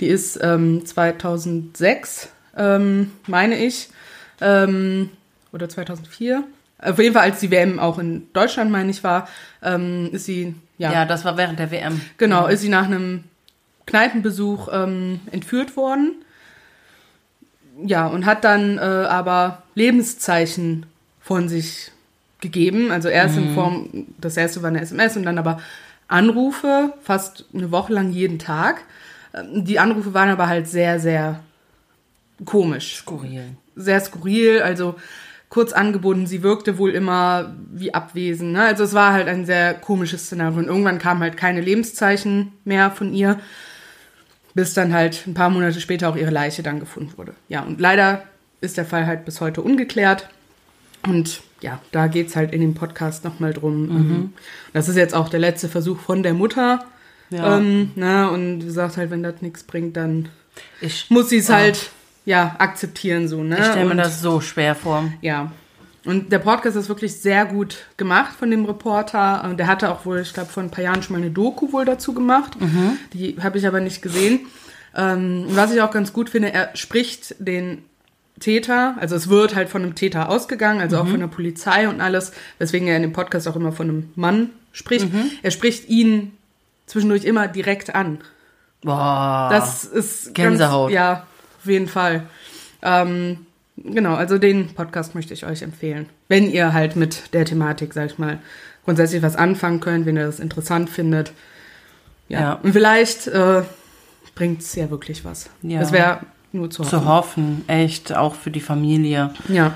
Die 0.00 0.06
ist 0.06 0.38
ähm, 0.42 0.84
2006, 0.84 2.28
ähm, 2.56 3.12
meine 3.26 3.56
ich, 3.56 3.88
ähm, 4.40 5.08
oder 5.52 5.68
2004. 5.68 6.44
Auf 6.78 6.98
jeden 6.98 7.14
Fall, 7.14 7.22
als 7.22 7.40
die 7.40 7.50
WM 7.50 7.78
auch 7.78 7.98
in 7.98 8.28
Deutschland, 8.34 8.70
meine 8.70 8.90
ich, 8.90 9.02
war, 9.02 9.28
ähm, 9.62 10.10
ist 10.12 10.26
sie, 10.26 10.54
ja, 10.76 10.92
Ja, 10.92 11.04
das 11.06 11.24
war 11.24 11.38
während 11.38 11.58
der 11.58 11.70
WM. 11.70 12.00
Genau, 12.18 12.46
ist 12.46 12.60
sie 12.60 12.68
nach 12.68 12.84
einem 12.84 13.24
Kneipenbesuch 13.86 14.68
ähm, 14.72 15.20
entführt 15.32 15.76
worden. 15.76 16.16
Ja, 17.82 18.06
und 18.08 18.26
hat 18.26 18.44
dann 18.44 18.76
äh, 18.76 18.80
aber 18.80 19.62
Lebenszeichen 19.74 20.84
von 21.20 21.48
sich 21.48 21.90
gegeben. 22.44 22.92
Also 22.92 23.08
erst 23.08 23.36
in 23.36 23.54
Form, 23.54 24.06
das 24.18 24.36
erste 24.36 24.62
war 24.62 24.68
eine 24.68 24.80
SMS 24.80 25.16
und 25.16 25.24
dann 25.24 25.38
aber 25.38 25.60
Anrufe, 26.06 26.92
fast 27.02 27.46
eine 27.52 27.72
Woche 27.72 27.92
lang 27.92 28.12
jeden 28.12 28.38
Tag. 28.38 28.84
Ähm, 29.34 29.64
Die 29.64 29.78
Anrufe 29.80 30.14
waren 30.14 30.28
aber 30.28 30.46
halt 30.46 30.68
sehr, 30.68 31.00
sehr 31.00 31.40
komisch 32.44 32.96
Skurril. 32.96 33.44
sehr 33.74 34.00
skurril, 34.00 34.60
also 34.62 34.94
kurz 35.48 35.72
angebunden. 35.72 36.26
Sie 36.26 36.42
wirkte 36.42 36.78
wohl 36.78 36.90
immer 36.90 37.54
wie 37.72 37.94
abwesend. 37.94 38.52
Ne? 38.52 38.62
Also 38.64 38.84
es 38.84 38.92
war 38.92 39.12
halt 39.12 39.28
ein 39.28 39.46
sehr 39.46 39.74
komisches 39.74 40.26
Szenario. 40.26 40.58
Und 40.58 40.66
irgendwann 40.66 40.98
kamen 40.98 41.20
halt 41.22 41.36
keine 41.36 41.60
Lebenszeichen 41.60 42.52
mehr 42.64 42.90
von 42.90 43.14
ihr, 43.14 43.38
bis 44.54 44.74
dann 44.74 44.92
halt 44.92 45.26
ein 45.26 45.34
paar 45.34 45.50
Monate 45.50 45.80
später 45.80 46.08
auch 46.08 46.16
ihre 46.16 46.30
Leiche 46.30 46.62
dann 46.62 46.80
gefunden 46.80 47.12
wurde. 47.16 47.34
Ja, 47.48 47.62
und 47.62 47.80
leider 47.80 48.22
ist 48.60 48.76
der 48.76 48.84
Fall 48.84 49.06
halt 49.06 49.24
bis 49.24 49.40
heute 49.40 49.62
ungeklärt. 49.62 50.28
Und 51.06 51.42
ja, 51.64 51.80
da 51.92 52.06
geht's 52.08 52.36
halt 52.36 52.52
in 52.52 52.60
dem 52.60 52.74
Podcast 52.74 53.24
nochmal 53.24 53.52
drum. 53.52 53.90
Ähm, 53.90 54.32
Das 54.72 54.88
ist 54.88 54.96
jetzt 54.96 55.14
auch 55.14 55.28
der 55.28 55.40
letzte 55.40 55.68
Versuch 55.68 55.98
von 55.98 56.22
der 56.22 56.34
Mutter. 56.34 56.84
Ja. 57.30 57.56
Ähm, 57.58 57.90
na, 57.96 58.28
und 58.28 58.60
sie 58.60 58.70
sagt 58.70 58.96
halt, 58.98 59.10
wenn 59.10 59.22
das 59.22 59.40
nichts 59.40 59.62
bringt, 59.64 59.96
dann 59.96 60.28
Ich, 60.80 61.10
muss 61.10 61.30
sie 61.30 61.38
es 61.38 61.48
halt 61.48 61.90
ja 62.26 62.56
akzeptieren 62.58 63.28
so 63.28 63.42
ne 63.42 63.58
ich 63.58 63.64
stelle 63.66 63.84
mir 63.84 63.90
Und- 63.92 63.96
das 63.98 64.22
so 64.22 64.40
schwer 64.40 64.74
vor. 64.74 65.04
ja 65.20 65.52
und 66.06 66.32
der 66.32 66.38
Podcast 66.38 66.74
ist 66.76 66.88
wirklich 66.88 67.16
sehr 67.20 67.44
gut 67.44 67.84
gemacht 67.98 68.34
von 68.38 68.50
dem 68.50 68.64
Reporter 68.64 69.54
der 69.58 69.66
hatte 69.66 69.90
auch 69.90 70.06
wohl 70.06 70.20
ich 70.20 70.32
glaube 70.32 70.48
vor 70.50 70.62
ein 70.62 70.70
paar 70.70 70.84
Jahren 70.84 71.02
schon 71.02 71.16
mal 71.16 71.22
eine 71.22 71.30
Doku 71.30 71.72
wohl 71.72 71.84
dazu 71.84 72.14
gemacht 72.14 72.56
die 73.12 73.36
habe 73.42 73.58
ich 73.58 73.66
aber 73.66 73.80
nicht 73.80 74.00
gesehen 74.00 74.40
ähm, 74.96 75.44
was 75.50 75.72
ich 75.74 75.82
auch 75.82 75.90
ganz 75.90 76.12
gut 76.14 76.30
finde 76.30 76.50
er 76.52 76.70
spricht 76.74 77.34
den 77.40 77.82
Täter, 78.40 78.96
also 78.98 79.14
es 79.14 79.28
wird 79.28 79.54
halt 79.54 79.68
von 79.68 79.82
einem 79.82 79.94
Täter 79.94 80.28
ausgegangen, 80.28 80.80
also 80.80 80.98
auch 80.98 81.06
von 81.06 81.20
der 81.20 81.28
Polizei 81.28 81.88
und 81.88 82.00
alles, 82.00 82.32
weswegen 82.58 82.88
er 82.88 82.96
in 82.96 83.02
dem 83.02 83.12
Podcast 83.12 83.46
auch 83.46 83.56
immer 83.56 83.72
von 83.72 83.88
einem 83.88 84.10
Mann 84.16 84.50
spricht. 84.72 85.06
Er 85.42 85.50
spricht 85.50 85.88
ihn 85.88 86.32
zwischendurch 86.86 87.24
immer 87.24 87.46
direkt 87.48 87.94
an. 87.94 88.18
Boah. 88.82 89.48
Das 89.50 89.84
ist 89.84 90.34
Gänsehaut. 90.34 90.88
Ganz, 90.90 90.94
ja, 90.94 91.26
auf 91.60 91.70
jeden 91.70 91.88
Fall. 91.88 92.26
Ähm, 92.82 93.46
genau, 93.76 94.14
also 94.14 94.36
den 94.38 94.74
Podcast 94.74 95.14
möchte 95.14 95.32
ich 95.32 95.46
euch 95.46 95.62
empfehlen. 95.62 96.08
Wenn 96.28 96.50
ihr 96.50 96.72
halt 96.72 96.96
mit 96.96 97.32
der 97.34 97.44
Thematik, 97.44 97.94
sag 97.94 98.06
ich 98.06 98.18
mal, 98.18 98.40
grundsätzlich 98.84 99.22
was 99.22 99.36
anfangen 99.36 99.80
könnt, 99.80 100.06
wenn 100.06 100.16
ihr 100.16 100.26
das 100.26 100.40
interessant 100.40 100.90
findet. 100.90 101.32
Ja. 102.28 102.40
Ja. 102.40 102.52
Und 102.54 102.72
vielleicht 102.72 103.26
äh, 103.28 103.62
bringt 104.34 104.60
es 104.60 104.74
ja 104.74 104.90
wirklich 104.90 105.24
was. 105.24 105.48
Ja. 105.62 105.80
Das 105.80 105.92
wäre 105.92 106.20
nur 106.54 106.70
zu 106.70 106.82
hoffen. 106.84 106.90
zu 106.90 107.04
hoffen, 107.06 107.64
echt, 107.66 108.14
auch 108.14 108.34
für 108.34 108.50
die 108.50 108.60
Familie. 108.60 109.34
Ja, 109.48 109.74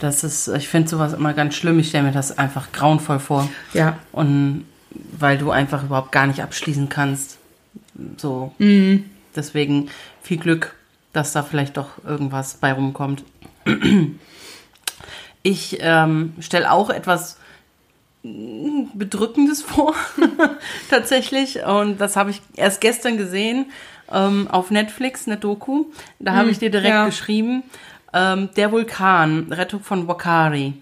Das 0.00 0.24
ist, 0.24 0.48
ich 0.48 0.68
finde 0.68 0.88
sowas 0.88 1.12
immer 1.12 1.32
ganz 1.34 1.54
schlimm. 1.54 1.78
Ich 1.78 1.88
stelle 1.88 2.04
mir 2.04 2.12
das 2.12 2.38
einfach 2.38 2.72
grauenvoll 2.72 3.18
vor. 3.18 3.48
ja, 3.72 3.98
Und 4.12 4.64
weil 5.18 5.38
du 5.38 5.50
einfach 5.50 5.82
überhaupt 5.84 6.12
gar 6.12 6.26
nicht 6.26 6.42
abschließen 6.42 6.88
kannst. 6.88 7.38
So. 8.16 8.52
Mhm. 8.58 9.04
Deswegen 9.34 9.88
viel 10.22 10.36
Glück, 10.38 10.74
dass 11.12 11.32
da 11.32 11.42
vielleicht 11.42 11.76
doch 11.76 12.04
irgendwas 12.04 12.54
bei 12.54 12.72
rumkommt. 12.72 13.24
Ich 15.46 15.76
ähm, 15.80 16.32
stelle 16.40 16.72
auch 16.72 16.88
etwas 16.88 17.36
Bedrückendes 18.22 19.60
vor, 19.66 19.94
tatsächlich. 20.90 21.62
Und 21.64 22.00
das 22.00 22.16
habe 22.16 22.30
ich 22.30 22.40
erst 22.56 22.80
gestern 22.80 23.18
gesehen 23.18 23.66
ähm, 24.12 24.48
auf 24.50 24.70
Netflix, 24.70 25.26
eine 25.26 25.36
Doku. 25.36 25.86
Da 26.18 26.34
habe 26.34 26.50
ich 26.50 26.58
dir 26.58 26.70
direkt 26.70 26.88
ja. 26.94 27.06
geschrieben. 27.06 27.62
Ähm, 28.12 28.48
der 28.56 28.70
Vulkan, 28.72 29.52
Rettung 29.52 29.80
von 29.80 30.06
Wakari. 30.06 30.74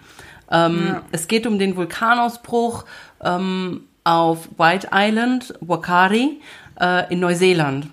Ähm, 0.51 0.87
Ja. 0.87 1.03
Es 1.12 1.29
geht 1.29 1.47
um 1.47 1.59
den 1.59 1.77
Vulkanausbruch 1.77 2.85
ähm, 3.23 3.83
auf 4.05 4.49
White 4.59 4.89
Island, 4.93 5.55
Wakari, 5.61 6.41
äh, 6.81 7.12
in 7.12 7.20
Neuseeland. 7.20 7.89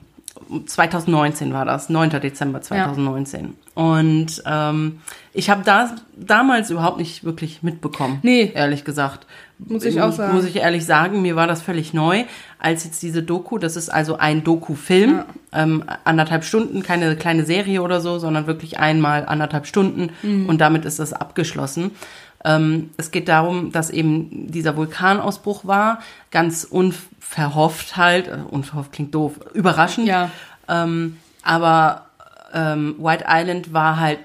2019 0.66 1.54
war 1.54 1.66
das, 1.66 1.90
9. 1.90 2.10
Dezember 2.22 2.62
2019. 2.62 3.54
Und 3.76 4.42
ähm, 4.46 5.00
ich 5.34 5.50
habe 5.50 5.64
das 5.64 5.92
damals 6.16 6.70
überhaupt 6.72 6.98
nicht 6.98 7.24
wirklich 7.24 7.62
mitbekommen. 7.62 8.20
Nee. 8.24 8.52
Ehrlich 8.54 8.84
gesagt. 8.84 9.26
Muss 9.60 9.84
ich 9.86 10.02
auch 10.02 10.12
sagen. 10.12 10.34
Muss 10.36 10.46
ich 10.46 10.58
ehrlich 10.58 10.86
sagen, 10.86 11.22
mir 11.22 11.36
war 11.36 11.48
das 11.48 11.62
völlig 11.62 11.94
neu, 11.94 12.24
als 12.60 12.84
jetzt 12.84 13.02
diese 13.02 13.24
Doku, 13.24 13.58
das 13.58 13.76
ist 13.78 13.90
also 13.90 14.18
ein 14.18 14.44
Doku-Film, 14.44 15.24
ähm, 15.54 15.84
anderthalb 16.04 16.44
Stunden, 16.44 16.84
keine 16.84 17.16
kleine 17.16 17.46
Serie 17.46 17.82
oder 17.82 18.02
so, 18.02 18.20
sondern 18.20 18.48
wirklich 18.48 18.80
einmal 18.80 19.26
anderthalb 19.26 19.66
Stunden 19.66 20.10
Mhm. 20.22 20.48
und 20.48 20.60
damit 20.60 20.84
ist 20.86 21.00
das 21.00 21.14
abgeschlossen. 21.14 21.92
Ähm, 22.46 22.90
es 22.98 23.12
geht 23.12 23.28
darum, 23.30 23.72
dass 23.72 23.90
eben 23.90 24.48
dieser 24.52 24.76
Vulkanausbruch 24.78 25.66
war, 25.66 26.00
ganz 26.32 26.64
unverhofft 26.64 27.98
halt, 27.98 28.28
äh, 28.28 28.38
unverhofft 28.50 28.92
klingt 28.92 29.14
doof, 29.16 29.40
überraschend. 29.54 30.08
Ja. 30.08 30.30
Ähm, 30.68 31.18
aber 31.44 32.06
ähm, 32.54 32.96
White 33.00 33.26
Island 33.28 33.74
war 33.74 34.00
halt 34.00 34.20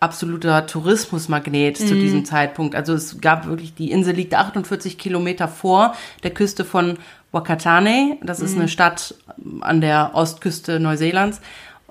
absoluter 0.00 0.66
Tourismusmagnet 0.66 1.76
zu 1.76 1.94
Mhm. 1.94 2.00
diesem 2.00 2.24
Zeitpunkt. 2.24 2.74
Also 2.74 2.94
es 2.94 3.20
gab 3.20 3.46
wirklich, 3.46 3.74
die 3.74 3.90
Insel 3.90 4.14
liegt 4.14 4.34
48 4.34 4.98
Kilometer 4.98 5.46
vor 5.46 5.94
der 6.22 6.30
Küste 6.32 6.64
von 6.64 6.96
Wakatane. 7.32 8.18
Das 8.22 8.40
ist 8.40 8.56
eine 8.56 8.68
Stadt 8.68 9.14
an 9.60 9.80
der 9.80 10.10
Ostküste 10.14 10.80
Neuseelands, 10.80 11.40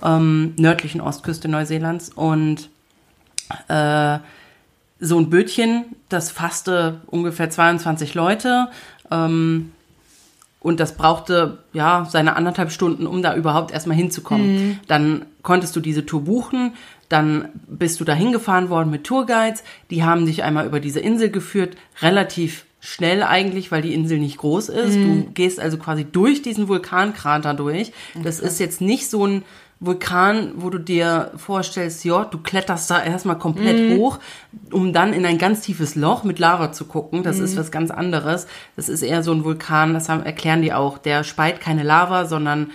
ähm, 0.04 0.54
nördlichen 0.58 1.02
Ostküste 1.02 1.48
Neuseelands. 1.48 2.10
Und 2.10 2.70
äh, 3.68 4.20
so 5.00 5.18
ein 5.18 5.30
Bötchen, 5.30 5.86
das 6.10 6.30
fasste 6.32 7.02
ungefähr 7.08 7.50
22 7.50 8.14
Leute. 8.16 8.68
Ähm, 9.10 9.72
und 10.60 10.82
das 10.82 10.98
brauchte 10.98 11.60
ja 11.72 12.06
seine 12.10 12.36
anderthalb 12.36 12.72
Stunden, 12.72 13.08
um 13.08 13.24
da 13.24 13.34
überhaupt 13.34 13.72
erstmal 13.72 13.96
hinzukommen. 13.96 14.80
Dann 14.88 15.26
konntest 15.42 15.74
du 15.76 15.80
diese 15.80 16.06
Tour 16.06 16.26
buchen, 16.26 16.74
dann 17.08 17.50
bist 17.68 18.00
du 18.00 18.04
da 18.04 18.14
hingefahren 18.14 18.70
worden 18.70 18.90
mit 18.90 19.06
Tourguides, 19.06 19.64
die 19.90 20.04
haben 20.04 20.26
dich 20.26 20.44
einmal 20.44 20.66
über 20.66 20.82
diese 20.82 21.00
Insel 21.00 21.30
geführt, 21.30 21.78
relativ 22.02 22.66
schnell 22.80 23.24
eigentlich, 23.24 23.72
weil 23.72 23.82
die 23.82 23.94
Insel 23.94 24.20
nicht 24.20 24.38
groß 24.38 24.70
ist. 24.70 24.96
Du 24.96 25.28
gehst 25.34 25.60
also 25.60 25.78
quasi 25.78 26.06
durch 26.06 26.42
diesen 26.42 26.68
Vulkankrater 26.68 27.54
durch. 27.54 27.92
Das 28.24 28.40
ist 28.40 28.60
jetzt 28.60 28.80
nicht 28.82 29.10
so 29.10 29.26
ein 29.26 29.44
Vulkan, 29.82 30.52
wo 30.56 30.70
du 30.70 30.78
dir 30.78 31.32
vorstellst, 31.38 32.04
ja, 32.04 32.26
du 32.26 32.40
kletterst 32.40 32.92
da 32.92 33.02
erstmal 33.02 33.38
komplett 33.38 33.98
hoch, 33.98 34.20
um 34.74 34.92
dann 34.92 35.14
in 35.14 35.26
ein 35.26 35.38
ganz 35.38 35.62
tiefes 35.62 35.96
Loch 35.96 36.26
mit 36.26 36.38
Lava 36.38 36.74
zu 36.74 36.84
gucken. 36.86 37.24
Das 37.24 37.40
ist 37.40 37.56
was 37.56 37.72
ganz 37.72 37.90
anderes. 37.90 38.46
Das 38.76 38.90
ist 38.90 39.02
eher 39.04 39.24
so 39.24 39.32
ein 39.32 39.46
Vulkan, 39.46 39.94
das 39.94 40.10
haben, 40.10 40.24
erklären 40.24 40.62
die 40.62 40.74
auch. 40.74 40.98
Der 40.98 41.24
speit 41.24 41.62
keine 41.62 41.84
Lava, 41.84 42.26
sondern 42.26 42.72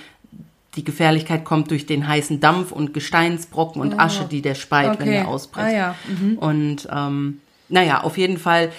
die 0.76 0.84
Gefährlichkeit 0.84 1.44
kommt 1.44 1.70
durch 1.70 1.84
den 1.86 2.08
heißen 2.08 2.40
Dampf 2.40 2.72
und 2.72 2.94
Gesteinsbrocken 2.94 3.80
und 3.82 4.00
Asche, 4.00 4.24
die 4.24 4.40
der 4.42 4.54
speit, 4.54 4.98
wenn 4.98 5.08
Okay. 5.08 5.10
der 5.18 5.28
ausbricht. 5.28 5.66
Ah, 5.66 5.70
ja. 5.70 5.94
Und 6.36 6.88
ähm, 6.90 7.40
naja, 7.68 8.00
auf 8.02 8.16
jeden 8.18 8.38
Fall, 8.38 8.72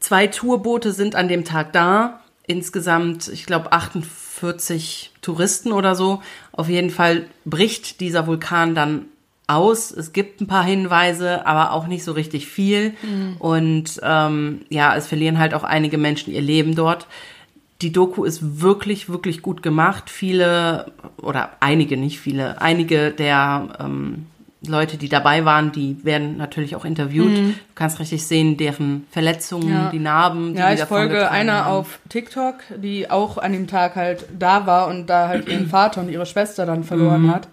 zwei 0.00 0.26
Tourboote 0.26 0.92
sind 0.92 1.14
an 1.14 1.28
dem 1.28 1.44
Tag 1.44 1.72
da. 1.72 2.20
Insgesamt, 2.46 3.28
ich 3.28 3.44
glaube, 3.46 3.72
48 3.72 5.12
Touristen 5.20 5.72
oder 5.72 5.94
so. 5.94 6.22
Auf 6.52 6.68
jeden 6.68 6.90
Fall 6.90 7.26
bricht 7.44 8.00
dieser 8.00 8.26
Vulkan 8.26 8.74
dann 8.74 9.06
aus. 9.46 9.90
Es 9.90 10.12
gibt 10.12 10.40
ein 10.40 10.46
paar 10.46 10.64
Hinweise, 10.64 11.46
aber 11.46 11.72
auch 11.72 11.86
nicht 11.86 12.04
so 12.04 12.12
richtig 12.12 12.46
viel. 12.46 12.94
Und 13.38 14.00
ähm, 14.02 14.60
ja, 14.68 14.94
es 14.96 15.06
verlieren 15.06 15.38
halt 15.38 15.54
auch 15.54 15.64
einige 15.64 15.98
Menschen 15.98 16.32
ihr 16.32 16.42
Leben 16.42 16.74
dort. 16.74 17.06
Die 17.80 17.92
Doku 17.92 18.24
ist 18.24 18.60
wirklich, 18.60 19.08
wirklich 19.08 19.42
gut 19.42 19.62
gemacht. 19.62 20.10
Viele, 20.10 20.92
oder 21.20 21.50
einige, 21.60 21.96
nicht 21.96 22.20
viele, 22.20 22.60
einige 22.60 23.10
der 23.10 23.76
ähm, 23.80 24.26
Leute, 24.66 24.96
die 24.96 25.08
dabei 25.08 25.44
waren, 25.44 25.70
die 25.70 26.04
werden 26.04 26.36
natürlich 26.36 26.74
auch 26.74 26.84
interviewt. 26.84 27.36
Du 27.38 27.54
kannst 27.76 28.00
richtig 28.00 28.26
sehen, 28.26 28.56
deren 28.56 29.06
Verletzungen, 29.10 29.68
Mhm. 29.68 29.72
Ja. 29.74 29.90
die 29.90 29.98
Narben. 30.00 30.52
Die 30.54 30.58
Ja, 30.58 30.72
ich 30.72 30.80
folge 30.82 31.30
einer 31.30 31.64
haben. 31.66 31.72
auf 31.74 32.00
TikTok, 32.08 32.54
die 32.76 33.08
auch 33.08 33.38
an 33.38 33.52
dem 33.52 33.68
Tag 33.68 33.94
halt 33.94 34.24
da 34.36 34.66
war 34.66 34.88
und 34.88 35.06
da 35.06 35.28
halt 35.28 35.48
ihren 35.48 35.66
Vater 35.70 36.00
und 36.00 36.08
ihre 36.08 36.26
Schwester 36.26 36.66
dann 36.66 36.82
verloren 36.82 37.22
Mhm. 37.22 37.34
hat. 37.34 37.48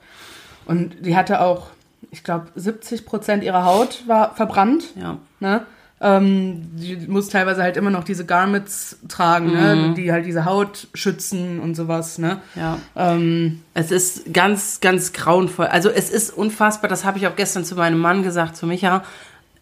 Und 0.65 1.05
die 1.05 1.15
hatte 1.15 1.41
auch, 1.41 1.67
ich 2.09 2.23
glaube, 2.23 2.47
70 2.55 3.05
Prozent 3.05 3.43
ihrer 3.43 3.65
Haut 3.65 4.01
war 4.07 4.33
verbrannt. 4.33 4.85
Ja. 4.99 5.17
Ne? 5.39 5.61
Ähm, 6.01 6.69
die 6.75 6.97
muss 7.07 7.29
teilweise 7.29 7.63
halt 7.63 7.77
immer 7.77 7.89
noch 7.89 8.03
diese 8.03 8.25
Garments 8.25 8.97
tragen, 9.07 9.47
Mhm. 9.47 9.53
ne? 9.53 9.93
die 9.95 10.11
halt 10.11 10.25
diese 10.25 10.43
Haut 10.45 10.87
schützen 10.93 11.59
und 11.61 11.75
sowas. 11.75 12.17
Ne? 12.17 12.41
Ja. 12.55 12.77
Ähm, 12.95 13.61
Es 13.73 13.91
ist 13.91 14.33
ganz, 14.33 14.81
ganz 14.81 15.13
grauenvoll. 15.13 15.67
Also 15.67 15.89
es 15.89 16.09
ist 16.09 16.31
unfassbar, 16.31 16.89
das 16.89 17.05
habe 17.05 17.17
ich 17.17 17.27
auch 17.27 17.35
gestern 17.35 17.63
zu 17.63 17.75
meinem 17.75 17.97
Mann 17.99 18.23
gesagt, 18.23 18.57
zu 18.57 18.67
Micha. 18.67 19.03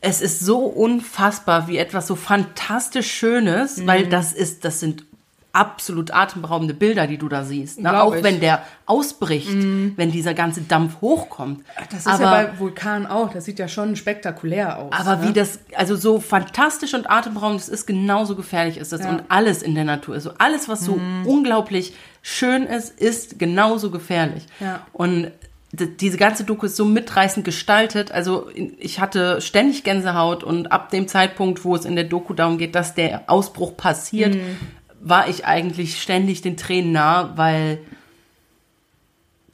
Es 0.02 0.22
ist 0.22 0.40
so 0.40 0.60
unfassbar, 0.66 1.68
wie 1.68 1.78
etwas 1.78 2.08
so 2.08 2.16
fantastisch 2.16 3.12
Schönes, 3.12 3.78
Mhm. 3.78 3.88
weil 3.88 4.08
das 4.08 4.34
ist, 4.34 4.66
das 4.66 4.80
sind 4.80 5.06
absolut 5.54 6.12
atemberaubende 6.12 6.74
Bilder, 6.74 7.06
die 7.06 7.20
du 7.20 7.30
da 7.30 7.44
siehst. 7.44 7.80
Ne? 7.80 8.02
Auch 8.02 8.16
ich. 8.16 8.24
Wenn 8.24 8.40
der 8.40 8.64
ausbricht, 8.88 9.54
wenn 9.54 10.12
dieser 10.12 10.34
ganze 10.34 10.62
Dampf 10.62 11.00
hochkommt. 11.00 11.64
das 11.92 12.00
ist 12.02 12.08
aber, 12.08 12.24
ja 12.24 12.32
bei 12.32 12.60
Vulkan 12.60 13.06
auch, 13.06 13.32
das 13.32 13.46
sieht 13.46 13.60
ja 13.60 13.68
schon 13.68 13.96
spektakulär 13.96 14.80
aus. 14.80 14.92
aber 14.92 15.18
ne? 15.18 15.30
wie 15.30 15.34
das, 15.34 15.60
also 15.76 15.96
so 15.96 16.20
fantastisch 16.20 16.96
und 16.96 17.10
atemberaubend 17.10 17.62
es 17.62 17.70
ist, 17.70 17.86
genauso 17.86 18.36
gefährlich 18.36 18.78
ist 18.78 18.92
das. 18.92 19.02
Ja. 19.02 19.10
Und 19.10 19.24
alles 19.30 19.62
in 19.62 19.76
der 19.76 19.86
Natur 19.86 20.16
ist 20.16 20.24
so. 20.24 20.32
Alles, 20.40 20.68
was 20.68 20.84
so 20.84 21.00
unglaublich 21.26 21.94
schön 22.24 22.64
ist, 22.64 23.00
ist 23.00 23.38
genauso 23.38 23.92
gefährlich. 23.92 24.48
Ja. 24.60 24.86
Und 24.92 25.32
diese 25.74 26.18
ganze 26.18 26.44
Doku 26.44 26.68
ist 26.68 26.76
so 26.76 26.86
mitreißend 26.86 27.44
gestaltet. 27.44 28.12
Also 28.12 28.48
ich 28.54 29.00
hatte 29.00 29.42
ständig 29.42 29.84
Gänsehaut 29.84 30.44
und 30.44 30.72
ab 30.72 30.90
dem 30.90 31.08
Zeitpunkt, 31.08 31.66
wo 31.66 31.76
es 31.76 31.86
in 31.86 31.96
der 31.96 32.06
Doku 32.06 32.34
darum 32.34 32.60
geht, 32.60 32.76
dass 32.76 32.94
der 32.94 33.24
Ausbruch 33.28 33.76
passiert, 33.76 34.36
Mhm. 34.36 34.58
War 35.04 35.28
ich 35.28 35.46
eigentlich 35.46 36.02
ständig 36.02 36.42
den 36.42 36.58
Tränen 36.58 36.94
nah, 36.94 37.34
weil 37.36 37.80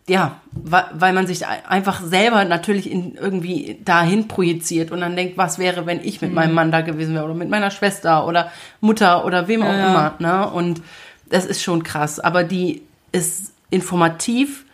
ja, 0.08 0.42
weil 0.52 1.14
man 1.14 1.28
sich 1.28 1.46
ein- 1.46 1.66
einfach 1.68 2.02
selber 2.02 2.44
natürlich 2.44 2.90
in 2.90 3.14
irgendwie 3.16 3.80
dahin 3.86 4.28
projiziert 4.28 4.92
und 4.92 5.02
dann 5.02 5.16
denkt, 5.16 5.38
was 5.38 5.60
wäre, 5.60 5.86
wenn 5.86 6.04
ich 6.04 6.20
mit 6.22 6.34
meinem 6.34 6.56
Mann 6.56 6.72
da 6.72 6.82
gewesen 6.82 7.14
wäre 7.14 7.26
oder 7.26 7.36
mit 7.36 7.50
meiner 7.50 7.70
Schwester 7.70 8.26
oder 8.26 8.52
Mutter 8.82 9.24
oder 9.24 9.48
wem 9.48 9.62
auch 9.62 9.68
ja. 9.68 9.90
immer, 9.90 10.16
ne? 10.18 10.50
Und 10.50 10.82
das 11.30 11.46
ist 11.46 11.62
schon 11.62 11.84
krass, 11.84 12.20
aber 12.20 12.44
die 12.44 12.82
ist 13.12 13.54
informativ 13.70 14.66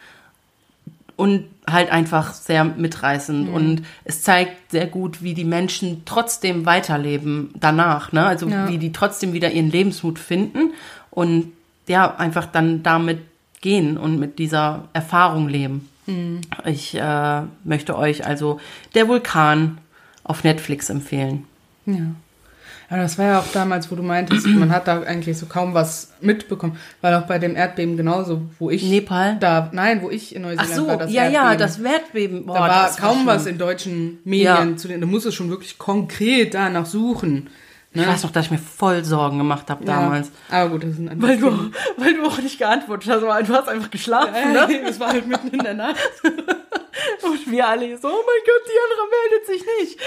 und 1.16 1.45
halt 1.66 1.91
einfach 1.91 2.34
sehr 2.34 2.63
mitreißend 2.63 3.49
und 3.49 3.84
es 4.03 4.22
zeigt 4.22 4.72
sehr 4.72 4.86
gut, 4.88 5.24
wie 5.24 5.34
die 5.34 5.45
Menschen 5.45 6.03
trotzdem 6.05 6.66
weiterleben 6.66 7.51
danach, 7.59 8.11
ne? 8.11 8.26
Also 8.26 8.47
Ja. 8.47 8.68
wie 8.68 8.78
die 8.78 8.91
trotzdem 8.91 9.34
wieder 9.34 9.51
ihren 9.51 9.72
Lebensmut 9.72 10.20
finden 10.20 10.74
und 11.11 11.51
ja, 11.88 12.16
einfach 12.18 12.45
dann 12.47 12.84
damit 12.84 13.20
gehen 13.61 13.97
und 13.97 14.20
mit 14.20 14.38
dieser 14.39 14.89
Erfahrung 14.93 15.47
leben. 15.49 15.89
Ich 16.66 16.93
äh, 16.95 17.41
möchte 17.63 17.97
euch 17.97 18.26
also 18.28 18.59
Der 18.93 19.07
Vulkan 19.07 19.80
auf 20.24 20.43
Netflix 20.43 20.89
empfehlen. 20.91 21.45
Ja. 21.88 22.11
Ja, 22.90 22.98
das 22.98 23.18
war 23.18 23.26
ja 23.26 23.40
auch 23.40 23.52
damals, 23.52 23.90
wo 23.92 23.96
du 23.96 24.04
meintest, 24.04 24.46
man 24.48 24.70
hat 24.72 24.88
da 24.88 25.02
eigentlich 25.02 25.38
so 25.38 25.48
kaum 25.48 25.74
was 25.74 26.14
mitbekommen, 26.22 26.78
weil 27.02 27.16
auch 27.16 27.24
bei 27.24 27.40
dem 27.40 27.56
Erdbeben 27.56 27.98
genauso, 27.98 28.44
wo 28.60 28.70
ich 28.70 28.84
Nepal? 28.84 29.38
da, 29.40 29.70
nein, 29.72 30.02
wo 30.04 30.10
ich 30.12 30.36
in 30.36 30.44
Ach 30.46 30.50
Neuseeland 30.50 30.76
so, 30.76 30.88
war, 30.88 30.98
das 30.98 31.12
ja, 31.12 31.24
Erdbeben. 31.24 31.46
ja, 31.52 31.56
das 31.56 31.80
Erdbeben. 31.80 32.46
Boah, 32.46 32.56
da 32.56 32.68
war 32.68 32.96
kaum 32.96 33.14
schlimm. 33.16 33.26
was 33.28 33.46
in 33.48 33.58
deutschen 33.58 34.20
Medien 34.24 34.72
Ja. 34.72 34.76
zu 34.78 34.88
den, 34.88 35.02
da 35.02 35.08
musst 35.08 35.26
du 35.26 35.32
schon 35.32 35.50
wirklich 35.50 35.78
konkret 35.80 36.54
danach 36.54 36.86
suchen. 36.86 37.50
Ne? 37.94 38.02
Ich 38.04 38.08
weiß 38.10 38.24
noch, 38.24 38.32
dass 38.32 38.46
ich 38.46 38.52
mir 38.52 38.58
voll 38.58 39.06
Sorgen 39.06 39.38
gemacht 39.38 39.70
habe 39.70 39.86
damals. 39.86 40.30
Ja. 40.52 40.62
Aber 40.64 40.72
gut, 40.72 40.84
das 40.84 40.96
sind 40.98 41.10
Weil 41.22 41.38
du, 41.38 41.48
weil 41.98 42.14
du 42.14 42.26
auch 42.28 42.38
nicht 42.40 42.60
geantwortet 42.60 43.10
hast, 43.10 43.24
aber 43.24 43.42
du 43.42 43.54
hast 43.54 43.70
einfach 43.70 43.90
geschlafen, 43.90 44.52
ne? 44.54 44.68
das 44.86 45.00
war 45.00 45.08
halt 45.14 45.26
mitten 45.28 45.48
in 45.48 45.60
der 45.60 45.74
Nacht. 45.76 45.96
Und 47.24 47.51
wir 47.51 47.68
alle 47.68 47.97
so, 47.97 48.08
oh 48.08 48.12
mein 48.12 48.41
Gott, 48.45 48.64
die 48.68 48.80
andere 48.86 49.06
meldet 49.12 49.45
sich 49.47 49.66
nicht. 49.80 49.99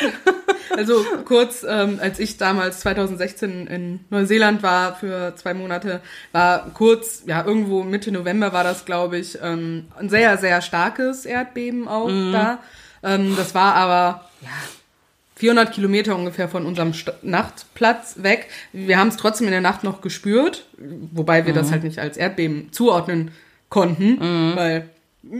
Also 0.76 1.02
kurz, 1.24 1.64
ähm, 1.66 1.98
als 2.00 2.18
ich 2.18 2.36
damals 2.36 2.80
2016 2.80 3.66
in 3.68 4.00
Neuseeland 4.10 4.62
war 4.62 4.94
für 4.94 5.34
zwei 5.34 5.54
Monate, 5.54 6.02
war 6.32 6.70
kurz, 6.74 7.22
ja 7.24 7.42
irgendwo 7.42 7.84
Mitte 7.84 8.12
November 8.12 8.52
war 8.52 8.64
das, 8.64 8.84
glaube 8.84 9.16
ich, 9.16 9.38
ähm, 9.42 9.86
ein 9.98 10.10
sehr, 10.10 10.36
sehr 10.36 10.60
starkes 10.60 11.24
Erdbeben 11.24 11.88
auch 11.88 12.08
da. 12.08 12.58
Ähm, 13.02 13.34
das 13.34 13.54
war 13.54 13.74
aber, 13.76 14.28
ja, 14.42 14.50
400 15.36 15.72
Kilometer 15.72 16.16
ungefähr 16.16 16.48
von 16.48 16.66
unserem 16.66 16.92
St 16.92 17.12
Nachtplatz 17.22 18.16
weg. 18.22 18.48
Wir 18.72 18.98
haben 18.98 19.08
es 19.08 19.16
trotzdem 19.16 19.46
in 19.46 19.52
der 19.52 19.60
Nacht 19.60 19.84
noch 19.84 20.00
gespürt, 20.00 20.66
wobei 20.76 21.46
wir 21.46 21.54
das 21.54 21.70
halt 21.70 21.84
nicht 21.84 21.98
als 21.98 22.16
Erdbeben 22.16 22.72
zuordnen 22.72 23.30
konnten, 23.68 24.18
weil 24.56 24.90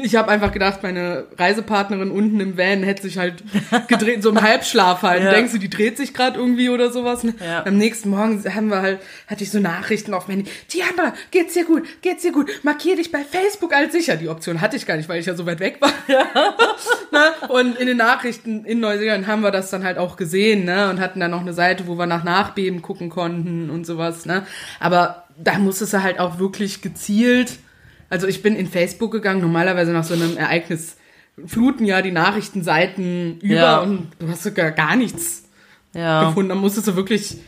ich 0.03 0.17
habe 0.17 0.31
einfach 0.31 0.53
gedacht, 0.53 0.83
meine 0.83 1.27
Reisepartnerin 1.37 2.11
unten 2.11 2.41
im 2.41 2.59
Van 2.59 2.83
hätte 2.83 3.03
sich 3.03 3.19
halt 3.19 3.43
gedreht, 3.89 4.23
so 4.23 4.31
im 4.31 4.41
Halbschlaf 4.43 5.03
halt. 5.03 5.19
Ja. 5.29 5.33
Denkst 5.33 5.53
du, 5.53 5.59
die 5.59 5.69
dreht 5.69 5.97
sich 5.97 6.15
gerade 6.15 6.39
irgendwie 6.39 6.69
oder 6.71 6.93
sowas? 6.93 7.25
Ne? 7.25 7.35
Ja. 7.45 7.67
Am 7.67 7.77
nächsten 7.77 8.09
Morgen 8.11 8.43
haben 8.55 8.69
wir 8.69 8.83
halt, 8.83 9.01
hatte 9.27 9.43
ich 9.43 9.51
so 9.51 9.59
Nachrichten 9.59 10.15
auf 10.15 10.29
mein 10.29 10.39
Handy. 10.39 10.51
Diana, 10.73 11.13
geht's 11.31 11.55
dir 11.55 11.65
gut? 11.65 11.83
Geht's 12.03 12.23
dir 12.23 12.33
gut? 12.33 12.49
Markier 12.63 12.97
dich 12.97 13.11
bei 13.11 13.25
Facebook 13.25 13.75
als 13.75 13.93
sicher. 13.93 14.17
Die 14.17 14.29
Option 14.29 14.61
hatte 14.61 14.77
ich 14.77 14.87
gar 14.87 14.97
nicht, 14.97 15.09
weil 15.09 15.21
ich 15.21 15.27
ja 15.27 15.35
so 15.35 15.45
weit 15.45 15.61
weg 15.61 15.79
war. 15.81 15.91
ne? 17.13 17.49
Und 17.49 17.77
in 17.77 17.87
den 17.87 17.97
Nachrichten 17.97 18.65
in 18.65 18.81
Neuseeland 18.81 19.27
haben 19.27 19.43
wir 19.43 19.51
das 19.51 19.71
dann 19.71 19.85
halt 19.85 19.99
auch 19.99 20.17
gesehen, 20.17 20.65
ne? 20.65 20.89
Und 20.91 21.01
hatten 21.01 21.21
dann 21.21 21.31
noch 21.31 21.41
eine 21.41 21.53
Seite, 21.53 21.87
wo 21.87 21.97
wir 21.97 22.07
nach 22.07 22.25
Nachbeben 22.25 22.83
gucken 22.83 23.11
konnten 23.11 23.71
und 23.71 23.87
sowas, 23.87 24.27
ne? 24.27 24.47
Aber 24.81 25.25
da 25.37 25.59
musstest 25.59 25.93
du 25.93 26.03
halt 26.03 26.19
auch 26.19 26.39
wirklich 26.39 26.83
gezielt. 26.83 27.59
Also 28.11 28.27
ich 28.27 28.43
bin 28.43 28.57
in 28.57 28.67
Facebook 28.67 29.13
gegangen, 29.13 29.41
normalerweise 29.41 29.93
nach 29.93 30.05
so 30.05 30.15
einem 30.15 30.37
Ereignis 30.37 30.97
fluten 31.47 31.85
ja 31.85 32.03
die 32.03 32.11
Nachrichtenseiten 32.11 33.39
über 33.41 33.55
Ja. 33.55 33.79
und 33.79 34.09
du 34.19 34.29
hast 34.29 34.43
sogar 34.43 34.71
gar 34.73 34.97
nichts 34.97 35.45
Ja, 35.95 36.25
gefunden. 36.29 36.49
Da 36.51 36.55
musstest 36.55 36.89
du 36.89 36.97
wirklich 36.97 37.39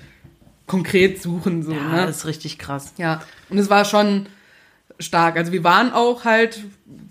konkret 0.66 1.20
suchen, 1.20 1.62
so, 1.62 1.72
ja 1.72 1.82
ne? 1.82 2.06
das 2.06 2.18
ist 2.18 2.26
richtig 2.26 2.58
krass. 2.58 2.92
Ja, 2.96 3.20
und 3.48 3.58
es 3.58 3.68
war 3.70 3.84
schon 3.84 4.26
stark. 5.00 5.36
Also 5.36 5.50
wir 5.52 5.64
waren 5.64 5.92
auch 5.92 6.24
halt 6.24 6.62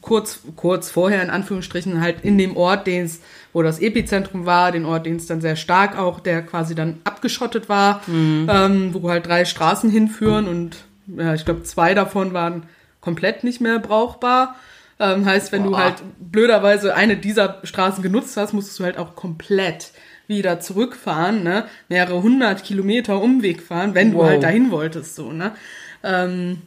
kurz, 0.02 0.40
kurz 0.56 0.90
vorher 0.90 1.22
in 1.22 1.30
Anführungsstrichen 1.30 2.00
halt 2.02 2.24
in 2.24 2.38
dem 2.38 2.56
Ort, 2.56 2.88
den 2.88 3.06
es, 3.06 3.20
wo 3.52 3.62
das 3.64 3.80
Epizentrum 3.80 4.46
war, 4.46 4.72
den 4.72 4.86
Ort, 4.86 5.06
den 5.06 5.18
es 5.18 5.26
dann 5.28 5.42
sehr 5.42 5.56
stark 5.58 5.98
auch, 5.98 6.20
der 6.22 6.42
quasi 6.44 6.76
dann 6.76 7.00
abgeschottet 7.04 7.68
war, 7.68 8.02
ähm, 8.08 8.94
wo 8.94 9.10
halt 9.10 9.26
drei 9.28 9.44
Straßen 9.44 9.90
hinführen 9.90 10.48
und 10.48 10.78
ja, 11.08 11.34
ich 11.34 11.44
glaube 11.44 11.64
zwei 11.64 11.94
davon 11.96 12.32
waren 12.34 12.64
komplett 13.02 13.44
nicht 13.44 13.62
mehr 13.62 13.80
brauchbar. 13.80 14.56
Ähm, 15.00 15.26
heißt, 15.26 15.52
wenn 15.52 15.64
du 15.64 15.72
Boah. 15.72 15.80
halt 15.80 16.04
blöderweise 16.20 16.94
eine 16.96 17.16
dieser 17.16 17.60
Straßen 17.64 18.04
genutzt 18.04 18.36
hast, 18.38 18.54
musstest 18.54 18.80
du 18.80 18.84
halt 18.84 18.98
auch 18.98 19.16
komplett 19.16 19.92
wieder 20.28 20.60
zurückfahren, 20.60 21.42
ne? 21.44 21.66
Mehrere 21.88 22.22
hundert 22.22 22.64
Kilometer 22.64 23.22
Umweg 23.22 23.62
fahren, 23.64 23.96
wenn 23.96 24.14
Wow. 24.14 24.22
du 24.22 24.26
halt 24.28 24.44
dahin 24.44 24.72
wolltest, 24.72 25.16
so, 25.16 25.32
ne? 25.32 25.56
Ähm, 26.04 26.62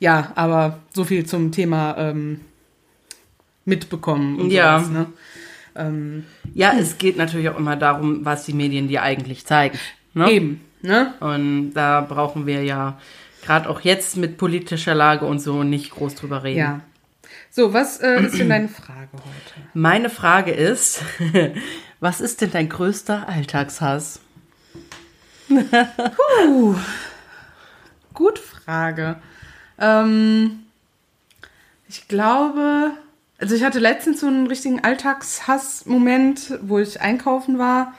ja, 0.00 0.32
aber 0.34 0.80
so 0.94 1.04
viel 1.04 1.24
zum 1.24 1.50
Thema 1.52 1.96
ähm, 1.98 2.40
mitbekommen 3.64 4.38
und 4.40 4.50
Ja. 4.50 4.78
sowas, 4.80 4.90
ne? 4.90 5.06
Ähm, 5.76 6.24
Ja, 6.54 6.72
es 6.78 6.98
geht 6.98 7.16
natürlich 7.16 7.48
auch 7.50 7.58
immer 7.58 7.76
darum, 7.76 8.24
was 8.24 8.44
die 8.44 8.52
Medien 8.52 8.88
dir 8.88 9.02
eigentlich 9.02 9.46
zeigen. 9.46 9.78
Ne? 10.14 10.30
Eben, 10.30 10.60
ne? 10.82 11.14
Und 11.20 11.72
da 11.74 12.00
brauchen 12.00 12.46
wir 12.46 12.64
ja 12.64 12.98
gerade 13.42 13.68
auch 13.68 13.80
jetzt 13.80 14.16
mit 14.16 14.38
politischer 14.38 14.94
Lage 14.94 15.24
und 15.24 15.38
so 15.40 15.62
nicht 15.62 15.90
groß 15.90 16.14
drüber 16.14 16.42
reden. 16.42 16.58
Ja. 16.58 16.80
So, 17.50 17.72
was 17.72 17.98
äh, 18.00 18.22
ist 18.22 18.38
denn 18.38 18.48
deine 18.48 18.68
Frage 18.68 19.08
heute? 19.12 19.68
Meine 19.74 20.10
Frage 20.10 20.52
ist, 20.52 21.02
was 22.00 22.20
ist 22.20 22.40
denn 22.40 22.50
dein 22.50 22.68
größter 22.68 23.28
Alltagshass? 23.28 24.20
Gut 28.14 28.38
Frage. 28.38 29.16
Ähm, 29.78 30.64
ich 31.88 32.06
glaube, 32.08 32.90
also 33.38 33.54
ich 33.54 33.64
hatte 33.64 33.78
letztens 33.78 34.20
so 34.20 34.26
einen 34.26 34.46
richtigen 34.46 34.84
Alltagshass-Moment, 34.84 36.58
wo 36.62 36.78
ich 36.78 37.00
einkaufen 37.00 37.58
war 37.58 37.94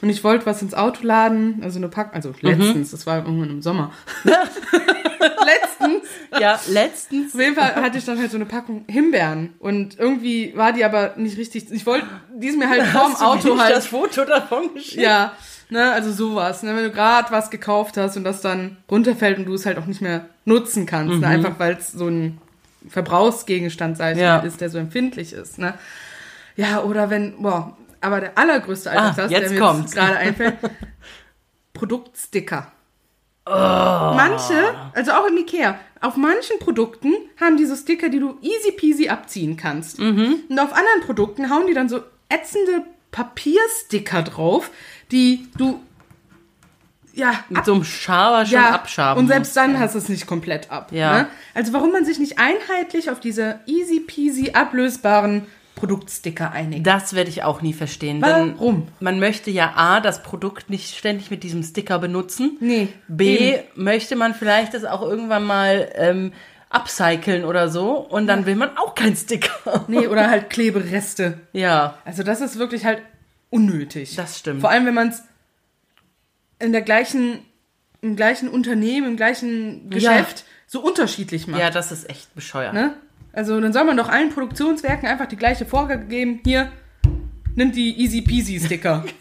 und 0.00 0.08
ich 0.08 0.22
wollte 0.24 0.46
was 0.46 0.62
ins 0.62 0.74
Auto 0.74 1.06
laden, 1.06 1.60
also 1.62 1.78
eine 1.78 1.88
Pack, 1.88 2.10
also 2.14 2.34
letztens, 2.40 2.90
das 2.90 3.06
war 3.06 3.18
irgendwann 3.24 3.50
im 3.50 3.62
Sommer. 3.62 3.92
letztens. 4.24 6.08
Ja, 6.38 6.60
letztens. 6.68 7.34
Auf 7.34 7.40
jeden 7.40 7.54
Fall 7.54 7.74
hatte 7.76 7.98
ich 7.98 8.04
dann 8.04 8.18
halt 8.18 8.30
so 8.30 8.36
eine 8.36 8.46
Packung 8.46 8.84
Himbeeren 8.88 9.54
und 9.58 9.98
irgendwie 9.98 10.56
war 10.56 10.72
die 10.72 10.84
aber 10.84 11.14
nicht 11.16 11.36
richtig. 11.38 11.70
Ich 11.70 11.86
wollte, 11.86 12.06
die 12.34 12.48
ist 12.48 12.58
mir 12.58 12.68
halt 12.68 12.82
vorm 12.86 13.14
Auto 13.16 13.58
halt 13.58 13.76
das 13.76 13.86
Foto 13.86 14.24
davon 14.24 14.74
geschickt? 14.74 15.02
ja, 15.02 15.32
ne, 15.70 15.92
also 15.92 16.12
sowas. 16.12 16.62
Ne, 16.62 16.74
wenn 16.74 16.84
du 16.84 16.90
gerade 16.90 17.30
was 17.30 17.50
gekauft 17.50 17.96
hast 17.96 18.16
und 18.16 18.24
das 18.24 18.40
dann 18.40 18.78
runterfällt 18.90 19.38
und 19.38 19.44
du 19.46 19.54
es 19.54 19.66
halt 19.66 19.78
auch 19.78 19.86
nicht 19.86 20.00
mehr 20.00 20.26
nutzen 20.44 20.86
kannst, 20.86 21.20
ne, 21.20 21.26
einfach 21.26 21.58
weil 21.58 21.74
es 21.74 21.92
so 21.92 22.08
ein 22.08 22.38
Verbrauchsgegenstand, 22.88 23.96
sag 23.96 24.14
ich 24.16 24.20
Ja. 24.20 24.38
ist, 24.38 24.60
der 24.60 24.70
so 24.70 24.78
empfindlich 24.78 25.32
ist. 25.32 25.58
Ne? 25.58 25.74
Ja, 26.56 26.82
oder 26.82 27.10
wenn, 27.10 27.40
boah, 27.42 27.76
aber 28.02 28.20
der 28.20 28.38
allergrößte 28.38 28.90
Alltagshass, 28.90 29.30
jetzt 29.30 29.52
der 29.52 29.72
mir 29.74 29.84
gerade 29.84 30.16
einfällt, 30.16 30.54
Produktsticker. 31.72 32.72
Oh. 33.44 33.50
Manche, 33.50 34.74
also 34.94 35.12
auch 35.12 35.26
im 35.26 35.36
Ikea, 35.36 35.78
auf 36.00 36.16
manchen 36.16 36.58
Produkten 36.60 37.12
haben 37.40 37.56
die 37.56 37.66
so 37.66 37.74
Sticker, 37.74 38.08
die 38.08 38.20
du 38.20 38.38
easy 38.40 38.72
peasy 38.72 39.08
abziehen 39.08 39.56
kannst. 39.56 39.98
Mhm. 39.98 40.40
Und 40.48 40.58
auf 40.58 40.72
anderen 40.72 41.00
Produkten 41.04 41.50
hauen 41.50 41.66
die 41.66 41.74
dann 41.74 41.88
so 41.88 42.02
ätzende 42.28 42.84
Papiersticker 43.10 44.22
drauf, 44.22 44.70
die 45.10 45.48
du 45.56 45.80
ja 47.14 47.44
Mit 47.48 47.64
so 47.64 47.74
einem 47.74 47.84
Schaber 47.84 48.46
schon 48.46 48.54
ja, 48.54 48.70
abschaben. 48.70 49.20
Und 49.20 49.28
selbst 49.28 49.56
dann 49.56 49.78
hast 49.78 49.94
du 49.94 49.98
es 49.98 50.08
nicht 50.08 50.26
komplett 50.26 50.70
ab. 50.70 50.92
Ja. 50.92 51.22
Ne? 51.22 51.28
Also 51.54 51.72
warum 51.72 51.92
man 51.92 52.04
sich 52.04 52.18
nicht 52.18 52.38
einheitlich 52.38 53.10
auf 53.10 53.20
diese 53.20 53.60
easy 53.66 54.00
peasy 54.00 54.52
ablösbaren 54.52 55.46
Produktsticker 55.74 56.52
einigt. 56.52 56.86
Das 56.86 57.14
werde 57.14 57.30
ich 57.30 57.42
auch 57.42 57.62
nie 57.62 57.72
verstehen. 57.72 58.20
Warum? 58.20 58.88
Man 59.00 59.18
möchte 59.18 59.50
ja 59.50 59.72
A, 59.74 60.00
das 60.00 60.22
Produkt 60.22 60.70
nicht 60.70 60.96
ständig 60.96 61.30
mit 61.30 61.42
diesem 61.42 61.62
Sticker 61.62 61.98
benutzen. 61.98 62.56
Nee, 62.60 62.88
B, 63.08 63.36
eben. 63.54 63.62
möchte 63.74 64.14
man 64.16 64.34
vielleicht 64.34 64.74
das 64.74 64.84
auch 64.84 65.02
irgendwann 65.02 65.44
mal 65.44 65.90
ähm, 65.94 66.32
upcyclen 66.70 67.44
oder 67.44 67.68
so. 67.68 67.96
Und 67.96 68.26
dann 68.26 68.46
will 68.46 68.54
man 68.56 68.76
auch 68.76 68.94
keinen 68.94 69.16
Sticker. 69.16 69.84
Nee, 69.88 70.06
oder 70.06 70.30
halt 70.30 70.50
Klebereste. 70.50 71.40
Ja, 71.52 71.98
Also 72.04 72.22
das 72.22 72.40
ist 72.40 72.58
wirklich 72.58 72.84
halt 72.84 73.02
unnötig. 73.50 74.14
Das 74.16 74.38
stimmt. 74.38 74.60
Vor 74.60 74.70
allem, 74.70 74.86
wenn 74.86 74.94
man 74.94 75.08
es 75.08 75.22
in 76.58 76.72
der 76.72 76.82
gleichen, 76.82 77.40
im 78.00 78.14
gleichen 78.16 78.48
Unternehmen, 78.48 79.06
im 79.08 79.16
gleichen 79.16 79.90
Geschäft 79.90 80.44
so 80.66 80.80
unterschiedlich 80.80 81.46
macht. 81.46 81.60
ja, 81.60 81.70
das 81.70 81.92
ist 81.92 82.08
echt 82.08 82.34
bescheuert. 82.34 82.72
Ne? 82.72 82.94
Also 83.32 83.60
dann 83.60 83.72
soll 83.72 83.84
man 83.84 83.96
doch 83.96 84.08
allen 84.08 84.30
Produktionswerken 84.30 85.08
einfach 85.08 85.26
die 85.26 85.36
gleiche 85.36 85.64
Vorgabe 85.66 86.04
geben. 86.04 86.40
Hier, 86.44 86.70
nimm 87.54 87.72
die 87.72 87.98
Easy 88.00 88.22
Peasy 88.22 88.60
Sticker. 88.60 89.04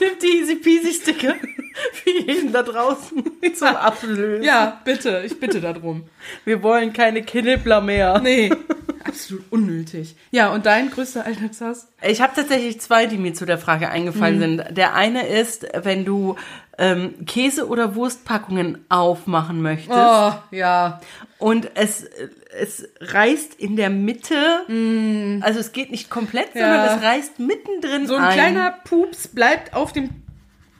Nimm 0.00 0.10
die 0.22 0.38
Easy 0.40 0.56
Peasy 0.56 0.92
Sticker 0.94 1.34
für 1.92 2.10
jeden 2.10 2.52
da 2.52 2.62
draußen 2.62 3.22
zum 3.54 3.68
Ablösen. 3.68 4.42
ja, 4.42 4.80
bitte, 4.84 5.22
ich 5.26 5.38
bitte 5.38 5.60
darum. 5.60 6.04
Wir 6.44 6.62
wollen 6.62 6.92
keine 6.92 7.22
Knibbler 7.22 7.80
mehr. 7.80 8.18
Nee, 8.18 8.50
absolut 9.04 9.44
unnötig. 9.50 10.16
Ja, 10.30 10.52
und 10.52 10.64
dein 10.66 10.90
größter 10.90 11.24
Alltagshass? 11.26 11.88
Ich 12.02 12.20
habe 12.20 12.32
tatsächlich 12.34 12.80
zwei, 12.80 13.06
die 13.06 13.18
mir 13.18 13.34
zu 13.34 13.44
der 13.46 13.58
Frage 13.58 13.90
eingefallen 13.90 14.36
Mhm. 14.36 14.40
sind. 14.40 14.64
Der 14.76 14.94
eine 14.94 15.26
ist, 15.26 15.66
wenn 15.82 16.04
du 16.04 16.36
ähm, 16.78 17.26
Käse- 17.26 17.68
oder 17.68 17.94
Wurstpackungen 17.94 18.84
aufmachen 18.88 19.60
möchtest 19.60 19.90
Oh, 19.98 20.32
ja. 20.50 21.00
und 21.38 21.70
es, 21.74 22.06
es 22.58 22.88
reißt 23.00 23.54
in 23.54 23.76
der 23.76 23.90
Mitte, 23.90 24.34
also 25.42 25.60
es 25.60 25.72
geht 25.72 25.90
nicht 25.90 26.10
komplett, 26.10 26.54
Mm. 26.54 26.58
Ja. 26.58 26.64
sondern 26.84 26.98
es 26.98 27.04
reißt 27.04 27.38
mittendrin 27.38 28.06
So 28.06 28.16
ein 28.16 28.24
ein. 28.24 28.32
kleiner 28.34 28.74
Pups 28.84 29.28
bleibt 29.28 29.72
auf 29.74 29.92
dem 29.92 30.10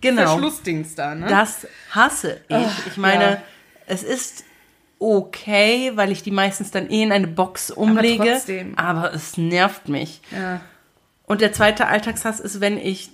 genau. 0.01 0.23
Verschlussdings 0.23 0.95
da, 0.95 1.15
ne? 1.15 1.27
Das 1.29 1.67
hasse 1.91 2.41
ich. 2.49 2.57
Ach, 2.57 2.87
ich 2.87 2.97
meine, 2.97 3.25
ja. 3.25 3.43
es 3.87 4.03
ist 4.03 4.45
okay, 4.99 5.93
weil 5.95 6.11
ich 6.13 6.23
die 6.23 6.31
meistens 6.31 6.71
dann 6.71 6.91
eh 6.91 7.03
in 7.03 7.13
eine 7.13 7.27
Box 7.27 7.71
umlege. 7.71 8.25
trotzdem. 8.33 8.77
aber 8.77 9.15
es 9.15 9.37
nervt 9.39 9.89
mich. 9.89 10.21
Ja. 10.31 10.61
Und 11.27 11.41
der 11.41 11.53
zweite 11.53 11.87
Alltagshass 11.87 12.41
ist, 12.41 12.61
wenn 12.61 12.77
ich, 12.77 13.11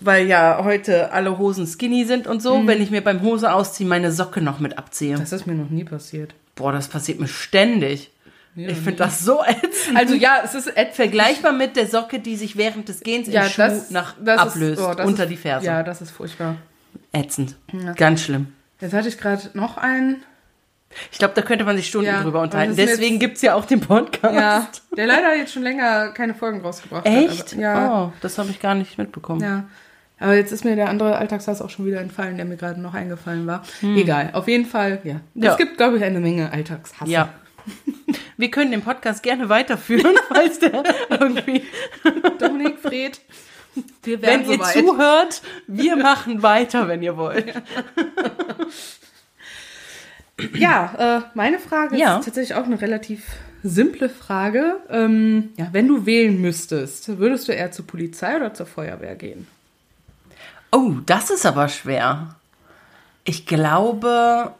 weil 0.00 0.26
ja 0.26 0.62
heute 0.64 1.12
alle 1.12 1.38
Hosen 1.38 1.66
skinny 1.66 2.04
sind 2.04 2.26
und 2.26 2.40
so, 2.42 2.66
wenn 2.66 2.80
ich 2.82 2.90
mir 2.90 3.02
beim 3.04 3.20
Hose 3.22 3.52
ausziehen 3.52 3.88
meine 3.88 4.10
Socke 4.10 4.40
noch 4.40 4.58
mit 4.58 4.78
abziehe. 4.78 5.16
Das 5.18 5.32
ist 5.32 5.46
mir 5.46 5.54
noch 5.54 5.70
nie 5.70 5.84
passiert. 5.84 6.34
Boah, 6.54 6.72
das 6.72 6.88
passiert 6.88 7.18
mir 7.20 7.28
ständig. 7.28 8.10
ich 8.54 8.76
finde 8.76 8.96
das 8.96 9.20
so 9.20 9.42
ätzend. 9.44 9.96
Also 9.96 10.14
ja, 10.14 10.40
es 10.44 10.54
ist 10.54 10.66
etwas 10.76 10.96
Vergleichbar 10.96 11.52
mit 11.52 11.76
der 11.76 11.86
Socke, 11.86 12.18
die 12.20 12.36
sich 12.36 12.56
während 12.56 12.88
des 12.88 13.00
Gehens 13.00 13.28
im 13.28 13.34
ja, 13.34 13.44
Schuh 13.48 13.62
das, 13.62 13.90
nach 13.90 14.14
das 14.22 14.38
ablöst, 14.38 14.80
ist, 14.80 14.86
oh, 14.86 15.02
unter 15.06 15.24
ist, 15.24 15.30
die 15.30 15.36
Ferse. 15.36 15.66
Ja, 15.66 15.82
das 15.82 16.02
ist 16.02 16.10
furchtbar. 16.10 16.56
Ätzend. 17.12 17.56
Ganz 17.96 18.22
schlimm. 18.22 18.48
Jetzt 18.80 18.92
hatte 18.92 19.08
ich 19.08 19.18
gerade 19.18 19.50
noch 19.54 19.76
einen. 19.78 20.22
Ich 21.10 21.18
glaube, 21.18 21.32
da 21.34 21.40
könnte 21.40 21.64
man 21.64 21.76
sich 21.76 21.88
Stunden 21.88 22.06
Ja, 22.08 22.22
drüber 22.22 22.42
unterhalten. 22.42 22.76
das 22.76 22.84
ist 22.84 22.98
Deswegen 22.98 23.18
gibt 23.18 23.36
es 23.36 23.42
ja 23.42 23.54
auch 23.54 23.64
den 23.64 23.80
Podcast. 23.80 24.34
Ja, 24.34 24.68
der 24.94 25.06
leider 25.06 25.34
jetzt 25.36 25.52
schon 25.54 25.62
länger 25.62 26.08
keine 26.12 26.34
Folgen 26.34 26.60
rausgebracht 26.60 27.06
hat. 27.06 27.12
Echt? 27.14 27.54
Ja, 27.54 28.04
Oh, 28.08 28.12
das 28.20 28.36
habe 28.36 28.50
ich 28.50 28.60
gar 28.60 28.74
nicht 28.74 28.98
mitbekommen. 28.98 29.40
ja. 29.40 29.64
Aber 30.22 30.34
jetzt 30.34 30.52
ist 30.52 30.64
mir 30.64 30.76
der 30.76 30.88
andere 30.88 31.16
Alltagshass 31.16 31.60
auch 31.60 31.70
schon 31.70 31.84
wieder 31.86 32.00
entfallen, 32.00 32.36
der 32.36 32.44
mir 32.46 32.56
gerade 32.56 32.80
noch 32.80 32.94
eingefallen 32.94 33.46
war. 33.46 33.62
Hm. 33.80 33.96
Egal, 33.96 34.30
auf 34.32 34.48
jeden 34.48 34.66
Fall, 34.66 35.00
ja. 35.04 35.16
Es 35.34 35.44
Ja. 35.44 35.56
gibt, 35.56 35.76
glaube 35.76 35.96
ich, 35.98 36.04
eine 36.04 36.20
Menge 36.20 36.52
Alltagshass. 36.52 37.08
Ja. 37.08 37.32
Wir 38.36 38.50
können 38.50 38.70
den 38.72 38.82
Podcast 38.82 39.22
gerne 39.22 39.48
weiterführen, 39.48 40.14
falls 40.28 40.58
der 40.58 40.82
irgendwie. 41.10 41.62
Dominik, 42.38 42.78
Fred, 42.80 43.20
Wenn 44.04 44.22
werden 44.22 44.50
ihr 44.50 44.56
soweit. 44.58 44.72
zuhört, 44.72 45.42
wir 45.68 45.96
machen 45.96 46.42
weiter, 46.42 46.88
wenn 46.88 47.02
ihr 47.02 47.16
wollt. 47.16 47.52
Ja, 50.54 51.18
äh, 51.18 51.22
meine 51.34 51.58
Frage 51.58 51.96
Ja. 51.96 52.18
ist 52.18 52.24
tatsächlich 52.24 52.56
auch 52.56 52.64
eine 52.64 52.80
relativ 52.80 53.22
simple 53.62 54.08
Frage. 54.08 54.80
Ähm, 54.90 55.50
ja, 55.56 55.68
wenn 55.72 55.86
du 55.86 56.04
wählen 56.06 56.40
müsstest, 56.40 57.18
würdest 57.18 57.46
du 57.48 57.52
eher 57.52 57.70
zur 57.70 57.86
Polizei 57.86 58.36
oder 58.36 58.52
zur 58.54 58.66
Feuerwehr 58.66 59.14
gehen? 59.14 59.46
Oh, 60.72 60.94
das 61.06 61.30
ist 61.30 61.46
aber 61.46 61.68
schwer. 61.68 62.34
Ich 63.24 63.46
glaube. 63.46 64.54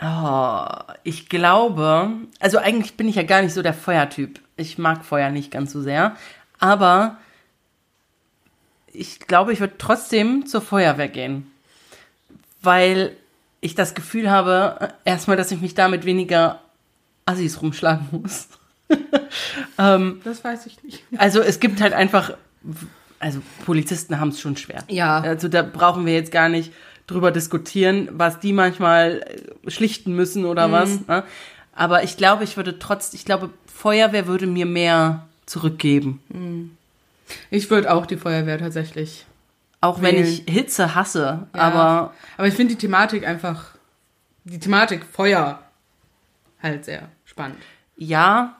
Oh, 0.00 0.66
ich 1.02 1.28
glaube. 1.28 2.10
Also 2.40 2.58
eigentlich 2.58 2.96
bin 2.96 3.08
ich 3.08 3.16
ja 3.16 3.22
gar 3.22 3.42
nicht 3.42 3.54
so 3.54 3.62
der 3.62 3.74
Feuertyp. 3.74 4.40
Ich 4.56 4.78
mag 4.78 5.04
Feuer 5.04 5.30
nicht 5.30 5.50
ganz 5.50 5.72
so 5.72 5.80
sehr. 5.80 6.16
Aber 6.58 7.16
ich 8.92 9.20
glaube, 9.20 9.52
ich 9.52 9.60
würde 9.60 9.74
trotzdem 9.78 10.46
zur 10.46 10.60
Feuerwehr 10.60 11.08
gehen. 11.08 11.50
Weil 12.62 13.16
ich 13.60 13.74
das 13.74 13.94
Gefühl 13.94 14.30
habe, 14.30 14.92
erstmal, 15.04 15.36
dass 15.36 15.50
ich 15.50 15.60
mich 15.60 15.74
damit 15.74 16.04
weniger 16.04 16.60
Assis 17.26 17.60
rumschlagen 17.62 18.08
muss. 18.10 18.48
Das 19.76 20.44
weiß 20.44 20.66
ich 20.66 20.82
nicht. 20.84 21.02
Also 21.16 21.40
es 21.40 21.58
gibt 21.58 21.80
halt 21.80 21.94
einfach, 21.94 22.34
also 23.18 23.40
Polizisten 23.64 24.20
haben 24.20 24.28
es 24.28 24.40
schon 24.40 24.56
schwer. 24.56 24.84
Ja. 24.88 25.20
Also 25.20 25.48
da 25.48 25.62
brauchen 25.62 26.06
wir 26.06 26.14
jetzt 26.14 26.32
gar 26.32 26.48
nicht 26.48 26.72
drüber 27.06 27.30
diskutieren, 27.30 28.08
was 28.12 28.40
die 28.40 28.52
manchmal 28.52 29.22
äh, 29.66 29.70
schlichten 29.70 30.14
müssen 30.14 30.44
oder 30.44 30.72
was. 30.72 31.06
Ne? 31.06 31.24
Aber 31.74 32.02
ich 32.02 32.16
glaube, 32.16 32.44
ich 32.44 32.56
würde 32.56 32.78
trotz, 32.78 33.14
ich 33.14 33.24
glaube, 33.24 33.50
Feuerwehr 33.66 34.26
würde 34.26 34.46
mir 34.46 34.66
mehr 34.66 35.26
zurückgeben. 35.46 36.20
Ich 37.50 37.70
würde 37.70 37.92
auch 37.92 38.06
die 38.06 38.16
Feuerwehr 38.16 38.58
tatsächlich. 38.58 39.26
Auch 39.80 40.00
wenn 40.00 40.16
Wählen. 40.16 40.26
ich 40.26 40.44
Hitze 40.48 40.94
hasse. 40.94 41.46
Ja. 41.54 41.60
Aber 41.60 42.14
Aber 42.36 42.46
ich 42.46 42.54
finde 42.54 42.74
die 42.74 42.80
Thematik 42.80 43.26
einfach, 43.26 43.72
die 44.44 44.58
Thematik 44.58 45.04
Feuer 45.04 45.60
halt 46.62 46.84
sehr 46.84 47.08
spannend. 47.24 47.58
ja 47.96 48.56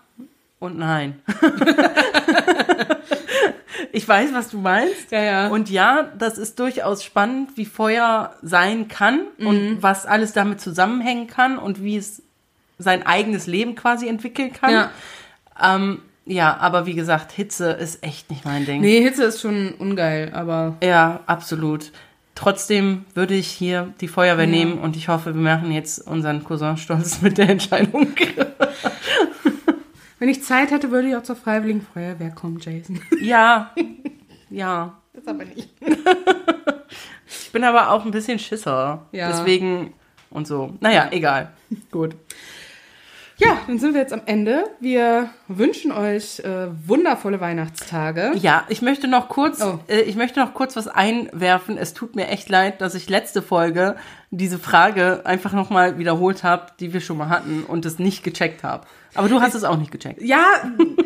und 0.59 0.79
nein. 0.79 1.21
ich 3.95 4.07
weiß, 4.09 4.33
was 4.35 4.49
du 4.51 4.59
meinst. 4.59 5.11
Ja, 5.11 5.23
ja. 5.23 5.49
Und 5.49 5.71
ja, 5.71 6.11
das 6.19 6.37
ist 6.39 6.59
durchaus 6.59 7.03
spannend, 7.05 7.51
wie 7.57 7.65
Feuer 7.65 8.35
sein 8.43 8.89
kann 8.89 9.21
Mhm. 9.39 9.47
und 9.47 9.83
was 9.83 10.05
alles 10.07 10.33
damit 10.33 10.61
zusammenhängen 10.61 11.27
kann 11.27 11.59
und 11.59 11.83
wie 11.83 11.97
es 11.97 12.23
sein 12.79 13.07
eigenes 13.07 13.47
Leben 13.47 13.75
quasi 13.77 14.09
entwickeln 14.09 14.53
kann. 14.53 14.73
Ja. 14.73 14.91
ähm, 15.63 16.03
ja 16.27 16.57
aber 16.57 16.87
wie 16.87 16.95
gesagt, 16.95 17.31
Hitze 17.33 17.71
ist 17.71 18.03
echt 18.03 18.31
nicht 18.31 18.45
mein 18.45 18.67
Ding. 18.67 18.81
Nee, 18.81 19.01
Hitze 19.01 19.25
ist 19.25 19.41
schon 19.41 19.73
ungeil, 19.79 20.33
aber 20.35 20.77
Ja, 20.83 21.21
absolut. 21.27 21.93
Trotzdem 22.35 23.05
würde 23.15 23.35
ich 23.35 23.47
hier 23.47 23.95
die 24.01 24.09
Feuerwehr 24.09 24.49
nehmen 24.49 24.79
und 24.79 24.97
ich 24.97 25.07
hoffe, 25.07 25.37
wir 25.37 25.41
machen 25.41 25.71
jetzt 25.71 26.05
unseren 26.05 26.43
Cousin 26.43 26.77
stolz 26.77 27.23
mit 27.23 27.39
der 27.39 27.49
Entscheidung. 27.49 28.09
wenn 30.25 30.31
ich 30.31 30.43
Zeit 30.43 30.71
hätte, 30.71 30.91
würde 30.91 31.07
ich 31.09 31.17
auch 31.17 31.23
zur 31.23 31.37
Freiwilligen 31.37 31.83
Feuerwehr 31.83 32.31
kommen, 32.31 32.59
Jason. 32.59 32.99
ja, 33.21 33.73
ja. 34.49 34.97
Das 35.13 35.27
aber 35.27 35.45
nicht. 35.45 35.69
Ich 37.29 37.53
bin 37.53 37.63
aber 37.63 37.91
auch 37.91 38.07
ein 38.07 38.11
bisschen 38.11 38.39
Schisser. 38.39 39.05
Ja. 39.13 39.29
Deswegen 39.29 39.93
und 40.31 40.47
so. 40.47 40.73
Naja, 40.81 41.09
egal. 41.11 41.51
Gut. 41.91 42.17
Ja, 43.37 43.59
dann 43.67 43.79
sind 43.79 43.93
wir 43.93 44.01
jetzt 44.01 44.15
am 44.15 44.23
Ende. 44.25 44.65
Wir 44.81 45.29
wünschen 45.47 45.93
euch 45.93 46.41
äh, 46.41 46.69
wundervolle 46.89 47.39
Weihnachtstage. 47.41 48.33
Ja, 48.37 48.65
ich 48.71 48.81
möchte 48.81 49.07
noch 49.09 49.29
kurz, 49.29 49.61
Oh. 49.63 49.79
äh, 49.89 50.01
ich 50.01 50.17
möchte 50.17 50.41
noch 50.41 50.55
kurz 50.55 50.75
was 50.75 50.89
einwerfen. 50.89 51.77
Es 51.77 51.93
tut 51.93 52.17
mir 52.17 52.29
echt 52.29 52.49
leid, 52.49 52.81
dass 52.81 52.95
ich 52.95 53.11
letzte 53.11 53.43
Folge 53.43 53.97
diese 54.37 54.59
Frage 54.59 55.23
einfach 55.25 55.53
nochmal 55.53 55.99
wiederholt 55.99 56.43
habe, 56.45 56.67
die 56.81 56.93
wir 56.93 57.01
schon 57.01 57.17
mal 57.19 57.29
hatten 57.29 57.65
und 57.65 57.85
es 57.87 57.99
nicht 57.99 58.23
gecheckt 58.25 58.63
habe. 58.63 58.87
Aber 59.17 59.29
du 59.29 59.41
hast 59.41 59.55
es 59.55 59.63
auch 59.63 59.77
nicht 59.77 59.93
gecheckt. 59.93 60.21
Ja, 60.21 60.45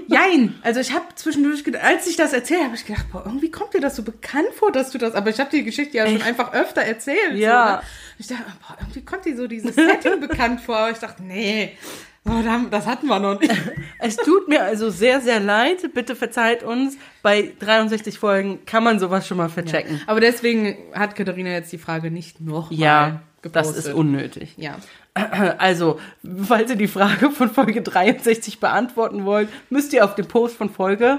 jein. 0.07 0.55
Also 0.63 0.81
ich 0.81 0.93
habe 0.95 1.05
zwischendurch 1.15 1.63
als 1.83 2.07
ich 2.07 2.17
das 2.17 2.33
erzählt 2.33 2.63
habe, 2.65 2.75
ich 2.75 2.87
gedacht, 2.87 3.07
boah, 3.13 3.23
irgendwie 3.27 3.51
kommt 3.51 3.75
dir 3.75 3.81
das 3.83 3.97
so 3.97 4.03
bekannt 4.03 4.49
vor, 4.57 4.73
dass 4.73 4.91
du 4.91 4.99
das, 4.99 5.15
aber 5.15 5.29
ich 5.31 5.39
habe 5.41 5.51
die 5.51 5.63
Geschichte 5.63 5.99
ja 5.99 6.07
schon 6.07 6.23
einfach 6.23 6.53
öfter 6.55 6.81
erzählt. 6.83 7.35
Ja. 7.35 7.67
So, 7.67 7.73
ne? 7.77 7.83
Ich 8.19 8.27
dachte, 8.29 8.45
boah, 8.67 8.77
irgendwie 8.81 9.05
kommt 9.05 9.25
dir 9.27 9.37
so 9.37 9.47
dieses 9.47 9.75
Setting 9.75 10.21
bekannt 10.27 10.61
vor. 10.63 10.77
Aber 10.79 10.91
ich 10.91 10.99
dachte, 10.99 11.23
nee, 11.23 11.77
oh, 12.25 12.41
da- 12.43 12.65
das 12.71 12.87
hatten 12.87 13.07
wir 13.09 13.19
noch 13.19 13.39
nicht. 13.39 13.55
Es 13.99 14.17
tut 14.17 14.49
mir 14.49 14.63
also 14.63 14.89
sehr, 14.89 15.21
sehr 15.21 15.41
leid. 15.41 15.93
Bitte 15.93 16.17
verzeiht 16.17 16.63
uns. 16.63 16.97
Bei 17.29 17.53
63 17.59 18.19
Folgen 18.19 18.65
kann 18.65 18.83
man 18.83 18.99
sowas 18.99 19.27
schon 19.29 19.37
mal 19.37 19.51
verchecken. 19.51 20.01
Aber 20.07 20.19
deswegen 20.19 20.79
hat 20.95 21.15
Katharina 21.15 21.51
jetzt 21.51 21.71
die 21.71 21.77
Frage 21.77 22.11
nicht 22.11 22.41
noch 22.41 22.71
Ja, 22.73 23.01
mal 23.01 23.21
das 23.43 23.53
gepostet. 23.67 23.77
ist 23.85 23.93
unnötig. 23.93 24.55
Ja. 24.57 24.77
Also, 25.59 26.01
falls 26.47 26.71
ihr 26.71 26.77
die 26.77 26.89
Frage 26.89 27.31
von 27.31 27.51
Folge 27.51 27.83
63 27.83 28.61
beantworten 28.61 29.27
wollt, 29.27 29.51
müsst 29.69 29.93
ihr 29.93 30.07
auf 30.07 30.15
den 30.15 30.27
Post 30.27 30.57
von 30.57 30.71
Folge. 30.71 31.19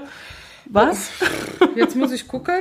Was? 0.64 1.10
Jetzt 1.76 1.94
muss 1.94 2.10
ich 2.10 2.26
gucken. 2.26 2.58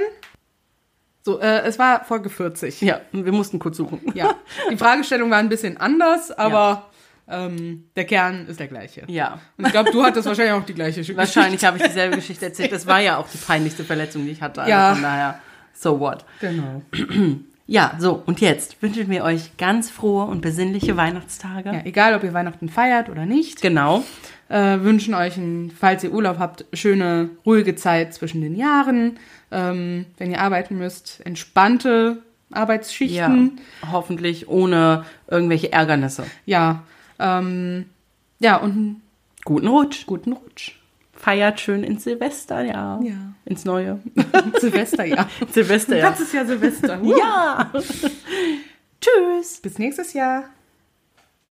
So, 1.24 1.39
äh, 1.39 1.62
es 1.62 1.80
war 1.80 2.06
Folge 2.06 2.30
40. 2.30 2.82
Ja, 2.82 3.02
wir 3.12 3.32
mussten 3.32 3.58
kurz 3.58 3.78
suchen. 3.78 4.00
Ja. 4.14 4.36
Die 4.70 4.78
Fragestellung 4.78 5.32
war 5.32 5.39
ein 5.39 5.50
bisschen 5.50 5.78
anders, 5.78 6.30
aber 6.32 6.89
ähm, 7.30 7.86
der 7.96 8.06
Kern 8.06 8.48
ist 8.48 8.60
der 8.60 8.68
gleiche. 8.68 9.04
Ja. 9.08 9.40
Und 9.58 9.66
ich 9.68 9.72
glaube, 9.72 9.92
du 9.92 10.04
hattest 10.04 10.28
wahrscheinlich 10.28 10.54
auch 10.54 10.66
die 10.66 10.74
gleiche 10.74 11.02
Geschichte. 11.02 11.18
Wahrscheinlich 11.18 11.64
habe 11.66 11.78
ich 11.78 11.84
dieselbe 11.84 12.16
Geschichte 12.16 12.46
erzählt. 12.46 12.72
Das 12.72 12.88
war 12.88 13.00
ja 13.02 13.18
auch 13.18 13.28
die 13.28 13.38
peinlichste 13.38 13.84
Verletzung, 13.84 14.26
die 14.26 14.32
ich 14.32 14.42
hatte. 14.42 14.62
Also 14.62 14.72
Ja. 14.72 14.94
Von 14.94 15.04
daher, 15.04 15.40
so 15.74 16.00
what. 16.00 16.26
Genau. 16.42 16.82
Ja, 17.72 17.94
so, 18.00 18.24
und 18.26 18.42
jetzt 18.42 18.82
wünschen 18.82 19.12
wir 19.12 19.24
euch 19.24 19.56
ganz 19.58 19.92
frohe 19.92 20.26
und 20.26 20.42
besinnliche 20.42 20.98
Weihnachtstage. 20.98 21.70
Ja, 21.72 21.82
egal, 21.86 22.16
ob 22.16 22.24
ihr 22.24 22.34
Weihnachten 22.34 22.68
feiert 22.68 23.10
oder 23.10 23.28
nicht, 23.28 23.62
Genau. 23.62 24.04
äh, 24.48 24.80
wünschen 24.80 25.14
euch, 25.14 25.38
ein, 25.38 25.70
falls 25.80 26.04
ihr 26.04 26.12
Urlaub 26.12 26.40
habt, 26.40 26.66
schöne, 26.74 27.30
ruhige 27.46 27.76
Zeit 27.76 28.16
zwischen 28.16 28.42
den 28.42 28.56
Jahren. 28.56 29.20
Ähm, 29.52 30.08
wenn 30.18 30.32
ihr 30.32 30.42
arbeiten 30.42 30.80
müsst, 30.80 31.22
entspannte 31.24 32.18
Ja, 32.50 32.58
Arbeitsschichten. 32.58 33.60
hoffentlich 33.92 34.48
ohne 34.50 35.06
irgendwelche 35.28 35.72
Ärgernisse. 35.72 36.24
Ja. 36.48 36.82
Ähm, 37.20 37.86
ja, 38.40 38.58
und 38.58 38.72
einen 38.72 39.02
Guten 39.46 39.68
Rutsch. 39.68 40.06
guten 40.06 40.34
Rutsch. 40.34 40.76
Feiert 41.14 41.60
schön 41.60 41.84
ins 41.84 42.04
Silvester, 42.04 42.62
ja. 42.64 43.00
Ja. 43.02 43.34
Ins 43.46 43.66
Neue. 43.66 44.00
Silvester, 44.60 45.06
ja. 45.06 45.28
Silvester, 45.52 45.98
ja. 45.98 46.12
Das 46.12 46.20
ist 46.22 46.34
ja 46.34 46.46
Silvester. 46.46 47.02
Ja. 47.04 47.72
Tschüss. 49.02 49.60
Bis 49.62 49.80
nächstes 49.80 50.14
Jahr. 50.14 50.46